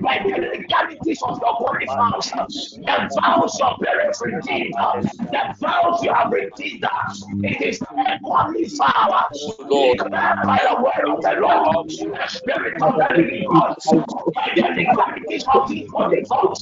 by 0.02 0.20
the 0.24 0.58
legalities 0.58 1.22
of 1.24 1.40
your 1.40 1.54
holy 1.54 1.86
vows, 1.86 2.30
the 2.32 3.20
vows 3.22 3.60
your 3.60 3.78
parents 3.84 4.22
redeemed, 4.22 4.74
the 4.74 5.56
vows 5.60 6.04
you 6.04 6.14
have 6.14 6.32
redeemed. 6.32 6.86
It 7.44 7.62
is 7.62 7.80
holy 8.24 8.66
vow. 8.66 9.28
Declare 9.32 10.42
by 10.44 10.60
the 10.70 10.76
word 10.82 11.16
of 11.16 11.22
the 11.22 11.34
Lord, 11.42 11.90
the 11.90 12.28
spirit 12.28 12.82
of 12.82 12.96
the 12.96 13.08
living 13.16 13.48
God, 13.50 13.76
by 14.34 14.52
the 14.56 14.62
legalities 14.62 15.46
of 15.54 15.70
these 15.70 15.90
holy 15.92 16.24
vows. 16.24 16.62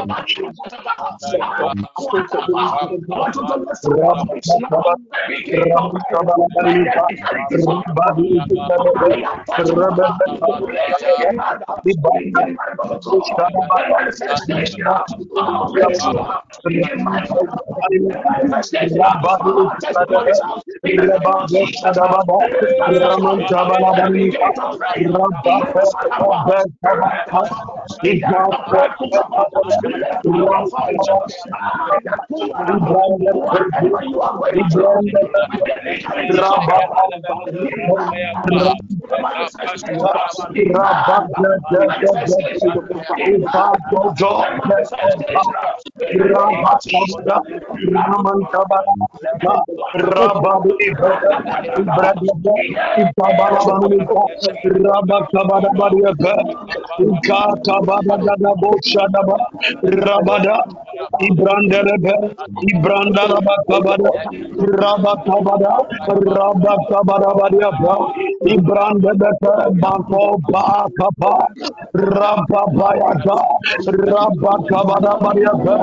Somebody 0.00 0.40
I 59.79 59.79
Rabada, 59.84 60.56
Ibrandarebe, 61.20 62.14
Ibrandarabakabada, 62.72 64.10
Rabakabada, 64.58 65.72
Rabakabadabadiapa, 66.08 67.94
Ibrandebeka, 68.54 69.54
Bako 69.80 70.22
Bakapa, 70.52 71.32
Rababayata, 71.96 73.38
Rabakabadabadiapa, 73.88 75.76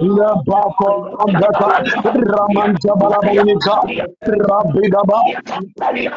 Rabako 0.00 0.90
Ambeka, 1.24 1.70
Ramantabalabanika, 2.14 3.76
Rabidaba, 4.26 5.20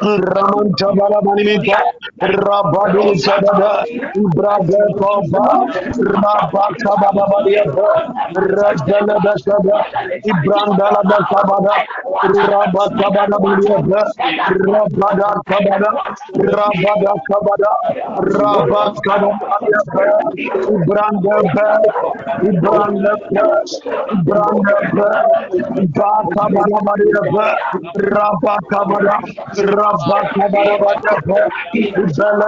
Ramantabalabanika, 0.01 1.77
Rabadu 2.21 3.15
Sadada, 3.17 3.85
Ibrahim 4.15 4.87
Rabakabada. 5.97 7.22
Rabadiapo, 7.23 7.87
Rajana 8.35 9.15
da 9.23 9.33
Sabra, 9.43 9.79
Ibrandala 10.23 11.01
da 11.09 11.17
Sabada, 11.31 11.75
Rabba 12.23 12.83
Sabada 12.99 13.37
Buliapo, 13.39 14.01
Rabada 14.67 15.29
Sabada, 15.47 15.89
Rabada 16.35 17.13
Sabada, 17.29 17.71
Rabba 18.19 18.93
Sabada, 19.05 19.31
Ibranda 20.67 21.35
Ibranda 22.43 23.13
Ibranda 24.13 24.75
Bata 25.95 26.39
Bada 26.43 26.77
Buliapo, 26.83 27.45
Rabba 27.95 28.55
Sabada, 28.71 29.15
Rabba 29.57 30.19
Sabada 30.35 30.73
Buliapo, 30.83 31.39
Ibala 31.73 32.47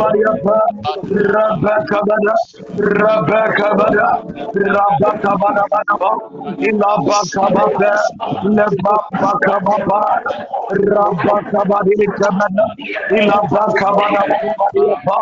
Bariapa, 0.00 0.56
Rabakabada, 1.10 2.34
Rabakabada, 2.78 4.08
Rabakabada 4.54 5.64
Banaba, 5.72 6.12
Ilabakabada, 6.62 7.92
Lebakababa, 8.44 10.00
Rabakabadi 10.70 12.06
Kabada, 12.18 12.66
Ilabakabada 13.10 14.22
Bariapa, 14.58 15.18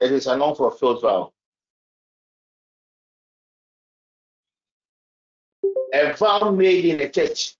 It 0.00 0.12
is 0.12 0.26
an 0.26 0.42
unfulfilled 0.42 1.00
vow. 1.02 1.32
A 5.94 6.12
vow 6.14 6.50
made 6.50 6.84
in 6.84 7.00
a 7.00 7.08
church. 7.08 7.54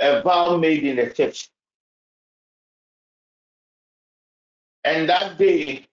A 0.00 0.22
vow 0.22 0.56
made 0.56 0.84
in 0.84 0.98
a 0.98 1.12
church. 1.12 1.50
And 4.84 5.08
that 5.08 5.38
day, 5.38 5.86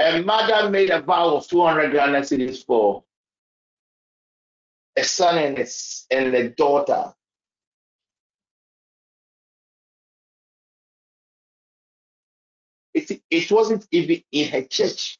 A 0.00 0.22
mother 0.22 0.70
made 0.70 0.90
a 0.90 1.00
vow 1.00 1.36
of 1.36 1.48
200 1.48 1.92
Ghana 1.92 2.20
cedis 2.20 2.64
for 2.64 3.02
a 4.96 5.02
son 5.02 5.38
and 5.38 5.58
a, 5.58 5.66
and 6.10 6.34
a 6.34 6.50
daughter. 6.50 7.14
It, 12.94 13.22
it 13.30 13.50
wasn't 13.50 13.86
even 13.90 14.22
in 14.30 14.48
her 14.50 14.62
church. 14.62 15.18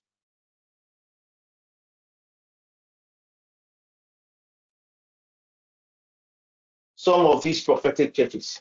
Some 7.08 7.24
of 7.24 7.42
these 7.42 7.64
prophetic 7.64 8.12
churches. 8.12 8.60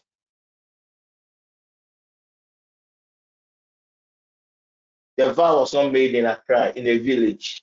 The 5.17 5.33
vow 5.33 5.59
was 5.59 5.73
not 5.73 5.91
made 5.91 6.15
in 6.15 6.25
Accra, 6.25 6.71
in 6.73 6.87
a 6.87 6.97
village. 6.97 7.61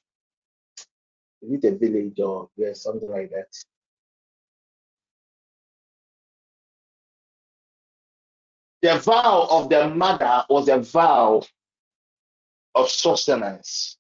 Is 1.41 1.53
it 1.53 1.65
a 1.65 1.75
village 1.75 2.21
or 2.21 2.51
yeah, 2.59 2.75
something 2.75 3.11
like 3.11 3.31
that? 3.31 3.47
The 8.83 8.99
vow 8.99 9.47
of 9.51 9.71
the 9.71 9.89
mother 9.89 10.45
was 10.51 10.69
a 10.69 10.81
vow 10.81 11.45
of 12.75 12.91
sustenance 12.91 13.97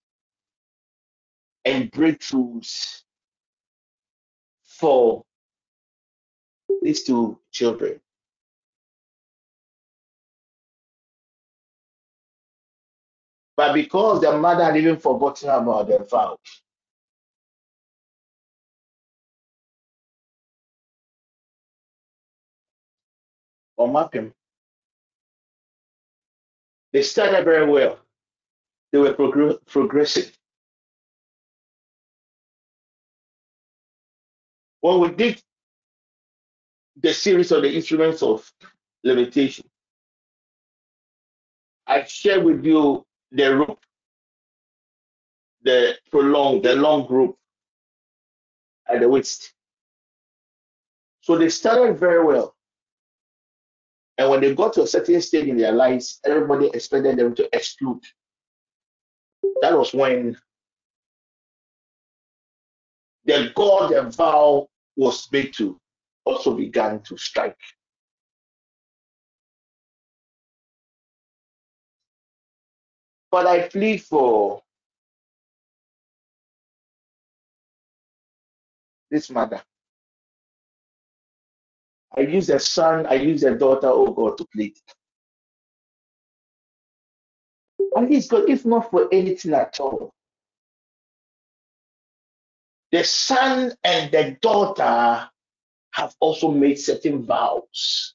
and 1.64 1.90
breakthroughs 1.90 3.04
for 4.64 5.24
these 6.82 7.04
two 7.04 7.38
children. 7.52 8.00
But 13.56 13.74
because 13.74 14.20
the 14.20 14.36
mother 14.38 14.64
had 14.64 14.76
even 14.76 14.98
forgotten 14.98 15.48
about 15.50 15.88
the 15.88 15.98
vow, 16.10 16.38
or 23.76 23.88
mapping, 23.92 24.32
they 26.92 27.02
started 27.02 27.44
very 27.44 27.68
well. 27.70 27.98
They 28.92 28.98
were 28.98 29.14
progr- 29.14 29.64
progressing. 29.66 30.32
When 34.80 35.00
we 35.00 35.10
did 35.10 35.42
the 37.02 37.12
series 37.12 37.52
of 37.52 37.62
the 37.62 37.74
instruments 37.74 38.22
of 38.22 38.50
limitation, 39.02 39.66
I 41.86 42.04
share 42.04 42.40
with 42.40 42.64
you 42.64 43.04
the 43.32 43.56
rope, 43.56 43.84
the 45.62 45.96
prolonged, 46.10 46.64
the 46.64 46.76
long 46.76 47.06
rope 47.08 47.38
at 48.88 49.00
the 49.00 49.08
waist. 49.08 49.52
So 51.20 51.36
they 51.36 51.48
started 51.48 51.98
very 51.98 52.24
well. 52.24 52.54
And 54.18 54.30
when 54.30 54.40
they 54.40 54.54
got 54.54 54.72
to 54.74 54.82
a 54.82 54.86
certain 54.86 55.20
stage 55.20 55.48
in 55.48 55.56
their 55.56 55.72
lives, 55.72 56.20
everybody 56.24 56.68
expected 56.68 57.16
them 57.16 57.34
to 57.34 57.48
explode. 57.56 58.02
That 59.62 59.76
was 59.76 59.92
when 59.92 60.36
the 63.24 63.52
God 63.54 64.14
vow 64.14 64.68
was 64.96 65.28
made 65.32 65.52
to 65.54 65.80
also 66.24 66.54
began 66.56 67.00
to 67.02 67.16
strike. 67.16 67.58
But 73.30 73.46
I 73.46 73.68
plead 73.68 74.02
for 74.02 74.62
this 79.10 79.30
mother. 79.30 79.62
I 82.16 82.20
use 82.20 82.48
a 82.50 82.60
son, 82.60 83.06
I 83.06 83.14
use 83.14 83.42
a 83.42 83.56
daughter, 83.56 83.88
oh 83.88 84.12
God, 84.12 84.38
to 84.38 84.46
plead. 84.52 84.76
And 87.96 88.08
least, 88.08 88.30
God, 88.30 88.48
if 88.48 88.64
not 88.64 88.90
for 88.90 89.08
anything 89.12 89.52
at 89.54 89.78
all, 89.80 90.12
the 92.92 93.02
son 93.02 93.72
and 93.82 94.12
the 94.12 94.36
daughter 94.40 95.28
have 95.94 96.12
also 96.18 96.50
made 96.50 96.76
certain 96.78 97.24
vows. 97.24 98.14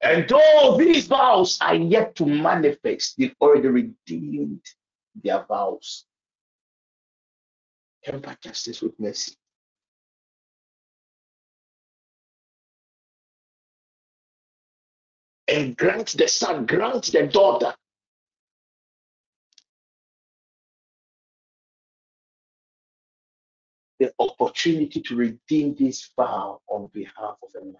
And 0.00 0.26
though 0.28 0.76
these 0.78 1.06
vows 1.06 1.58
are 1.60 1.74
yet 1.74 2.14
to 2.16 2.26
manifest, 2.26 3.16
they've 3.18 3.34
already 3.38 3.68
redeemed 3.68 4.64
their 5.22 5.44
vows. 5.46 6.06
Temper 8.02 8.36
justice 8.42 8.80
with 8.80 8.98
mercy. 8.98 9.34
And 15.48 15.76
grant 15.76 16.16
the 16.16 16.28
son, 16.28 16.64
grant 16.64 17.04
the 17.12 17.26
daughter 17.26 17.74
the 24.04 24.12
opportunity 24.18 25.00
to 25.00 25.16
redeem 25.16 25.74
this 25.74 26.10
vow 26.16 26.60
on 26.68 26.88
behalf 26.92 27.36
of 27.42 27.50
a 27.60 27.64
man. 27.64 27.76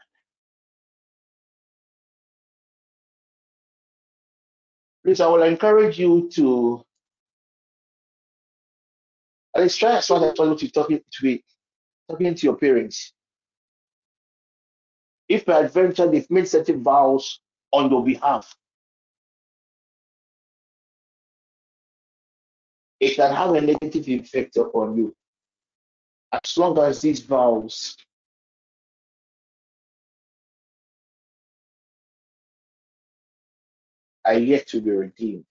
Please, 5.04 5.20
I 5.20 5.26
will 5.26 5.42
encourage 5.42 5.98
you 5.98 6.30
to 6.34 6.82
at 9.54 9.62
least 9.62 9.78
try 9.78 9.96
as 9.98 10.08
much 10.08 10.22
as 10.22 10.28
possible 10.30 10.56
to 10.56 10.70
talking 10.70 11.00
to 11.12 11.38
talking 12.08 12.34
to 12.34 12.46
your 12.46 12.56
parents. 12.56 13.12
If 15.28 15.44
by 15.44 15.60
adventure 15.60 16.10
they've 16.10 16.30
made 16.30 16.48
certain 16.48 16.82
vows 16.82 17.40
on 17.70 17.90
your 17.90 18.04
behalf, 18.04 18.54
it 23.00 23.14
can 23.16 23.34
have 23.34 23.54
a 23.54 23.60
negative 23.60 24.08
effect 24.08 24.56
upon 24.56 24.96
you. 24.96 25.14
As 26.42 26.58
long 26.58 26.76
as 26.78 27.00
these 27.00 27.20
vows 27.20 27.96
are 34.24 34.34
yet 34.38 34.66
to 34.68 34.80
be 34.80 34.90
redeemed. 34.90 35.44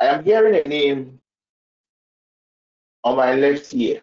I 0.00 0.06
am 0.06 0.24
hearing 0.24 0.54
a 0.64 0.68
name 0.68 1.20
on 3.04 3.16
my 3.16 3.34
left 3.34 3.74
ear. 3.74 4.02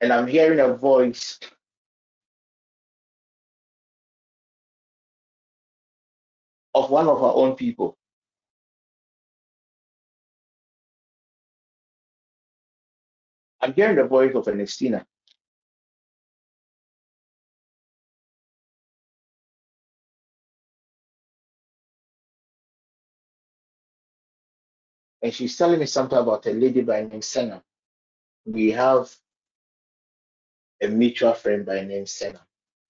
And 0.00 0.12
I'm 0.12 0.26
hearing 0.26 0.60
a 0.60 0.74
voice 0.74 1.38
of 6.74 6.90
one 6.90 7.08
of 7.08 7.22
our 7.22 7.34
own 7.34 7.56
people. 7.56 7.96
I'm 13.62 13.72
hearing 13.74 13.96
the 13.96 14.04
voice 14.04 14.34
of 14.34 14.48
Ernestina. 14.48 15.06
And 25.22 25.32
she's 25.32 25.56
telling 25.56 25.78
me 25.78 25.86
something 25.86 26.18
about 26.18 26.46
a 26.46 26.50
lady 26.52 26.82
by 26.82 27.04
name 27.04 27.22
Senna. 27.22 27.62
We 28.44 28.72
have 28.72 29.14
a 30.82 30.88
mutual 30.88 31.34
friend 31.34 31.64
by 31.64 31.82
name 31.82 32.06
Senna. 32.06 32.40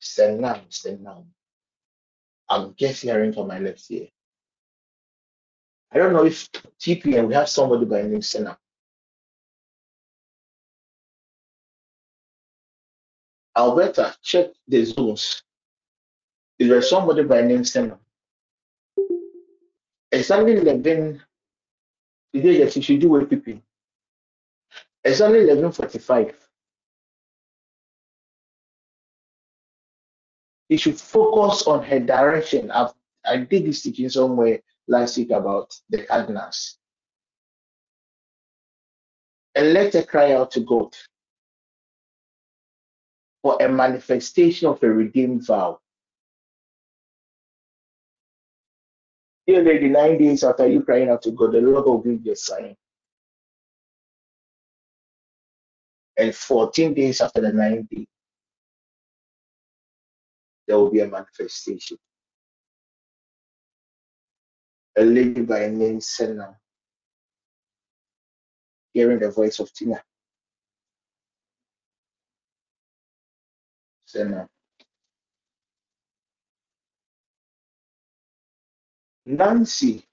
Senna, 0.00 0.62
Senna. 0.70 1.22
I'm 2.48 2.74
just 2.74 3.02
hearing 3.02 3.34
from 3.34 3.48
my 3.48 3.58
left 3.58 3.90
ear. 3.90 4.08
I 5.92 5.98
don't 5.98 6.14
know 6.14 6.24
if 6.24 6.48
TPN 6.80 7.28
we 7.28 7.34
have 7.34 7.50
somebody 7.50 7.84
by 7.84 8.02
name 8.02 8.22
Senna. 8.22 8.58
Alberta, 13.62 14.16
check 14.22 14.50
the 14.66 14.84
zones. 14.84 15.42
Is 16.58 16.68
there 16.68 16.82
somebody 16.82 17.22
by 17.22 17.42
name 17.42 17.64
Senna? 17.64 17.96
Exactly 20.10 20.56
11, 20.56 21.22
today 22.34 22.58
yes, 22.58 22.76
you 22.76 22.82
should 22.82 23.00
do 23.00 23.24
people. 23.26 23.62
Exactly 25.04 25.40
11.45. 25.40 26.34
You 30.68 30.78
should 30.78 31.00
focus 31.00 31.66
on 31.66 31.84
her 31.84 32.00
direction. 32.00 32.70
I've, 32.70 32.92
I 33.24 33.36
did 33.36 33.66
this 33.66 33.82
teaching 33.82 34.08
somewhere 34.08 34.58
last 34.88 35.16
week 35.16 35.30
about 35.30 35.72
the 35.88 36.04
cardinals. 36.04 36.78
And 39.54 39.72
let 39.72 39.92
her 39.92 40.02
cry 40.02 40.32
out 40.32 40.50
to 40.52 40.60
God 40.60 40.96
for 43.42 43.56
a 43.60 43.68
manifestation 43.68 44.68
of 44.68 44.82
a 44.82 44.88
redeemed 44.88 45.44
vow. 45.46 45.80
Dear 49.46 49.64
lady, 49.64 49.88
nine 49.88 50.18
days 50.18 50.44
after 50.44 50.68
you 50.68 50.82
crying 50.82 51.10
out 51.10 51.22
to 51.22 51.32
God, 51.32 51.52
the 51.52 51.60
Lord 51.60 51.84
will 51.84 51.98
give 51.98 52.24
you 52.24 52.32
a 52.32 52.36
sign. 52.36 52.76
And 56.16 56.34
14 56.34 56.94
days 56.94 57.20
after 57.20 57.40
the 57.40 57.52
ninth 57.52 57.88
day, 57.90 58.06
there 60.68 60.78
will 60.78 60.90
be 60.90 61.00
a 61.00 61.08
manifestation. 61.08 61.98
A 64.96 65.02
lady 65.02 65.42
by 65.42 65.60
the 65.60 65.70
name 65.70 66.00
Senna, 66.00 66.56
hearing 68.92 69.18
the 69.18 69.30
voice 69.30 69.58
of 69.58 69.72
Tina. 69.72 70.02
Senna. 74.12 74.48
Nancy. 79.26 80.04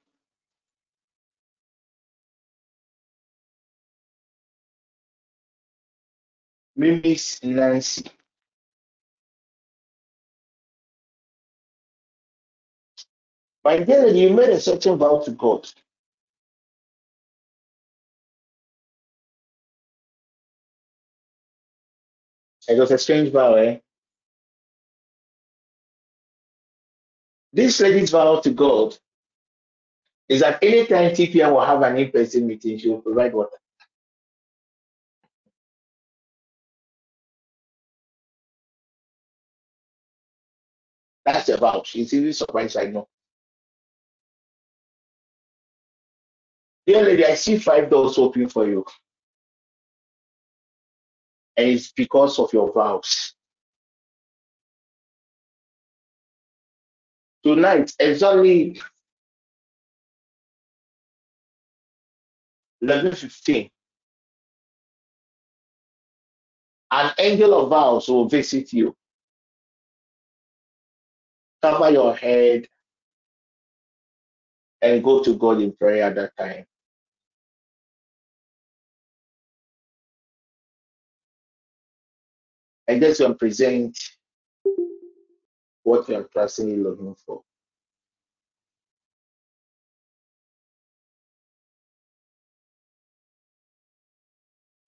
Mimi's 6.78 7.40
Nancy. 7.44 8.06
My 13.66 13.80
dear 13.80 14.08
you 14.08 14.32
made 14.32 14.50
a 14.50 14.62
certain 14.62 14.98
vow 14.98 15.20
to 15.26 15.32
God. 15.32 15.68
It 22.70 22.80
was 22.80 22.92
a 22.92 22.98
strange 23.00 23.32
vow, 23.32 23.56
eh? 23.56 23.80
This 27.54 27.80
lady's 27.82 28.12
vow 28.12 28.40
to 28.42 28.52
God 28.52 28.98
is 30.30 30.42
that 30.42 30.64
anytime 30.64 31.12
TPM 31.12 31.52
will 31.52 31.66
have 31.66 31.82
an 31.82 31.98
in-person 31.98 32.48
meeting, 32.48 32.78
she 32.78 32.90
will 32.90 33.02
provide 33.02 33.34
water. 33.34 33.58
That's 41.26 41.50
a 41.50 41.58
vow. 41.58 41.84
She's 41.86 42.14
even 42.14 42.34
surprised 42.34 42.78
I 42.78 42.86
know. 42.86 43.08
Dear 46.88 47.04
lady, 47.04 47.26
I 47.26 47.36
see 47.36 47.58
five 47.58 47.90
doors 47.90 48.18
open 48.18 48.50
for 48.50 48.68
you. 48.68 48.86
And 51.58 51.70
it's 51.70 51.92
because 51.92 52.40
of 52.40 52.54
your 52.54 52.72
vows. 52.74 53.36
Tonight, 57.50 57.92
exactly 57.98 58.80
11.15, 62.84 63.72
an 66.92 67.12
angel 67.18 67.60
of 67.60 67.70
vows 67.72 68.08
will 68.08 68.30
visit 68.30 68.72
you. 68.72 68.96
Cover 71.64 71.90
your 71.90 72.16
head 72.16 72.68
and 74.84 75.04
go 75.04 75.24
to 75.24 75.36
God 75.36 75.60
in 75.60 75.72
prayer 75.72 76.04
at 76.04 76.16
that 76.18 76.38
time. 76.38 76.68
And 82.88 83.02
just 83.02 83.24
present 83.40 83.98
what 85.90 86.08
you 86.08 86.16
are 86.18 86.24
personally 86.24 86.78
looking 86.78 87.16
for. 87.26 87.42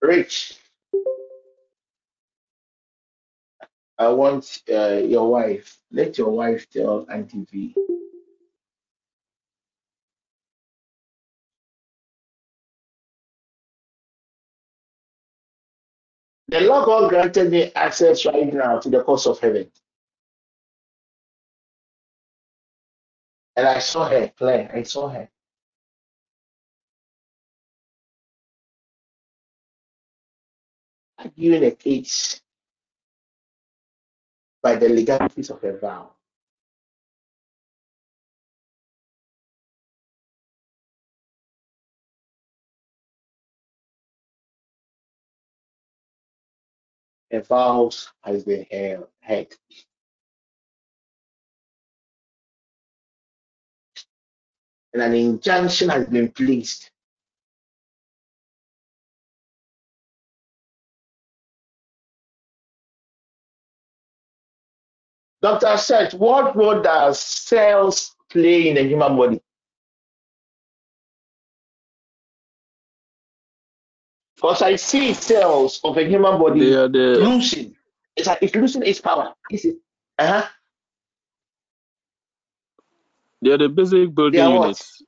Rich, 0.01 0.59
I 3.97 4.09
want 4.09 4.61
uh, 4.71 5.01
your 5.03 5.29
wife. 5.31 5.79
Let 5.91 6.17
your 6.19 6.29
wife 6.29 6.69
tell 6.69 7.07
Auntie. 7.09 7.73
The 16.49 16.61
Lord 16.61 16.85
God 16.85 17.09
granted 17.09 17.51
me 17.51 17.71
access 17.75 18.25
right 18.25 18.53
now 18.53 18.79
to 18.79 18.89
the 18.89 19.03
courts 19.03 19.25
of 19.25 19.39
heaven. 19.39 19.71
And 23.55 23.67
I 23.67 23.79
saw 23.79 24.07
her, 24.09 24.31
Claire. 24.37 24.71
I 24.73 24.83
saw 24.83 25.09
her. 25.09 25.29
Arguing 31.17 31.65
a 31.65 31.71
case 31.71 32.41
by 34.63 34.75
the 34.75 34.89
legalities 34.89 35.49
of 35.49 35.63
a 35.63 35.77
vow. 35.77 36.11
A 47.31 47.39
vow 47.41 47.89
has 48.23 48.43
been 48.43 48.65
held. 48.71 49.07
And 54.93 55.01
an 55.01 55.13
injunction 55.13 55.89
has 55.89 56.07
been 56.07 56.29
placed. 56.29 56.91
Doctor 65.41 65.75
said, 65.77 66.13
what 66.13 66.55
role 66.55 66.81
does 66.81 67.19
cells 67.19 68.15
play 68.29 68.69
in 68.69 68.75
the 68.75 68.83
human 68.83 69.17
body? 69.17 69.41
Because 74.35 74.61
I 74.61 74.75
see 74.75 75.13
cells 75.13 75.79
of 75.83 75.97
a 75.97 76.03
human 76.03 76.39
body 76.39 76.73
are 76.73 76.87
the 76.87 77.19
losing. 77.19 77.75
It's 78.15 78.27
like 78.27 78.39
it's 78.41 78.55
losing 78.55 78.83
its 78.83 78.99
power. 78.99 79.33
Is 79.51 79.65
it? 79.65 79.77
Uh-huh. 80.17 80.47
They 83.41 83.51
are 83.51 83.57
the 83.57 83.69
basic 83.69 84.13
building 84.13 84.41
are 84.41 84.51
what? 84.51 84.63
units. 84.63 85.01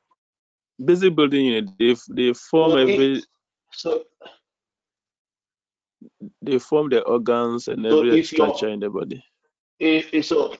Basic 0.83 1.15
building 1.15 1.45
unit. 1.45 1.69
They 1.79 1.95
they 2.09 2.33
form 2.33 2.71
So, 2.71 2.77
every 2.77 3.15
eh, 3.17 3.21
so, 3.71 4.03
they 6.41 6.59
form 6.59 6.89
the 6.89 7.01
organs 7.03 7.67
and 7.67 7.85
so 7.89 7.99
every 7.99 8.23
structure 8.23 8.69
in 8.69 8.79
the 8.79 8.89
body. 8.89 9.23
if 9.79 10.13
if- 10.13 10.25
so 10.25 10.53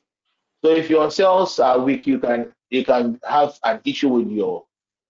so 0.64 0.70
if 0.72 0.90
your 0.90 1.10
cells 1.12 1.60
are 1.60 1.80
weak, 1.80 2.08
you 2.08 2.20
can 2.20 2.54
you 2.70 2.84
can 2.86 3.20
have 3.24 3.58
an 3.64 3.82
issue 3.86 4.10
with 4.10 4.30
your 4.30 4.66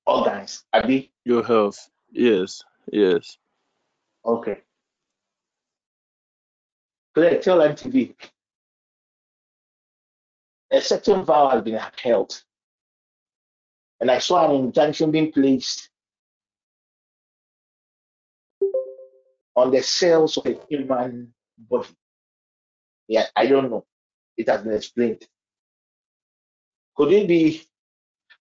organs. 0.06 0.66
Abi? 0.74 1.12
Your 1.26 1.44
health. 1.44 1.90
Yes. 2.12 2.64
Yes. 2.92 3.38
Okay. 4.26 4.62
Claire, 7.14 7.40
tell 7.42 7.62
MTV. 7.62 8.16
A 10.72 10.82
certain 10.82 11.24
vow 11.24 11.50
has 11.50 11.62
been 11.64 11.76
upheld. 11.76 12.44
And 14.04 14.12
I 14.12 14.20
saw 14.20 14.50
an 14.50 14.66
injunction 14.66 15.12
being 15.12 15.32
placed 15.32 15.88
on 19.56 19.72
the 19.72 19.82
cells 19.82 20.36
of 20.36 20.46
a 20.46 20.60
human 20.68 21.34
body. 21.58 21.88
Yeah, 23.08 23.28
I 23.34 23.46
don't 23.46 23.72
know. 23.72 23.86
It 24.36 24.50
has 24.50 24.62
been 24.62 24.74
explained. 24.74 25.26
Could 26.98 27.14
it 27.14 27.30
be 27.30 27.64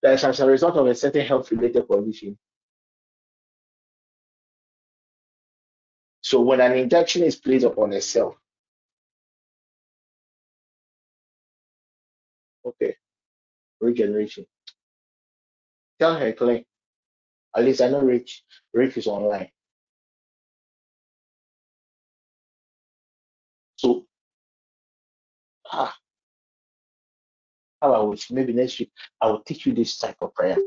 that 0.02 0.24
as 0.24 0.40
a 0.40 0.48
result 0.48 0.78
of 0.78 0.88
a 0.88 0.96
certain 0.96 1.26
health 1.26 1.52
related 1.52 1.86
condition? 1.90 2.38
So 6.22 6.40
when 6.40 6.62
an 6.62 6.72
injection 6.72 7.24
is 7.24 7.36
placed 7.36 7.66
upon 7.66 7.92
a 7.92 8.00
cell, 8.00 8.38
okay, 12.66 12.96
regeneration. 13.82 14.46
Tell 16.00 16.18
her, 16.18 16.32
Clay. 16.34 16.66
At 17.56 17.66
least 17.66 17.82
I 17.82 17.90
know 17.90 18.02
Rich. 18.02 18.44
Rich 18.74 18.98
is 18.98 19.08
online. 19.08 19.50
So, 23.76 24.06
ah, 25.72 25.96
how 27.82 27.94
I 27.94 28.00
wish 28.02 28.30
maybe 28.32 28.54
next 28.54 28.80
week 28.80 28.92
I 29.22 29.28
will 29.28 29.42
teach 29.42 29.66
you 29.66 29.74
this 29.74 29.98
type 29.98 30.18
of 30.22 30.34
prayer, 30.34 30.58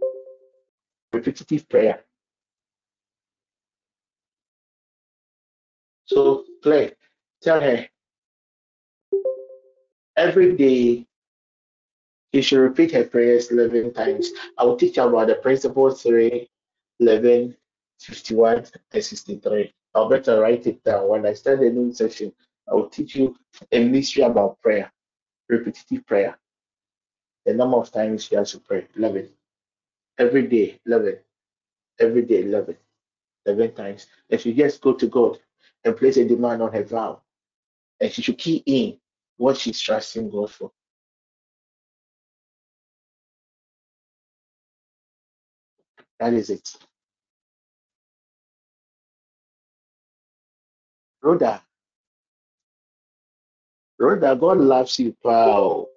repetitive 1.13 1.69
prayer. 1.69 2.05
So, 6.07 6.45
Clay, 6.63 6.93
tell 7.43 7.61
her 7.61 7.87
every 10.17 10.57
day 10.57 11.07
you 12.33 12.43
should 12.43 12.61
repeat 12.61 12.93
her 12.93 13.05
prayers 13.05 13.51
11 13.51 13.93
times. 13.93 14.31
I 14.59 14.65
will 14.65 14.77
teach 14.77 14.97
you 14.97 15.03
about 15.03 15.29
the 15.29 15.35
principle 15.37 15.91
3, 15.91 16.49
11, 17.01 17.57
51, 18.01 18.67
and 18.93 19.05
63. 19.05 19.75
I'll 19.95 20.09
better 20.09 20.41
write 20.41 20.67
it 20.67 20.83
down. 20.83 21.09
When 21.09 21.27
I 21.27 21.35
start 21.35 21.61
the 21.61 21.71
new 21.71 21.93
session, 21.93 22.33
I 22.71 22.75
will 22.75 22.89
teach 22.89 23.15
you 23.17 23.37
a 23.71 23.85
mystery 23.85 24.23
about 24.23 24.61
prayer, 24.63 24.91
repetitive 25.49 26.07
prayer. 26.07 26.39
The 27.45 27.53
number 27.53 27.77
of 27.77 27.93
times 27.93 28.31
you 28.31 28.39
have 28.39 28.47
to 28.49 28.61
pray 28.61 28.87
11. 28.97 29.29
Every 30.19 30.47
day, 30.47 30.81
11. 30.87 31.19
Every 32.01 32.23
day, 32.23 32.45
11. 32.45 32.77
11 33.45 33.75
times. 33.75 34.07
And 34.31 34.41
she 34.41 34.55
just 34.55 34.81
go 34.81 34.95
to 34.95 35.07
God 35.07 35.39
and 35.85 35.97
place 35.97 36.17
a 36.17 36.25
demand 36.25 36.63
on 36.63 36.73
her 36.73 36.85
vow. 36.85 37.21
And 38.01 38.11
she 38.11 38.23
should 38.23 38.39
key 38.39 38.63
in 38.65 38.99
what 39.37 39.59
she's 39.59 39.81
trusting 39.81 40.31
God 40.31 40.51
for. 40.51 40.71
That 46.23 46.35
is 46.35 46.51
it. 46.51 46.77
Rhoda, 51.23 51.63
Rhoda, 53.99 54.37
God 54.37 54.59
loves 54.59 54.99
you. 55.01 55.17
pal. 55.25 55.89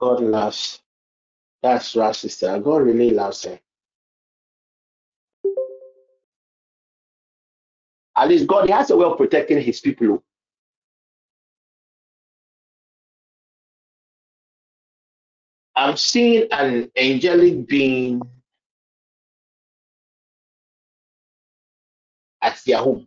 God 0.00 0.20
loves. 0.22 0.80
That's 1.62 1.96
right, 1.96 2.16
sister. 2.16 2.58
God 2.60 2.82
really 2.82 3.10
loves 3.10 3.44
her. 3.44 3.60
At 8.16 8.28
least 8.28 8.46
God 8.48 8.70
has 8.70 8.90
a 8.90 8.96
way 8.96 9.06
of 9.06 9.18
protecting 9.18 9.62
his 9.62 9.80
people. 9.80 10.22
I'm 15.76 15.96
seeing 15.96 16.48
an 16.52 16.90
angelic 16.96 17.66
being 17.68 18.22
at 22.48 22.60
their 22.64 22.78
home. 22.78 23.06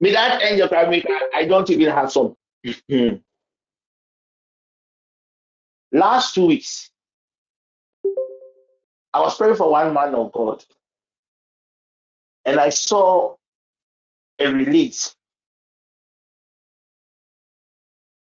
Me, 0.00 0.12
that 0.12 0.42
angel, 0.42 0.68
I, 0.70 1.30
I 1.34 1.44
don't 1.46 1.70
even 1.70 1.90
have 1.90 2.12
some. 2.12 2.36
Mm-hmm. 2.66 3.16
Last 5.96 6.34
two 6.34 6.46
weeks, 6.46 6.90
I 9.14 9.20
was 9.20 9.36
praying 9.36 9.56
for 9.56 9.70
one 9.70 9.94
man 9.94 10.14
of 10.14 10.32
God, 10.32 10.62
and 12.44 12.58
I 12.58 12.68
saw 12.70 13.36
a 14.38 14.52
release 14.52 15.14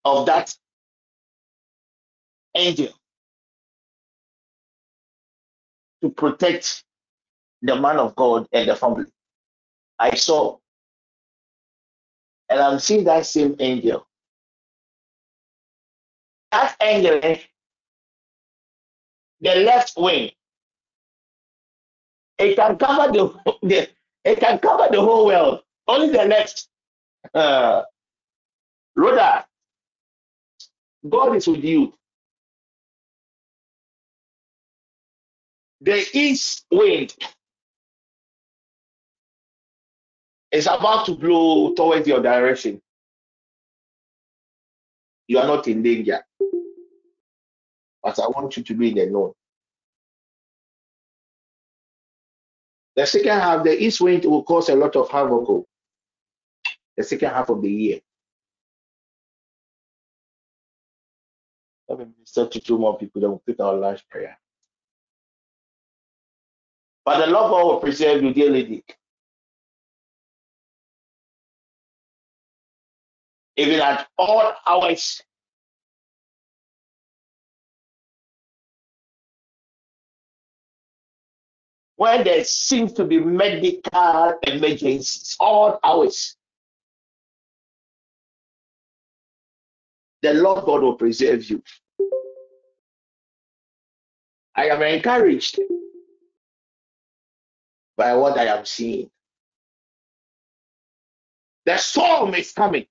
of 0.04 0.26
that 0.26 0.54
angel 2.56 2.97
to 6.02 6.10
protect 6.10 6.84
the 7.62 7.76
man 7.76 7.98
of 7.98 8.16
God 8.16 8.48
and 8.52 8.68
the 8.68 8.76
family. 8.76 9.06
I 9.98 10.14
saw, 10.16 10.58
and 12.50 12.60
I'm 12.60 12.78
seeing 12.80 13.04
that 13.04 13.26
same 13.26 13.56
angel. 13.60 14.06
That 16.52 16.76
angel, 16.82 17.20
the 19.40 19.54
left 19.56 19.94
wing, 19.96 20.32
it 22.38 22.56
can 22.56 22.76
cover 22.78 23.12
the, 23.12 23.54
the 23.62 23.88
it 24.24 24.40
can 24.40 24.58
cover 24.60 24.88
the 24.92 25.00
whole 25.00 25.26
world. 25.26 25.62
Only 25.88 26.10
the 26.10 26.24
left. 26.24 26.68
Uh, 27.34 27.82
Rhoda, 28.96 29.46
God 31.08 31.36
is 31.36 31.46
with 31.48 31.64
you. 31.64 31.94
The 35.80 36.04
east 36.12 36.66
wind 36.70 37.14
is 40.50 40.66
about 40.66 41.06
to 41.06 41.14
blow 41.14 41.74
towards 41.74 42.06
your 42.06 42.20
direction. 42.20 42.80
You 45.28 45.38
are 45.38 45.46
not 45.46 45.68
in 45.68 45.82
danger. 45.82 46.20
But 48.02 48.18
I 48.18 48.26
want 48.28 48.56
you 48.56 48.62
to 48.62 48.74
be 48.74 48.88
in 48.88 48.94
the 48.96 49.06
know. 49.06 49.34
The 52.96 53.06
second 53.06 53.38
half, 53.38 53.62
the 53.62 53.80
east 53.80 54.00
wind 54.00 54.24
will 54.24 54.42
cause 54.42 54.68
a 54.70 54.74
lot 54.74 54.96
of 54.96 55.08
havoc. 55.10 55.66
The 56.96 57.04
second 57.04 57.30
half 57.30 57.48
of 57.48 57.62
the 57.62 57.70
year. 57.70 58.00
Let 61.88 62.00
me 62.00 62.06
minister 62.16 62.48
to 62.48 62.60
two 62.60 62.78
more 62.78 62.98
people, 62.98 63.20
then 63.20 63.30
we'll 63.30 63.42
pick 63.46 63.60
our 63.60 63.74
last 63.74 64.08
prayer. 64.10 64.36
But 67.08 67.24
the 67.24 67.32
Lord 67.32 67.50
God 67.50 67.64
will 67.64 67.80
preserve 67.80 68.22
you, 68.22 68.34
dear 68.34 68.50
lady. 68.50 68.84
Even 73.56 73.80
at 73.80 74.06
all 74.18 74.52
hours. 74.66 75.22
When 81.96 82.24
there 82.24 82.44
seems 82.44 82.92
to 82.92 83.06
be 83.06 83.18
medical 83.18 84.38
emergencies, 84.42 85.34
all 85.40 85.80
hours. 85.82 86.36
The 90.20 90.34
Lord 90.34 90.66
God 90.66 90.82
will 90.82 90.96
preserve 90.96 91.48
you. 91.48 91.62
I 94.54 94.66
am 94.66 94.82
encouraged 94.82 95.58
by 97.98 98.14
what 98.16 98.38
I 98.38 98.46
am 98.46 98.66
seeing. 98.66 99.10
The 101.66 101.78
storm 101.78 102.34
is 102.34 102.52
coming. 102.52 102.86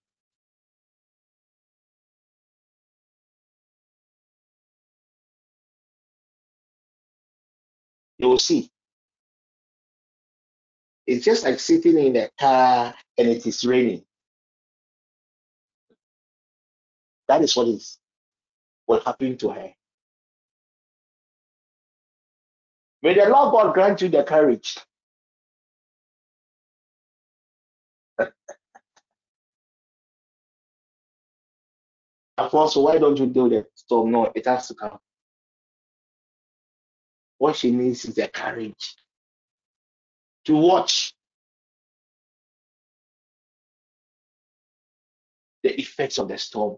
You 8.19 8.29
will 8.29 8.39
see. 8.39 8.69
It's 11.07 11.25
just 11.25 11.43
like 11.45 11.59
sitting 11.59 11.97
in 11.97 12.15
a 12.17 12.29
car 12.39 12.95
and 13.17 13.27
it 13.29 13.45
is 13.47 13.65
raining. 13.65 14.03
That 17.29 17.41
is 17.43 17.55
what 17.55 17.67
is 17.69 17.99
what 18.85 19.03
happened 19.05 19.39
to 19.41 19.49
her. 19.51 19.73
May 23.03 23.15
the 23.15 23.29
Lord 23.29 23.53
God 23.53 23.73
grant 23.75 24.01
you 24.01 24.09
the 24.09 24.23
courage. 24.23 24.77
Apostle, 32.37 32.83
why 32.83 32.97
don't 32.97 33.17
you 33.17 33.25
do 33.25 33.49
that? 33.49 33.67
So 33.75 34.05
no, 34.05 34.31
it 34.35 34.45
has 34.45 34.67
to 34.67 34.75
come. 34.75 34.99
What 37.39 37.55
she 37.55 37.71
needs 37.71 38.05
is 38.05 38.15
the 38.15 38.27
courage 38.27 38.95
to 40.45 40.55
watch 40.55 41.13
the 45.63 45.79
effects 45.79 46.17
of 46.19 46.27
the 46.27 46.37
storm. 46.37 46.77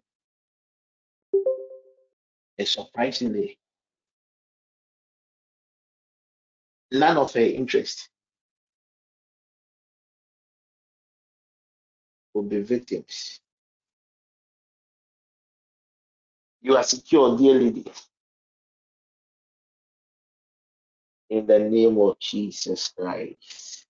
And 2.58 2.68
surprisingly, 2.68 3.58
none 6.92 7.18
of 7.18 7.34
her 7.34 7.40
interest 7.40 8.10
will 12.34 12.44
be 12.44 12.62
victims. 12.62 13.40
You 16.62 16.78
are 16.78 16.84
secure, 16.84 17.38
dear 17.38 17.56
lady, 17.56 17.86
in 21.30 21.48
the 21.48 21.60
name 21.60 21.98
of 22.00 22.20
Jesus 22.20 22.90
Christ. 22.98 23.86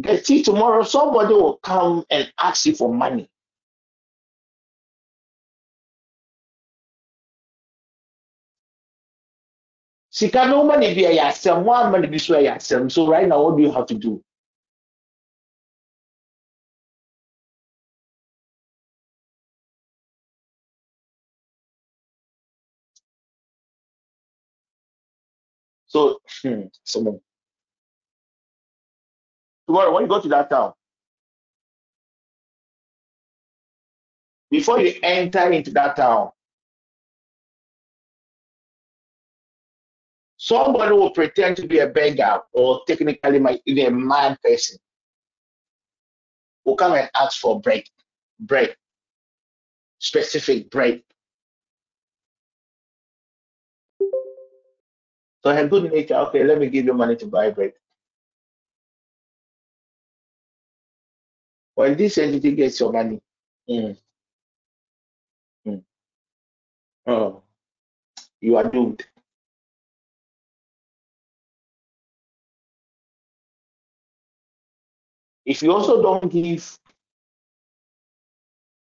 Get 0.00 0.26
see 0.26 0.42
tomorrow 0.42 0.84
somebody 0.84 1.34
will 1.34 1.58
come 1.58 2.04
and 2.10 2.32
ask 2.40 2.66
you 2.66 2.74
for 2.74 2.92
money. 2.94 3.28
No 10.22 10.64
money 10.64 10.94
be 10.94 11.04
a 11.06 11.16
yasem, 11.16 11.64
one 11.64 11.92
money 11.92 12.08
be 12.08 12.18
yasem. 12.18 12.90
So 12.92 13.08
right 13.08 13.28
now, 13.28 13.42
what 13.42 13.56
do 13.56 13.62
you 13.62 13.72
have 13.72 13.86
to 13.86 13.94
do? 13.94 14.22
So, 25.98 26.20
hmm, 26.44 26.62
so 26.84 27.20
tomorrow 29.66 29.92
when 29.92 30.04
you 30.04 30.08
go 30.08 30.20
to 30.20 30.28
that 30.28 30.48
town, 30.48 30.72
before 34.48 34.80
you 34.80 34.94
enter 35.02 35.50
into 35.50 35.72
that 35.72 35.96
town, 35.96 36.30
somebody 40.36 40.92
will 40.92 41.10
pretend 41.10 41.56
to 41.56 41.66
be 41.66 41.80
a 41.80 41.88
beggar 41.88 42.42
or 42.52 42.82
technically 42.86 43.40
might 43.40 43.64
be 43.64 43.84
a 43.84 43.90
mad 43.90 44.38
person 44.40 44.78
will 46.64 46.76
come 46.76 46.92
and 46.92 47.10
ask 47.16 47.40
for 47.40 47.60
bread, 47.60 47.82
bread, 48.38 48.76
specific 49.98 50.70
bread. 50.70 51.02
So 55.44 55.52
her 55.54 55.66
good 55.68 55.90
nature, 55.92 56.14
okay, 56.16 56.44
let 56.44 56.58
me 56.60 56.68
give 56.70 56.84
you 56.86 56.94
money 56.94 57.16
to 57.16 57.26
buy 57.26 57.50
bread. 57.50 57.72
When 61.76 61.96
this 61.96 62.18
entity 62.18 62.54
gets 62.54 62.78
your 62.78 62.92
money, 62.92 63.22
mm, 63.70 63.96
mm, 65.66 65.82
oh, 67.06 67.42
you 68.40 68.56
are 68.56 68.70
doomed. 68.70 69.04
If 75.44 75.62
you 75.64 75.72
also 75.72 76.00
don't 76.00 76.30
give 76.30 76.78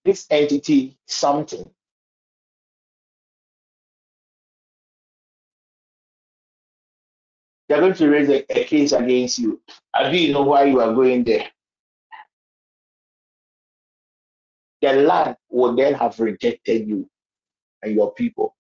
this 0.05 0.27
entity 0.31 0.99
something, 1.07 1.71
they're 7.69 7.81
going 7.81 7.95
to 7.95 8.09
raise 8.09 8.29
a, 8.29 8.45
a 8.61 8.65
case 8.65 8.93
against 8.93 9.39
you. 9.39 9.61
I 9.95 10.11
do 10.11 10.19
you 10.19 10.33
know 10.33 10.43
why 10.43 10.65
you 10.65 10.81
are 10.81 10.95
going 10.95 11.25
there? 11.25 11.49
The 14.83 14.93
land 14.93 15.37
will 15.51 15.75
then 15.75 15.95
have 15.95 16.19
rejected 16.21 16.87
you 16.87 17.09
and 17.83 17.95
your 17.95 18.13
people. 18.13 18.55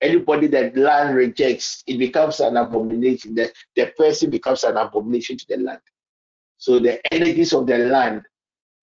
Anybody 0.00 0.46
that 0.46 0.76
land 0.76 1.14
rejects, 1.14 1.84
it 1.86 1.98
becomes 1.98 2.40
an 2.40 2.56
abomination. 2.56 3.34
The, 3.34 3.52
the 3.76 3.92
person 3.98 4.30
becomes 4.30 4.64
an 4.64 4.78
abomination 4.78 5.36
to 5.36 5.46
the 5.46 5.58
land. 5.58 5.80
So 6.56 6.78
the 6.78 7.00
energies 7.12 7.52
of 7.52 7.66
the 7.66 7.76
land 7.78 8.22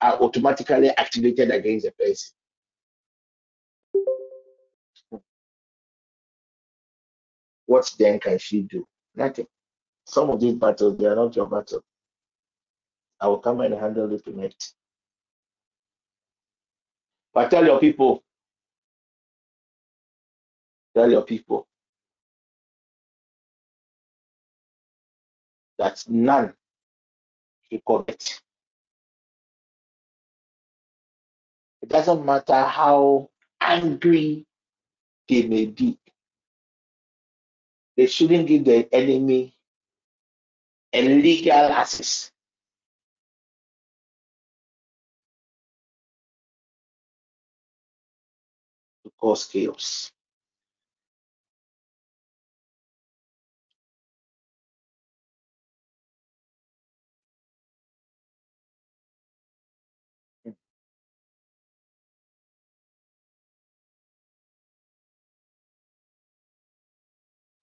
are 0.02 0.22
automatically 0.22 0.90
activated 0.90 1.50
against 1.50 1.86
the 1.86 1.92
person. 1.94 2.37
What 7.68 7.94
then 8.00 8.20
can 8.20 8.40
she 8.40 8.64
do? 8.64 8.88
Nothing. 9.16 9.48
Some 10.06 10.30
of 10.32 10.40
these 10.40 10.56
battles, 10.56 10.98
they 10.98 11.06
are 11.06 11.16
not 11.16 11.36
your 11.36 11.48
battle. 11.48 11.84
I 13.22 13.28
will 13.28 13.40
come 13.40 13.62
and 13.62 13.74
handle 13.74 14.12
it 14.14 14.24
tonight. 14.26 14.56
But 17.34 17.52
tell 17.52 17.66
your 17.66 17.80
people, 17.80 18.24
tell 20.96 21.12
your 21.12 21.24
people 21.24 21.68
that 25.78 26.04
none 26.08 26.54
should 27.70 27.86
commit. 27.86 28.42
It 31.82 31.90
doesn't 31.90 32.26
matter 32.26 32.64
how 32.64 33.30
angry 33.62 34.46
they 35.30 35.48
may 35.48 35.66
be. 35.68 36.00
They 37.98 38.08
shouldn't 38.08 38.48
give 38.48 38.66
the 38.66 38.88
enemy 38.94 39.56
a 40.94 41.02
legal 41.02 41.54
access. 41.54 42.32
To 49.04 49.12
cause 49.20 49.46
chaos. 49.46 50.12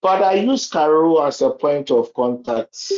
But 0.05 0.23
I 0.23 0.35
use 0.35 0.69
Carol 0.69 1.23
as 1.23 1.41
a 1.41 1.49
point 1.49 1.91
of 1.91 2.13
contact. 2.13 2.93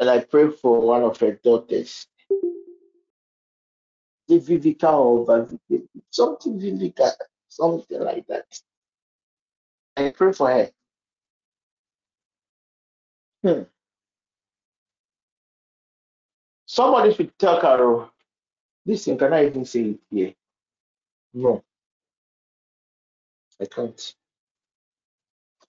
And 0.00 0.10
I 0.10 0.18
pray 0.24 0.50
for 0.50 0.80
one 0.80 1.04
of 1.04 1.16
her 1.20 1.34
daughters. 1.34 2.08
The 4.26 4.40
Vivica 4.40 4.92
or 4.92 5.48
something 6.10 6.58
Vivica, 6.58 7.12
something 7.48 8.00
like 8.00 8.26
that. 8.26 8.60
I 9.96 10.10
pray 10.10 10.32
for 10.32 10.50
her. 10.50 10.70
Hmm. 13.44 13.62
Somebody 16.66 17.14
should 17.14 17.38
tell 17.38 17.60
Carol, 17.60 18.10
listen, 18.86 19.18
can 19.18 19.32
I 19.34 19.46
even 19.46 19.64
say 19.66 19.82
it 19.82 20.00
here? 20.10 20.34
No, 21.34 21.64
I 23.60 23.66
can't. 23.66 24.14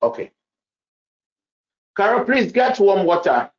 Okay. 0.02 0.32
Carol, 1.98 2.26
please 2.26 2.52
get 2.52 2.80
warm 2.80 3.06
water. 3.06 3.52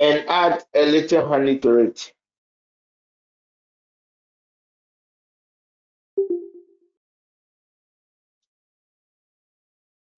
And 0.00 0.28
add 0.28 0.64
a 0.74 0.86
little 0.86 1.28
honey 1.28 1.58
to 1.60 1.78
it. 1.78 2.12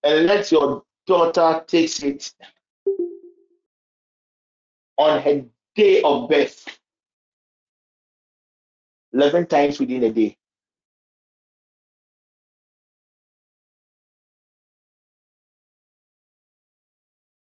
And 0.04 0.26
let 0.26 0.50
your 0.52 0.84
daughter 1.06 1.64
takes 1.66 2.02
it 2.02 2.32
on 4.96 5.20
her 5.22 5.44
day 5.74 6.02
of 6.02 6.28
birth 6.28 6.66
11 9.12 9.46
times 9.46 9.78
within 9.78 10.04
a 10.04 10.10
day. 10.12 10.36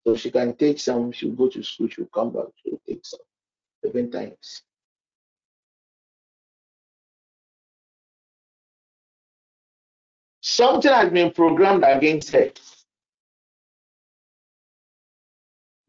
So 0.07 0.17
she 0.17 0.31
can 0.31 0.57
take 0.57 0.81
some, 0.81 1.13
she'll 1.13 1.33
go 1.33 1.49
to 1.49 1.63
school, 1.63 1.89
she'll 1.89 2.07
come 2.07 2.33
back, 2.33 2.47
she'll 2.63 2.81
take 2.89 3.05
some 3.05 3.21
11 3.83 4.11
times. 4.11 4.63
Something 10.41 10.93
has 10.93 11.11
been 11.13 11.31
programmed 11.33 11.85
against 11.87 12.31
her. 12.33 12.51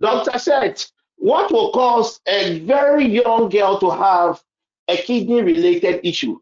Doctor 0.02 0.40
said, 0.40 0.84
what 1.18 1.52
will 1.52 1.72
cause 1.72 2.20
a 2.28 2.60
very 2.62 3.06
young 3.06 3.50
girl 3.50 3.80
to 3.80 3.92
have 3.92 4.42
a 4.88 4.98
kidney 4.98 5.44
related 5.44 6.02
issue? 6.04 6.40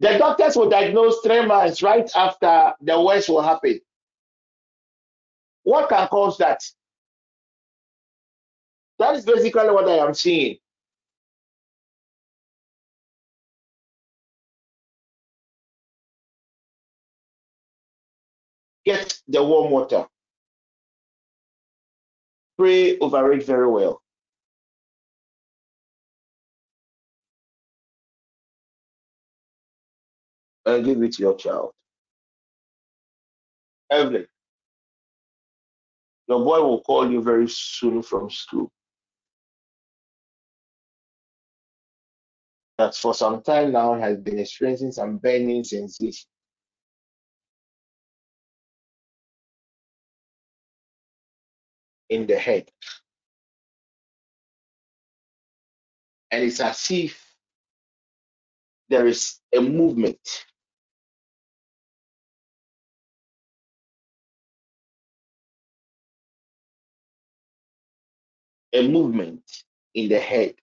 The 0.00 0.16
doctors 0.16 0.56
will 0.56 0.70
diagnose 0.70 1.20
three 1.22 1.44
months 1.44 1.82
right 1.82 2.10
after 2.16 2.72
the 2.80 3.00
worst 3.00 3.28
will 3.28 3.42
happen. 3.42 3.78
What 5.64 5.90
can 5.90 6.08
cause 6.08 6.38
that? 6.38 6.62
That 8.98 9.16
is 9.16 9.26
basically 9.26 9.70
what 9.70 9.88
I 9.88 9.96
am 10.06 10.14
seeing. 10.14 10.56
Get 18.86 19.20
the 19.28 19.42
warm 19.42 19.70
water. 19.70 20.06
Pray 22.58 22.98
over 22.98 23.32
it 23.32 23.44
very 23.44 23.68
well. 23.68 24.02
And 30.64 30.84
give 30.84 31.02
it 31.02 31.12
to 31.14 31.22
your 31.22 31.36
child. 31.36 31.72
Evelyn, 33.90 34.26
your 36.28 36.44
boy 36.44 36.60
will 36.60 36.82
call 36.82 37.10
you 37.10 37.22
very 37.22 37.48
soon 37.48 38.02
from 38.02 38.30
school. 38.30 38.70
That 42.78 42.94
for 42.94 43.14
some 43.14 43.42
time 43.42 43.72
now 43.72 43.94
has 43.94 44.18
been 44.18 44.38
experiencing 44.38 44.92
some 44.92 45.18
burning 45.18 45.64
sensation. 45.64 46.28
In 52.08 52.26
the 52.26 52.38
head. 52.38 52.70
And 56.30 56.44
it's 56.44 56.60
as 56.60 56.90
if 56.90 57.22
there 58.88 59.06
is 59.06 59.38
a 59.54 59.60
movement. 59.60 60.18
A 68.72 68.86
movement 68.86 69.42
in 69.94 70.08
the 70.08 70.18
head. 70.18 70.54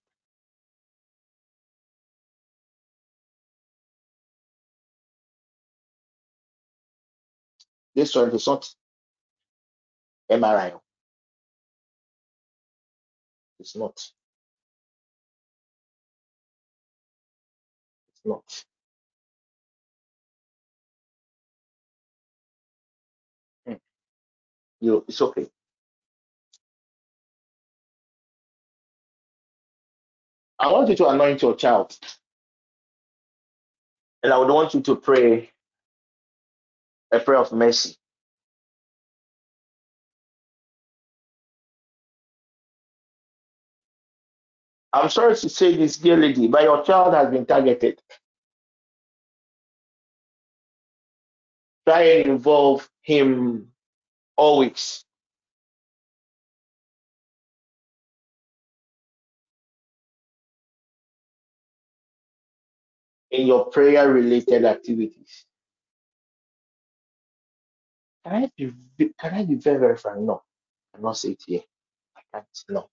This 7.96 8.16
one 8.16 8.32
is 8.32 8.48
not 8.48 8.70
MRI. 10.32 10.80
It's 13.64 13.78
not. 13.78 13.94
It's 13.96 14.26
not. 18.26 18.66
Hmm. 23.68 23.74
You, 24.82 25.06
it's 25.08 25.22
okay. 25.22 25.48
I 30.60 30.72
want 30.72 30.90
you 30.90 30.96
to 30.98 31.10
anoint 31.10 31.42
your 31.44 31.56
child. 31.56 31.98
And 34.24 34.34
I 34.34 34.38
would 34.40 34.50
want 34.50 34.74
you 34.76 34.82
to 34.82 34.96
pray 34.98 35.52
a 37.14 37.20
prayer 37.20 37.40
of 37.40 37.54
mercy. 37.54 37.96
I'm 44.94 45.10
sorry 45.10 45.36
to 45.36 45.50
say 45.50 45.76
this, 45.76 45.98
dear 45.98 46.18
lady, 46.18 46.48
but 46.48 46.64
your 46.64 46.84
child 46.84 47.16
has 47.16 47.30
been 47.32 47.46
targeted. 47.48 48.00
Try 51.88 52.02
and 52.04 52.30
involve 52.30 52.88
him 53.02 53.72
always. 54.38 55.04
In 63.32 63.48
your 63.48 63.66
prayer 63.66 64.12
related 64.14 64.64
activities. 64.64 65.46
Can 68.26 68.44
I 68.44 68.52
be 68.56 68.74
can 69.20 69.34
I 69.34 69.44
be 69.44 69.56
very, 69.56 69.80
very 69.80 69.98
frank? 69.98 70.20
No, 70.22 70.44
I 70.94 70.98
cannot 70.98 71.18
say 71.18 71.30
it 71.32 71.44
here. 71.48 71.62
I 72.16 72.22
can't. 72.32 72.46
No. 72.70 72.90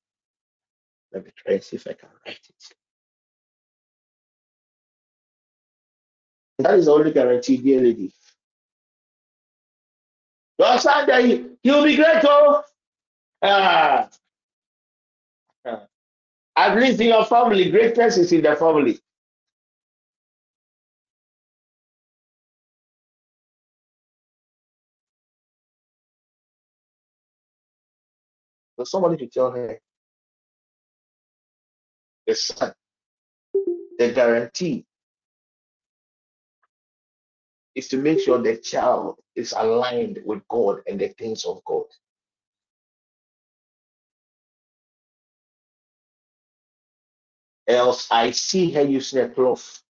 Let 1.13 1.25
me 1.25 1.33
try 1.37 1.55
and 1.55 1.65
see 1.65 1.77
if 1.77 1.87
I 1.87 1.95
can 1.95 2.09
write 2.27 2.39
it. 2.49 2.75
That 6.59 6.79
is 6.79 6.89
only 6.89 7.13
guarantee, 7.13 7.59
dear 7.59 7.81
lady. 7.83 8.13
Your 10.59 10.79
son, 10.79 11.27
he, 11.27 11.47
he'll 11.63 11.85
be 11.85 11.97
great, 11.97 12.23
oh. 12.25 12.63
Ah. 13.43 14.09
ah. 15.67 15.87
At 16.57 16.77
least 16.79 17.01
in 17.01 17.09
your 17.09 17.25
family, 17.25 17.71
greatness 17.71 18.19
is 18.19 18.33
in 18.33 18.43
the 18.43 18.57
family. 18.57 18.99
So 28.79 28.85
somebody 28.85 29.17
to 29.19 29.27
tell 29.29 29.51
her 29.53 29.79
the 32.31 32.37
son, 32.37 32.75
the 33.99 34.13
guarantee 34.13 34.87
is 37.77 37.89
to 37.89 37.99
make 37.99 38.21
sure 38.21 38.39
the 38.43 38.59
child 38.59 39.17
is 39.37 39.55
aligned 39.57 40.21
with 40.27 40.47
God 40.49 40.81
and 40.89 41.01
the 41.01 41.09
things 41.09 41.45
of 41.47 41.63
God. 41.67 41.87
Else, 47.69 48.09
I 48.11 48.33
see 48.33 48.73
her 48.73 48.83
using 48.83 49.21
a 49.25 49.29
cloth 49.31 49.83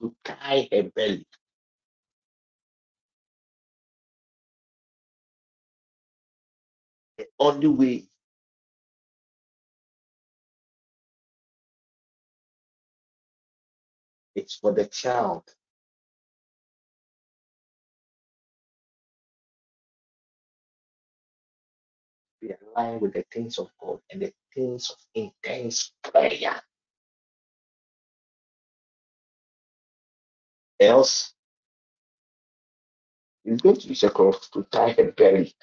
to 0.00 0.14
tie 0.24 0.68
her 0.72 0.84
belly. 0.84 1.26
The 7.38 7.44
only 7.46 7.68
way 7.68 8.04
it's 14.36 14.56
for 14.56 14.72
the 14.72 14.86
child 14.86 15.44
be 22.40 22.50
aligned 22.76 23.02
with 23.02 23.14
the 23.14 23.24
things 23.32 23.58
of 23.58 23.68
God 23.80 24.00
and 24.10 24.22
the 24.22 24.32
things 24.54 24.90
of 24.90 24.98
intense 25.14 25.92
prayer. 26.04 26.60
Else, 30.80 31.34
he's 33.44 33.60
going 33.62 33.76
to 33.76 33.88
a 34.06 34.10
cloth 34.10 34.50
to 34.52 34.64
tie 34.72 34.92
her 34.92 35.12
belly. 35.12 35.54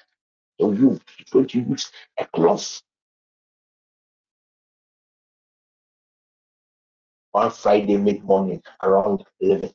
So 0.60 0.72
you, 0.72 1.00
he's 1.18 1.30
going 1.30 1.48
to 1.48 1.60
use 1.60 1.90
a 2.18 2.26
cloth. 2.26 2.82
One 7.32 7.50
Friday 7.52 7.96
mid 7.98 8.24
morning 8.24 8.62
around 8.82 9.24
11 9.40 9.70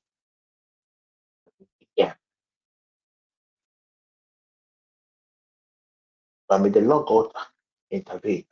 Yeah, 1.97 2.13
But 6.49 6.59
may 6.61 6.69
the 6.69 6.81
Lord 6.81 7.07
God 7.07 7.31
intervene. 7.91 8.45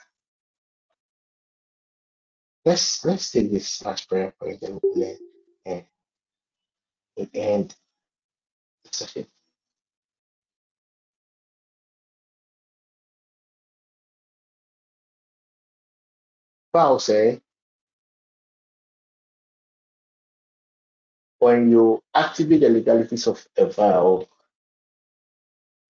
Let's 2.66 3.06
let's 3.06 3.32
take 3.32 3.52
this 3.52 3.84
last 3.86 4.10
prayer 4.10 4.34
point 4.40 4.62
and 4.64 4.80
and, 4.84 5.20
and 5.66 5.86
eh, 7.20 7.26
end 7.34 7.76
the 8.86 8.90
session. 8.94 9.28
Paul 16.72 17.00
say 17.00 17.30
eh? 17.30 17.38
when 21.40 21.72
you 21.72 22.04
activate 22.14 22.62
the 22.62 22.70
legalities 22.70 23.28
of 23.28 23.46
a 23.58 23.66
vow, 23.66 24.28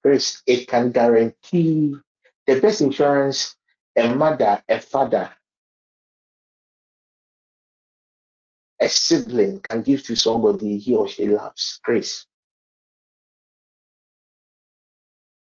first 0.04 0.44
it 0.46 0.68
can 0.68 0.92
guarantee 0.92 1.96
the 2.48 2.60
best 2.62 2.82
insurance 2.82 3.56
a 3.98 4.16
mother, 4.16 4.64
a 4.70 4.80
father, 4.80 5.30
a 8.80 8.88
sibling 8.88 9.60
can 9.60 9.82
give 9.82 10.04
to 10.04 10.16
somebody 10.16 10.78
he 10.78 10.96
or 10.96 11.08
she 11.08 11.28
loves, 11.28 11.80
grace, 11.84 12.26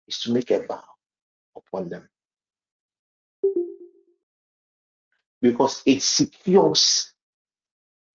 is 0.07 0.21
to 0.21 0.33
make 0.33 0.51
a 0.51 0.65
vow 0.67 0.85
upon 1.57 1.89
them. 1.89 2.09
Because 5.41 5.83
it 5.87 6.03
secures 6.03 7.13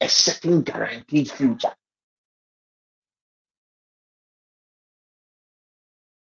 a 0.02 0.10
certain 0.10 0.62
guaranteed 0.64 1.32
future. 1.32 1.74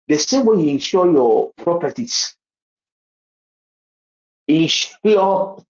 The 0.09 0.19
same 0.19 0.47
way 0.47 0.63
you 0.63 0.71
insure 0.71 1.11
your 1.11 1.53
properties, 1.55 2.37
insure, 4.47 5.65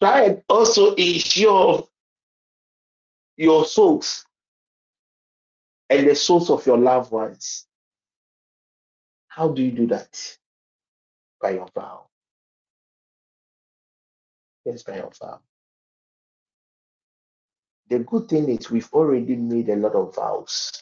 try 0.00 0.22
and 0.24 0.42
also 0.48 0.94
insure 0.94 1.88
your 3.36 3.64
souls. 3.64 4.24
and 5.90 6.08
the 6.08 6.14
souls 6.16 6.50
of 6.50 6.66
your 6.66 6.78
loved 6.78 7.12
ones. 7.12 7.66
How 9.28 9.48
do 9.48 9.62
you 9.62 9.70
do 9.72 9.86
that? 9.88 10.38
By 11.44 11.50
your 11.50 11.68
vow. 11.74 12.06
Yes, 14.64 14.82
by 14.82 14.96
your 14.96 15.10
vow. 15.20 15.40
The 17.90 17.98
good 17.98 18.30
thing 18.30 18.48
is 18.48 18.70
we've 18.70 18.90
already 18.94 19.36
made 19.36 19.68
a 19.68 19.76
lot 19.76 19.94
of 19.94 20.14
vows. 20.14 20.72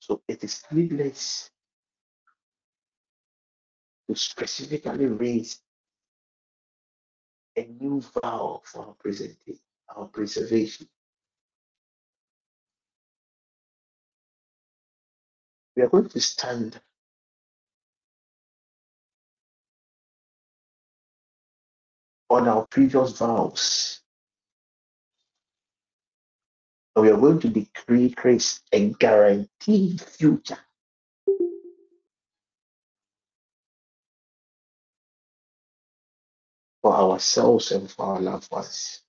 So 0.00 0.20
it 0.28 0.44
is 0.44 0.62
needless 0.70 1.48
to 4.06 4.14
specifically 4.14 5.06
raise 5.06 5.62
a 7.56 7.66
new 7.80 8.02
vow 8.22 8.60
for 8.62 8.94
our 8.94 8.94
our 9.96 10.04
preservation. 10.08 10.86
We 15.78 15.84
are 15.84 15.88
going 15.88 16.08
to 16.08 16.20
stand 16.20 16.80
on 22.28 22.48
our 22.48 22.66
previous 22.66 23.16
vows. 23.16 24.00
And 26.96 27.04
we 27.04 27.12
are 27.12 27.16
going 27.16 27.38
to 27.38 27.48
decree 27.48 28.10
Christ 28.10 28.64
and 28.72 28.98
guarantee 28.98 29.96
future. 29.98 30.58
For 36.82 36.92
ourselves 36.92 37.70
and 37.70 37.88
for 37.88 38.04
our 38.04 38.20
loved 38.20 38.50
ones. 38.50 39.02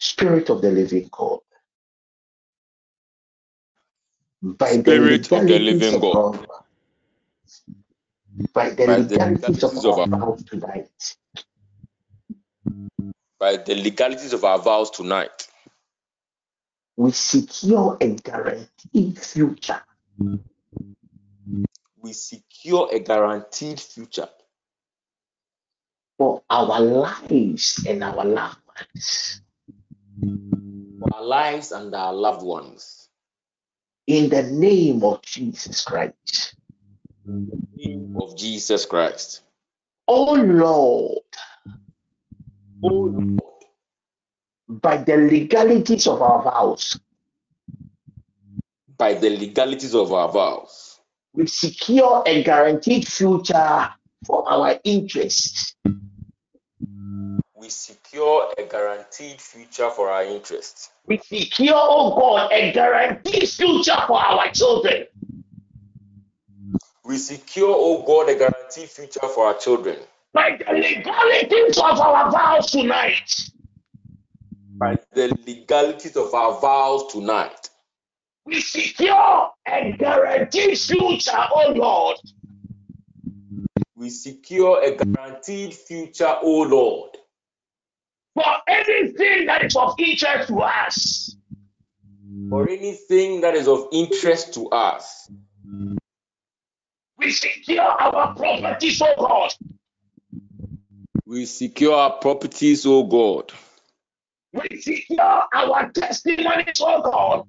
Spirit 0.00 0.50
of 0.50 0.60
the 0.60 0.72
living 0.72 1.08
God. 1.12 1.38
By 4.42 4.76
the 4.76 4.82
Spirit 4.82 5.32
of 5.32 5.46
the 5.48 5.58
legalities 5.58 5.58
living 5.58 5.94
of 5.94 6.00
God. 6.02 6.40
our 6.40 6.66
by 8.52 8.70
the 8.70 8.86
By 8.86 8.98
the 8.98 8.98
legalities 8.98 9.62
of 9.64 9.74
legalities 9.74 9.84
of 9.84 9.98
our 9.98 9.98
our 9.98 10.08
vows 10.08 10.44
tonight, 10.44 11.16
by 13.38 13.56
the 13.56 13.74
legalities 13.74 14.32
of 14.32 14.44
our 14.44 14.58
vows 14.58 14.90
tonight, 14.90 15.48
we 16.96 17.12
secure 17.12 17.96
a 18.00 18.08
guaranteed 18.08 19.18
future 19.18 19.82
we 22.00 22.12
secure 22.12 22.88
a 22.92 23.00
guaranteed 23.00 23.80
future 23.80 24.28
for 26.16 26.42
our 26.50 26.80
lives 26.80 27.84
and 27.86 28.02
our 28.04 28.24
loved 28.24 28.58
ones. 28.66 29.42
for 31.00 31.14
our 31.14 31.22
lives 31.24 31.72
and 31.72 31.94
our 31.94 32.12
loved 32.12 32.42
ones. 32.42 32.97
In 34.08 34.30
the 34.30 34.42
name 34.42 35.04
of 35.04 35.20
Jesus 35.20 35.84
Christ. 35.84 36.54
In 37.26 37.46
the 37.46 37.60
name 37.76 38.16
of 38.18 38.38
Jesus 38.38 38.86
Christ. 38.86 39.42
Oh 40.08 40.32
Lord, 40.32 41.18
Oh 42.82 42.88
Lord, 42.88 43.40
by 44.66 44.96
the 44.96 45.18
legalities 45.18 46.06
of 46.06 46.22
our 46.22 46.42
vows, 46.42 46.98
by 48.96 49.12
the 49.12 49.28
legalities 49.28 49.94
of 49.94 50.10
our 50.14 50.32
vows, 50.32 51.00
we 51.34 51.46
secure 51.46 52.22
a 52.24 52.42
guaranteed 52.42 53.06
future 53.06 53.90
for 54.24 54.50
our 54.50 54.80
interests 54.84 55.76
we 57.58 57.68
secure 57.68 58.52
a 58.56 58.62
guaranteed 58.62 59.40
future 59.40 59.90
for 59.90 60.10
our 60.10 60.22
interests. 60.24 60.90
We 61.06 61.18
secure, 61.18 61.74
oh 61.74 62.14
God, 62.14 62.52
a 62.52 62.72
guaranteed 62.72 63.48
future 63.48 63.96
for 64.06 64.18
our 64.18 64.50
children. 64.52 65.06
We 67.04 67.16
secure, 67.16 67.74
oh 67.76 68.04
God, 68.06 68.28
a 68.28 68.38
guaranteed 68.38 68.88
future 68.88 69.26
for 69.34 69.46
our 69.46 69.54
children. 69.58 69.96
By 70.32 70.58
the 70.58 70.72
legalities 70.72 71.78
of 71.78 71.98
our 71.98 72.30
vows 72.30 72.70
tonight, 72.70 73.50
By 74.76 74.96
the 75.12 75.36
legalities 75.44 76.16
of 76.16 76.32
our 76.32 76.60
vows 76.60 77.12
tonight, 77.12 77.70
we 78.44 78.60
secure 78.60 79.50
a 79.66 79.92
guaranteed 79.98 80.78
future, 80.78 81.32
oh 81.52 81.72
Lord, 81.74 82.18
we 83.96 84.10
secure 84.10 84.80
a 84.84 84.94
guaranteed 84.94 85.74
future, 85.74 86.36
oh 86.40 86.62
Lord, 86.62 87.17
for 88.38 88.62
anything 88.68 89.46
that 89.46 89.64
is 89.64 89.76
of 89.76 89.94
interest 89.98 90.48
to 90.48 90.60
us. 90.60 91.36
for 92.50 92.68
anything 92.68 93.40
that 93.42 93.54
is 93.54 93.68
of 93.68 93.88
interest 93.92 94.54
to 94.54 94.68
us. 94.70 95.30
We 97.18 97.30
secure 97.32 97.82
our 97.82 98.34
properties, 98.34 99.02
oh 99.02 99.14
God. 99.18 99.52
We 101.26 101.44
secure 101.44 101.94
our 101.94 102.12
properties, 102.12 102.86
O 102.86 103.02
God. 103.02 103.52
We 104.54 104.80
secure 104.80 105.44
our 105.52 105.90
testimonies, 105.90 106.80
O 106.80 107.02
God. 107.02 107.46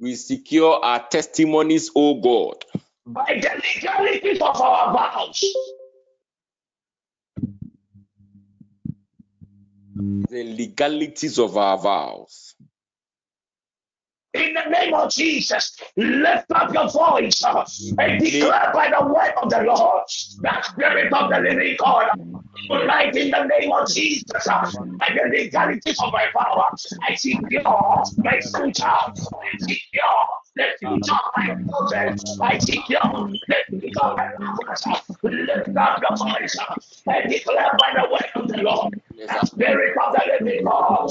We 0.00 0.16
secure 0.16 0.80
our 0.84 1.06
testimonies, 1.08 1.90
oh 1.94 2.20
God, 2.20 2.64
By 3.06 3.40
the 3.40 3.62
legalities 3.62 4.40
of 4.40 4.60
our 4.60 4.92
vows. 4.92 5.44
The 9.98 10.44
legalities 10.44 11.38
of 11.38 11.56
our 11.56 11.76
vows. 11.78 12.54
In 14.34 14.54
the 14.54 14.70
name 14.70 14.94
of 14.94 15.10
Jesus, 15.10 15.80
lift 15.96 16.52
up 16.52 16.72
your 16.72 16.88
voice 16.90 17.42
uh, 17.42 17.64
and 17.98 18.22
declare 18.22 18.70
by 18.74 18.90
the 18.90 19.04
word 19.04 19.32
of 19.42 19.50
the 19.50 19.62
Lord 19.62 20.04
that 20.42 20.66
spirit 20.66 21.12
of 21.12 21.30
the 21.30 21.40
living 21.40 21.76
God. 21.78 22.08
Tonight, 22.68 23.16
in 23.16 23.30
the 23.30 23.44
name 23.44 23.72
of 23.72 23.88
Jesus, 23.88 24.46
uh, 24.46 24.70
by 24.98 25.08
the 25.14 25.30
legalities 25.30 25.98
of 26.00 26.12
my 26.12 26.26
power, 26.36 26.64
I 27.08 27.14
secure 27.14 27.62
my 28.18 28.40
future. 28.40 28.84
I 28.84 29.12
secure 29.58 30.37
the 30.58 30.66
future 30.78 31.12
of 31.12 31.32
my 31.36 31.46
children. 31.46 32.18
I 32.42 32.58
secure 32.58 33.30
the 33.48 33.80
future 33.80 34.00
of 34.02 34.16
my 34.16 34.30
loved 34.38 34.66
ones. 34.66 34.86
Lift 35.22 35.76
up 35.76 36.02
your 36.02 36.16
voice 36.18 36.56
and 37.06 37.30
declare 37.30 37.76
by 37.78 37.92
the 37.94 38.08
word 38.10 38.30
of 38.34 38.48
the 38.48 38.58
Lord 38.58 39.00
the 39.16 39.26
you 39.26 39.26
my 39.26 39.46
Spirit 39.46 39.96
of 40.04 40.14
the 40.14 40.22
living 40.44 40.64
God, 40.64 41.10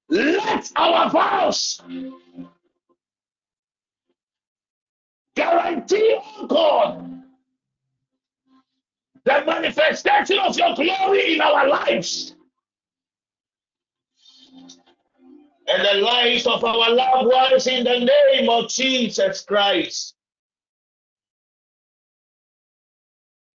Let 0.08 0.70
our 0.76 1.10
vows 1.10 1.80
guarantee, 5.34 6.18
oh 6.38 6.46
God, 6.46 7.22
the 9.24 9.42
manifestation 9.46 10.38
of 10.38 10.56
your 10.56 10.74
glory 10.74 11.34
in 11.34 11.40
our 11.40 11.68
lives 11.68 12.34
and 15.68 15.84
the 15.84 16.04
lives 16.04 16.46
of 16.46 16.64
our 16.64 16.90
loved 16.90 17.28
ones 17.32 17.66
in 17.66 17.84
the 17.84 17.98
name 18.00 18.48
of 18.48 18.68
Jesus 18.68 19.42
Christ. 19.42 20.14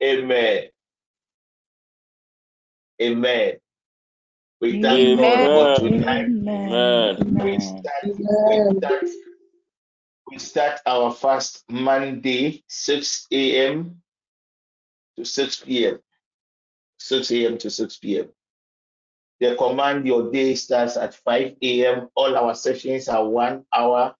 Amen. 0.03 0.65
Amen. 3.01 3.53
We 4.61 4.81
thank 4.81 5.19
God 5.19 5.77
for 5.77 5.89
tonight. 5.89 6.25
Amen. 6.25 7.17
We 7.43 7.59
start, 7.59 8.03
we, 8.05 8.77
start, 8.77 9.03
we 10.31 10.39
start 10.39 10.79
our 10.85 11.11
fast 11.13 11.63
Monday, 11.69 12.63
6 12.67 13.27
a.m. 13.31 14.01
to 15.17 15.25
6 15.25 15.55
p.m. 15.57 15.99
6 16.99 17.31
a.m. 17.31 17.57
to 17.59 17.69
6 17.69 17.97
p.m. 17.97 18.29
The 19.39 19.55
command 19.55 20.07
your 20.07 20.31
day 20.31 20.55
starts 20.55 20.97
at 20.97 21.13
5 21.13 21.55
a.m. 21.61 22.09
All 22.15 22.35
our 22.35 22.55
sessions 22.55 23.07
are 23.07 23.27
one 23.27 23.65
hour, 23.73 24.15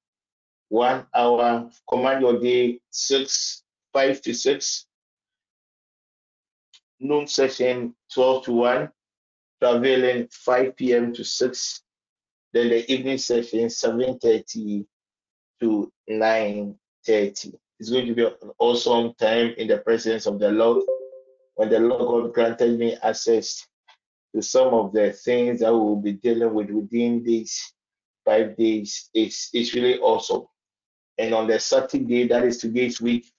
one 0.69 1.07
hour. 1.15 1.69
Command 1.89 2.22
your 2.22 2.39
day 2.39 2.80
6, 2.91 3.64
5 3.94 4.22
to 4.22 4.34
6. 4.34 4.85
Noon 6.99 7.27
session 7.27 7.95
12 8.14 8.45
to 8.45 8.52
1. 8.53 8.91
Traveling 9.60 10.27
5 10.31 10.76
p.m. 10.76 11.14
to 11.14 11.23
6. 11.23 11.81
Then 12.53 12.69
the 12.69 12.91
evening 12.91 13.18
session 13.18 13.68
7:30 13.68 14.85
to 15.60 15.91
9:30. 16.10 17.53
It's 17.80 17.89
going 17.91 18.07
to 18.07 18.15
be 18.15 18.23
an 18.26 18.52
awesome 18.57 19.14
time 19.15 19.53
in 19.57 19.68
the 19.68 19.80
presence 19.80 20.26
of 20.26 20.39
the 20.39 20.52
Lord. 20.52 20.84
When 21.56 21.69
the 21.69 21.80
Lord 21.80 22.26
God 22.26 22.34
granted 22.34 22.80
me 22.80 22.95
access 23.03 23.66
some 24.42 24.74
of 24.74 24.94
the 24.94 25.12
things 25.12 25.60
that 25.60 25.74
we 25.74 25.80
will 25.80 26.02
be 26.02 26.14
dealing 26.14 26.54
with 26.54 26.70
within 26.70 27.24
these 27.24 27.74
five 28.26 28.58
days, 28.58 29.10
it's 29.14 29.50
it's 29.54 29.74
really 29.74 30.00
awesome. 30.00 30.46
And 31.18 31.34
on 31.34 31.48
the 31.48 31.60
Saturday, 31.60 32.28
that 32.28 32.44
is 32.44 32.58
today's 32.58 33.02
week, 33.02 33.32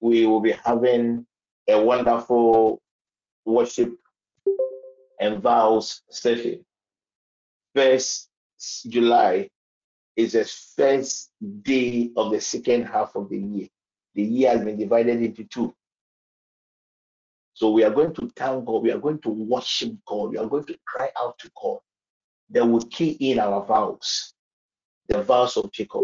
we 0.00 0.26
will 0.26 0.40
be 0.40 0.52
having 0.64 1.26
a 1.68 1.80
wonderful 1.80 2.80
worship 3.44 3.92
and 5.20 5.42
vows 5.42 6.02
session. 6.10 6.64
First 7.74 8.30
July 8.88 9.50
is 10.16 10.32
the 10.32 10.44
first 10.76 11.30
day 11.62 12.10
of 12.16 12.32
the 12.32 12.40
second 12.40 12.84
half 12.84 13.14
of 13.14 13.28
the 13.28 13.38
year. 13.38 13.68
The 14.14 14.22
year 14.22 14.50
has 14.50 14.64
been 14.64 14.78
divided 14.78 15.22
into 15.22 15.44
two. 15.44 15.74
So 17.56 17.70
we 17.70 17.84
are 17.84 17.90
going 17.90 18.12
to 18.16 18.30
thank 18.36 18.66
God. 18.66 18.82
We 18.82 18.92
are 18.92 18.98
going 18.98 19.18
to 19.20 19.30
worship 19.30 19.94
God. 20.06 20.32
We 20.32 20.36
are 20.36 20.46
going 20.46 20.64
to 20.64 20.78
cry 20.86 21.08
out 21.18 21.38
to 21.38 21.50
God. 21.60 21.78
That 22.50 22.66
will 22.66 22.84
key 22.84 23.12
in 23.12 23.38
our 23.38 23.64
vows, 23.64 24.34
the 25.08 25.22
vows 25.22 25.56
of 25.56 25.72
Jacob. 25.72 26.02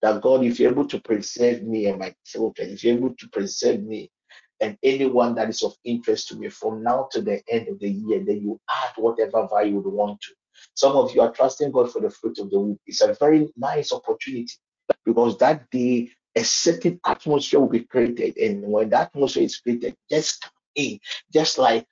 That 0.00 0.22
God, 0.22 0.44
if 0.44 0.60
you're 0.60 0.70
able 0.70 0.86
to 0.86 1.00
preserve 1.00 1.64
me 1.64 1.86
and 1.86 1.98
my 1.98 2.14
children, 2.24 2.70
if 2.70 2.84
you're 2.84 2.96
able 2.96 3.16
to 3.16 3.28
preserve 3.30 3.82
me 3.82 4.12
and 4.60 4.78
anyone 4.84 5.34
that 5.34 5.48
is 5.48 5.64
of 5.64 5.74
interest 5.82 6.28
to 6.28 6.36
me 6.36 6.48
from 6.48 6.84
now 6.84 7.08
to 7.10 7.20
the 7.20 7.42
end 7.50 7.66
of 7.66 7.80
the 7.80 7.90
year, 7.90 8.20
then 8.24 8.40
you 8.40 8.60
add 8.70 8.92
whatever 8.96 9.48
value 9.50 9.82
you 9.82 9.90
want 9.90 10.20
to. 10.20 10.32
Some 10.74 10.92
of 10.92 11.12
you 11.12 11.20
are 11.20 11.32
trusting 11.32 11.72
God 11.72 11.90
for 11.90 12.00
the 12.00 12.10
fruit 12.10 12.38
of 12.38 12.48
the 12.48 12.60
womb. 12.60 12.78
It's 12.86 13.00
a 13.00 13.12
very 13.14 13.48
nice 13.56 13.92
opportunity 13.92 14.52
because 15.04 15.36
that 15.38 15.68
day 15.70 16.12
a 16.36 16.44
certain 16.44 17.00
atmosphere 17.04 17.58
will 17.58 17.68
be 17.68 17.80
created, 17.80 18.36
and 18.36 18.62
when 18.62 18.90
that 18.90 19.10
atmosphere 19.14 19.42
is 19.42 19.56
created, 19.56 19.96
just 20.08 20.48
in, 20.74 20.98
just 21.32 21.58
like 21.58 21.86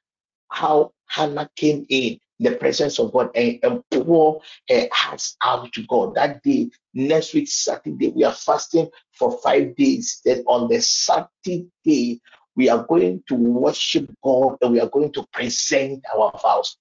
how 0.51 0.93
Hannah 1.07 1.51
came 1.57 1.87
in 1.89 2.19
the 2.41 2.53
presence 2.57 2.99
of 2.99 3.13
God 3.13 3.31
and, 3.35 3.59
and 3.63 3.83
pour 3.91 4.41
her 4.69 4.89
hearts 4.93 5.37
out 5.43 5.73
to 5.73 5.83
God. 5.87 6.15
That 6.15 6.43
day, 6.43 6.71
next 6.95 7.35
week, 7.35 7.49
Saturday, 7.49 8.09
we 8.09 8.25
are 8.25 8.33
fasting 8.33 8.89
for 9.13 9.39
five 9.41 9.75
days. 9.77 10.21
Then 10.25 10.45
on 10.47 10.69
the 10.69 10.81
Saturday, 10.81 12.21
we 12.57 12.69
are 12.69 12.85
going 12.85 13.23
to 13.29 13.35
worship 13.35 14.11
God 14.23 14.59
and 14.63 14.73
we 14.73 14.81
are 14.81 14.89
going 14.89 15.13
to 15.13 15.27
present 15.33 16.05
our 16.17 16.33
vows. 16.43 16.77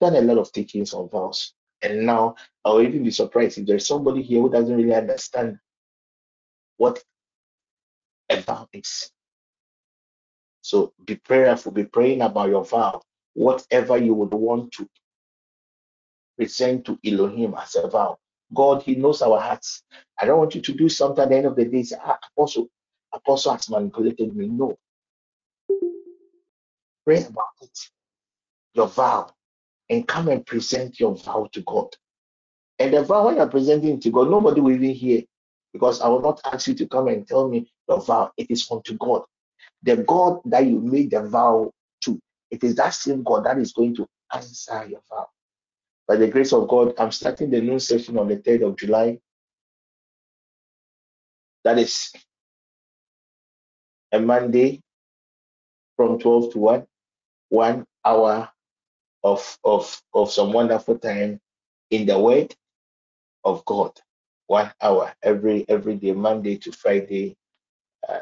done 0.00 0.16
a 0.16 0.20
lot 0.20 0.38
of 0.38 0.52
teachings 0.52 0.94
on 0.94 1.08
vows. 1.08 1.52
And 1.82 2.06
now 2.06 2.36
I'll 2.64 2.82
even 2.82 3.04
be 3.04 3.10
surprised 3.10 3.58
if 3.58 3.66
there's 3.66 3.86
somebody 3.86 4.22
here 4.22 4.40
who 4.40 4.50
doesn't 4.50 4.76
really 4.76 4.94
understand 4.94 5.58
what 6.78 7.02
a 8.30 8.40
vow 8.40 8.68
is. 8.72 9.10
So 10.64 10.94
be 11.04 11.16
prayerful, 11.16 11.72
be 11.72 11.84
praying 11.84 12.22
about 12.22 12.48
your 12.48 12.64
vow, 12.64 13.02
whatever 13.34 13.98
you 13.98 14.14
would 14.14 14.32
want 14.32 14.72
to 14.72 14.88
present 16.38 16.86
to 16.86 16.98
Elohim 17.04 17.54
as 17.60 17.74
a 17.76 17.86
vow. 17.86 18.16
God, 18.54 18.82
He 18.82 18.94
knows 18.94 19.20
our 19.20 19.38
hearts. 19.38 19.82
I 20.18 20.24
don't 20.24 20.38
want 20.38 20.54
you 20.54 20.62
to 20.62 20.72
do 20.72 20.88
something 20.88 21.22
at 21.22 21.28
the 21.28 21.36
end 21.36 21.46
of 21.46 21.56
the 21.56 21.66
day. 21.66 21.82
Say, 21.82 21.96
ah, 22.02 22.18
Apostle, 22.34 22.68
Apostle 23.12 23.52
has 23.52 23.68
manipulated 23.68 24.34
me. 24.34 24.48
No. 24.48 24.78
Pray 27.04 27.24
about 27.24 27.48
it, 27.60 27.78
your 28.72 28.88
vow, 28.88 29.30
and 29.90 30.08
come 30.08 30.28
and 30.28 30.46
present 30.46 30.98
your 30.98 31.14
vow 31.14 31.46
to 31.52 31.60
God. 31.60 31.88
And 32.78 32.94
the 32.94 33.02
vow, 33.02 33.26
when 33.26 33.36
you're 33.36 33.48
presenting 33.48 34.00
to 34.00 34.10
God, 34.10 34.30
nobody 34.30 34.62
will 34.62 34.72
even 34.72 34.92
hear 34.94 35.24
because 35.74 36.00
I 36.00 36.08
will 36.08 36.22
not 36.22 36.40
ask 36.50 36.68
you 36.68 36.74
to 36.76 36.88
come 36.88 37.08
and 37.08 37.28
tell 37.28 37.50
me 37.50 37.70
your 37.86 38.00
vow. 38.00 38.32
It 38.38 38.50
is 38.50 38.66
unto 38.70 38.94
God. 38.96 39.24
The 39.84 39.98
God 39.98 40.40
that 40.46 40.66
you 40.66 40.80
made 40.80 41.12
the 41.12 41.22
vow 41.22 41.72
to, 42.02 42.20
it 42.50 42.64
is 42.64 42.76
that 42.76 42.94
same 42.94 43.22
God 43.24 43.46
that 43.46 43.58
is 43.58 43.72
going 43.74 43.94
to 43.96 44.06
answer 44.34 44.86
your 44.86 45.02
vow. 45.10 45.28
By 46.08 46.16
the 46.16 46.28
grace 46.28 46.52
of 46.52 46.68
God, 46.68 46.94
I'm 46.98 47.12
starting 47.12 47.50
the 47.50 47.60
noon 47.62 47.80
session 47.80 48.18
on 48.18 48.28
the 48.28 48.38
3rd 48.38 48.68
of 48.68 48.76
July. 48.78 49.20
That 51.64 51.78
is 51.78 52.12
a 54.12 54.20
Monday 54.20 54.82
from 55.96 56.18
12 56.18 56.52
to 56.54 56.58
1, 56.58 56.86
one 57.50 57.86
hour 58.04 58.50
of, 59.24 59.58
of, 59.64 60.02
of 60.14 60.30
some 60.30 60.52
wonderful 60.52 60.98
time 60.98 61.40
in 61.90 62.06
the 62.06 62.18
Word 62.18 62.54
of 63.44 63.64
God. 63.66 63.92
One 64.46 64.72
hour 64.82 65.14
every 65.22 65.66
every 65.68 65.96
day, 65.96 66.12
Monday 66.12 66.58
to 66.58 66.72
Friday, 66.72 67.36
uh, 68.08 68.18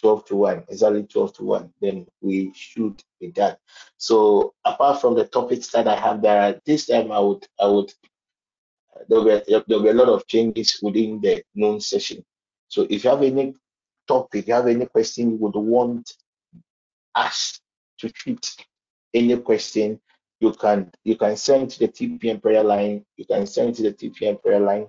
12 0.00 0.24
to 0.26 0.36
1, 0.36 0.64
exactly 0.68 1.02
12 1.04 1.32
to 1.34 1.44
1, 1.44 1.72
then 1.80 2.06
we 2.20 2.52
should 2.54 3.02
be 3.20 3.28
done. 3.28 3.56
So 3.96 4.54
apart 4.64 5.00
from 5.00 5.14
the 5.14 5.24
topics 5.26 5.68
that 5.68 5.88
I 5.88 5.96
have 5.96 6.22
there, 6.22 6.60
this 6.64 6.86
time 6.86 7.12
I 7.12 7.18
would 7.20 7.46
I 7.60 7.66
would 7.66 7.92
there'll 9.08 9.24
be, 9.24 9.40
there'll 9.66 9.82
be 9.82 9.88
a 9.88 9.94
lot 9.94 10.08
of 10.08 10.26
changes 10.26 10.78
within 10.82 11.20
the 11.20 11.42
noon 11.54 11.80
session. 11.80 12.24
So 12.68 12.86
if 12.88 13.04
you 13.04 13.10
have 13.10 13.22
any 13.22 13.54
topic, 14.06 14.48
you 14.48 14.54
have 14.54 14.66
any 14.66 14.86
question 14.86 15.30
you 15.32 15.36
would 15.36 15.56
want 15.56 16.12
us 17.14 17.60
to 17.98 18.10
treat, 18.10 18.56
any 19.14 19.36
question, 19.38 20.00
you 20.40 20.52
can 20.52 20.90
you 21.04 21.16
can 21.16 21.36
send 21.36 21.70
to 21.70 21.78
the 21.80 21.88
TPM 21.88 22.40
prayer 22.40 22.62
line. 22.62 23.04
You 23.16 23.24
can 23.24 23.46
send 23.46 23.74
to 23.76 23.82
the 23.82 23.92
TPM 23.92 24.40
prayer 24.40 24.60
line. 24.60 24.86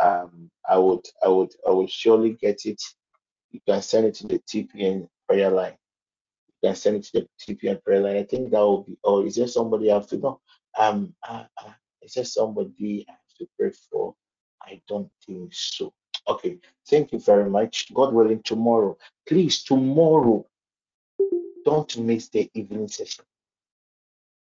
Um, 0.00 0.50
I 0.68 0.76
would 0.78 1.06
I 1.24 1.28
would 1.28 1.52
I 1.66 1.70
would 1.70 1.90
surely 1.90 2.36
get 2.40 2.66
it. 2.66 2.82
You 3.50 3.60
can 3.66 3.82
send 3.82 4.06
it 4.06 4.14
to 4.16 4.28
the 4.28 4.38
TPN 4.38 5.08
prayer 5.28 5.50
line. 5.50 5.76
You 6.48 6.68
can 6.68 6.76
send 6.76 6.96
it 6.96 7.04
to 7.04 7.20
the 7.20 7.54
TPN 7.54 7.82
prayer 7.82 8.00
line. 8.00 8.16
I 8.16 8.24
think 8.24 8.50
that 8.50 8.60
will 8.60 8.84
be. 8.84 8.98
Or 9.04 9.26
is 9.26 9.36
there 9.36 9.48
somebody 9.48 9.90
I 9.90 9.94
have 9.94 10.08
to 10.08 10.18
know? 10.18 10.40
Um, 10.78 11.14
uh, 11.26 11.44
uh, 11.64 11.72
is 12.02 12.14
there 12.14 12.24
somebody 12.24 13.06
I 13.08 13.12
have 13.12 13.38
to 13.38 13.48
pray 13.58 13.72
for? 13.90 14.14
I 14.62 14.80
don't 14.88 15.10
think 15.26 15.52
so. 15.54 15.92
Okay, 16.28 16.58
thank 16.88 17.12
you 17.12 17.18
very 17.18 17.48
much. 17.48 17.92
God 17.94 18.12
willing, 18.14 18.42
tomorrow, 18.42 18.96
please, 19.26 19.62
tomorrow, 19.64 20.46
don't 21.64 21.98
miss 21.98 22.28
the 22.28 22.50
evening 22.54 22.88
session 22.88 23.24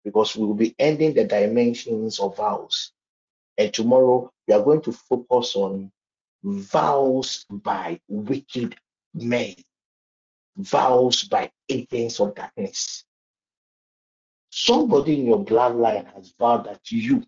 because 0.04 0.36
we 0.36 0.46
will 0.46 0.56
be 0.56 0.76
ending 0.80 1.14
the 1.14 1.26
dimensions 1.26 2.20
of 2.20 2.38
vows. 2.38 2.92
And 3.58 3.74
tomorrow, 3.74 4.32
we 4.48 4.54
are 4.54 4.64
going 4.64 4.82
to 4.84 4.92
focus 4.92 5.56
on 5.56 5.92
vows 6.44 7.46
by 7.50 8.00
wicked 8.08 8.76
men, 9.14 9.56
vows 10.58 11.24
by 11.26 11.52
agents 11.70 12.20
of 12.20 12.36
darkness. 12.36 13.06
Somebody 14.52 15.20
in 15.20 15.28
your 15.28 15.46
bloodline 15.46 16.12
has 16.14 16.34
vowed 16.40 16.66
that 16.66 16.82
you, 16.92 17.24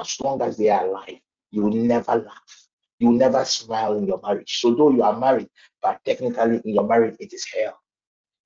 as 0.00 0.16
long 0.20 0.42
as 0.42 0.56
they 0.56 0.70
are 0.70 0.86
alive, 0.86 1.20
you 1.50 1.62
will 1.62 1.72
never 1.72 2.16
laugh. 2.16 2.66
You 2.98 3.08
will 3.08 3.18
never 3.18 3.44
smile 3.44 3.98
in 3.98 4.06
your 4.06 4.20
marriage. 4.22 4.60
So 4.60 4.74
though 4.74 4.90
you 4.90 5.02
are 5.02 5.18
married, 5.18 5.48
but 5.82 6.00
technically 6.04 6.62
in 6.64 6.74
your 6.74 6.86
marriage 6.86 7.16
it 7.20 7.32
is 7.32 7.46
hell. 7.52 7.78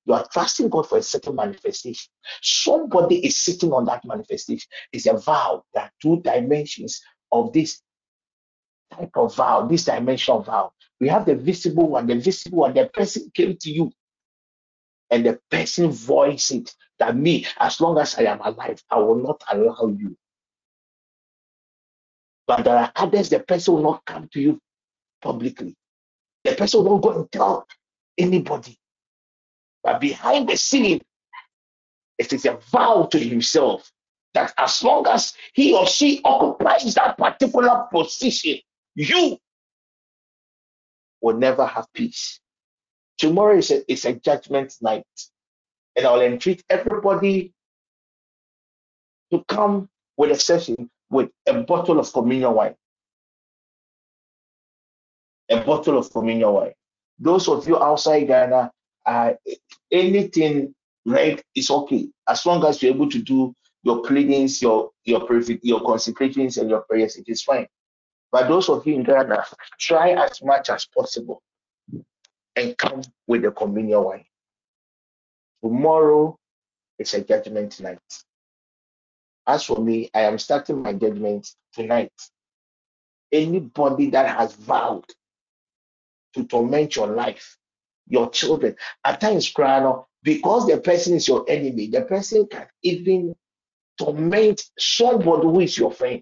You 0.05 0.15
are 0.15 0.27
trusting 0.31 0.69
God 0.69 0.89
for 0.89 0.97
a 0.97 1.03
certain 1.03 1.35
manifestation. 1.35 2.09
Somebody 2.41 3.25
is 3.25 3.37
sitting 3.37 3.71
on 3.71 3.85
that 3.85 4.03
manifestation. 4.05 4.67
It's 4.91 5.05
a 5.05 5.13
vow. 5.17 5.63
There 5.73 5.83
are 5.83 5.91
two 6.01 6.21
dimensions 6.23 7.01
of 7.31 7.53
this 7.53 7.81
type 8.93 9.11
of 9.15 9.35
vow, 9.35 9.67
this 9.67 9.85
dimension 9.85 10.35
of 10.35 10.47
vow. 10.47 10.71
We 10.99 11.07
have 11.07 11.25
the 11.25 11.35
visible 11.35 11.89
one. 11.89 12.07
The 12.07 12.15
visible 12.15 12.59
one, 12.59 12.73
the 12.73 12.87
person 12.87 13.31
came 13.33 13.57
to 13.57 13.71
you 13.71 13.91
and 15.09 15.25
the 15.25 15.39
person 15.49 15.91
voiced 15.91 16.51
it 16.51 16.75
that 16.99 17.15
me, 17.15 17.45
as 17.57 17.79
long 17.79 17.97
as 17.97 18.17
I 18.17 18.23
am 18.23 18.41
alive, 18.41 18.83
I 18.89 18.99
will 18.99 19.15
not 19.15 19.41
allow 19.51 19.87
you. 19.87 20.15
But 22.45 22.63
there 22.63 22.77
are 22.77 22.91
others, 22.95 23.29
the 23.29 23.39
person 23.39 23.75
will 23.75 23.83
not 23.83 24.05
come 24.05 24.27
to 24.33 24.41
you 24.41 24.59
publicly. 25.21 25.75
The 26.43 26.55
person 26.55 26.83
won't 26.83 27.03
go 27.03 27.11
and 27.11 27.31
tell 27.31 27.67
anybody. 28.17 28.77
But 29.83 30.01
behind 30.01 30.49
the 30.49 30.57
scene, 30.57 31.01
it 32.17 32.33
is 32.33 32.45
a 32.45 32.59
vow 32.71 33.07
to 33.11 33.19
himself 33.19 33.89
that 34.33 34.53
as 34.57 34.83
long 34.83 35.07
as 35.07 35.33
he 35.53 35.73
or 35.73 35.87
she 35.87 36.21
occupies 36.23 36.93
that 36.95 37.17
particular 37.17 37.87
position, 37.91 38.57
you 38.95 39.37
will 41.21 41.37
never 41.37 41.65
have 41.65 41.87
peace. 41.93 42.39
Tomorrow 43.17 43.57
is 43.57 43.71
a, 43.71 43.91
is 43.91 44.05
a 44.05 44.13
judgment 44.13 44.73
night, 44.81 45.05
and 45.95 46.05
I'll 46.05 46.21
entreat 46.21 46.63
everybody 46.69 47.53
to 49.31 49.43
come 49.47 49.89
with 50.17 50.31
a 50.31 50.39
session 50.39 50.89
with 51.09 51.29
a 51.47 51.61
bottle 51.63 51.99
of 51.99 52.11
communion 52.13 52.53
wine. 52.53 52.75
A 55.49 55.61
bottle 55.61 55.97
of 55.97 56.11
communion 56.11 56.51
wine. 56.51 56.73
Those 57.19 57.47
of 57.47 57.67
you 57.67 57.81
outside 57.81 58.27
Ghana, 58.27 58.71
uh, 59.05 59.33
anything 59.91 60.73
red 61.05 61.41
is 61.55 61.69
okay 61.71 62.07
as 62.27 62.45
long 62.45 62.63
as 62.65 62.81
you're 62.81 62.93
able 62.93 63.09
to 63.09 63.19
do 63.19 63.53
your 63.83 64.03
cleanings, 64.03 64.61
your 64.61 64.91
your 65.03 65.27
your 65.63 65.81
consecrations, 65.81 66.57
and 66.57 66.69
your 66.69 66.81
prayers. 66.81 67.15
It 67.15 67.25
is 67.27 67.41
fine. 67.41 67.67
But 68.31 68.47
those 68.47 68.69
of 68.69 68.85
you 68.85 68.95
in 68.95 69.03
Ghana, 69.03 69.45
try 69.79 70.11
as 70.11 70.43
much 70.43 70.69
as 70.69 70.85
possible 70.85 71.41
and 72.55 72.77
come 72.77 73.01
with 73.27 73.41
the 73.41 73.51
communion 73.51 74.03
wine. 74.03 74.25
Tomorrow 75.63 76.37
is 76.97 77.13
a 77.13 77.21
judgment 77.21 77.79
night. 77.81 77.99
As 79.47 79.63
for 79.63 79.83
me, 79.83 80.09
I 80.13 80.21
am 80.21 80.37
starting 80.37 80.81
my 80.83 80.93
judgment 80.93 81.49
tonight. 81.73 82.13
Anybody 83.31 84.09
that 84.11 84.37
has 84.37 84.53
vowed 84.53 85.05
to 86.35 86.43
torment 86.43 86.95
your 86.95 87.07
life, 87.07 87.57
your 88.07 88.29
children, 88.29 88.75
at 89.03 89.21
times, 89.21 89.49
crying 89.49 89.91
because 90.21 90.67
the 90.67 90.77
person 90.79 91.15
is 91.15 91.27
your 91.27 91.45
enemy, 91.47 91.87
the 91.87 92.01
person 92.01 92.45
can 92.47 92.67
even 92.83 93.35
torment 93.97 94.63
somebody 94.77 95.43
who 95.43 95.59
is 95.61 95.77
your 95.77 95.91
friend. 95.91 96.21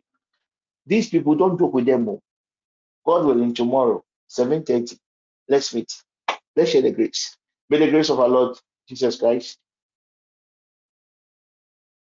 These 0.87 1.09
people 1.09 1.35
don't 1.35 1.59
joke 1.59 1.73
with 1.73 1.85
them. 1.85 2.05
More. 2.05 2.21
God 3.05 3.25
willing, 3.25 3.53
tomorrow, 3.53 4.03
7:30. 4.29 4.97
Let's 5.49 5.73
meet. 5.73 5.91
Let's 6.55 6.71
share 6.71 6.81
the 6.83 6.91
grace. 6.91 7.37
May 7.69 7.79
the 7.79 7.91
grace 7.91 8.09
of 8.09 8.19
our 8.19 8.29
Lord 8.29 8.57
Jesus 8.87 9.17
Christ, 9.19 9.57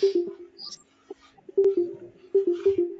Thank 0.00 0.14
you. 2.78 2.97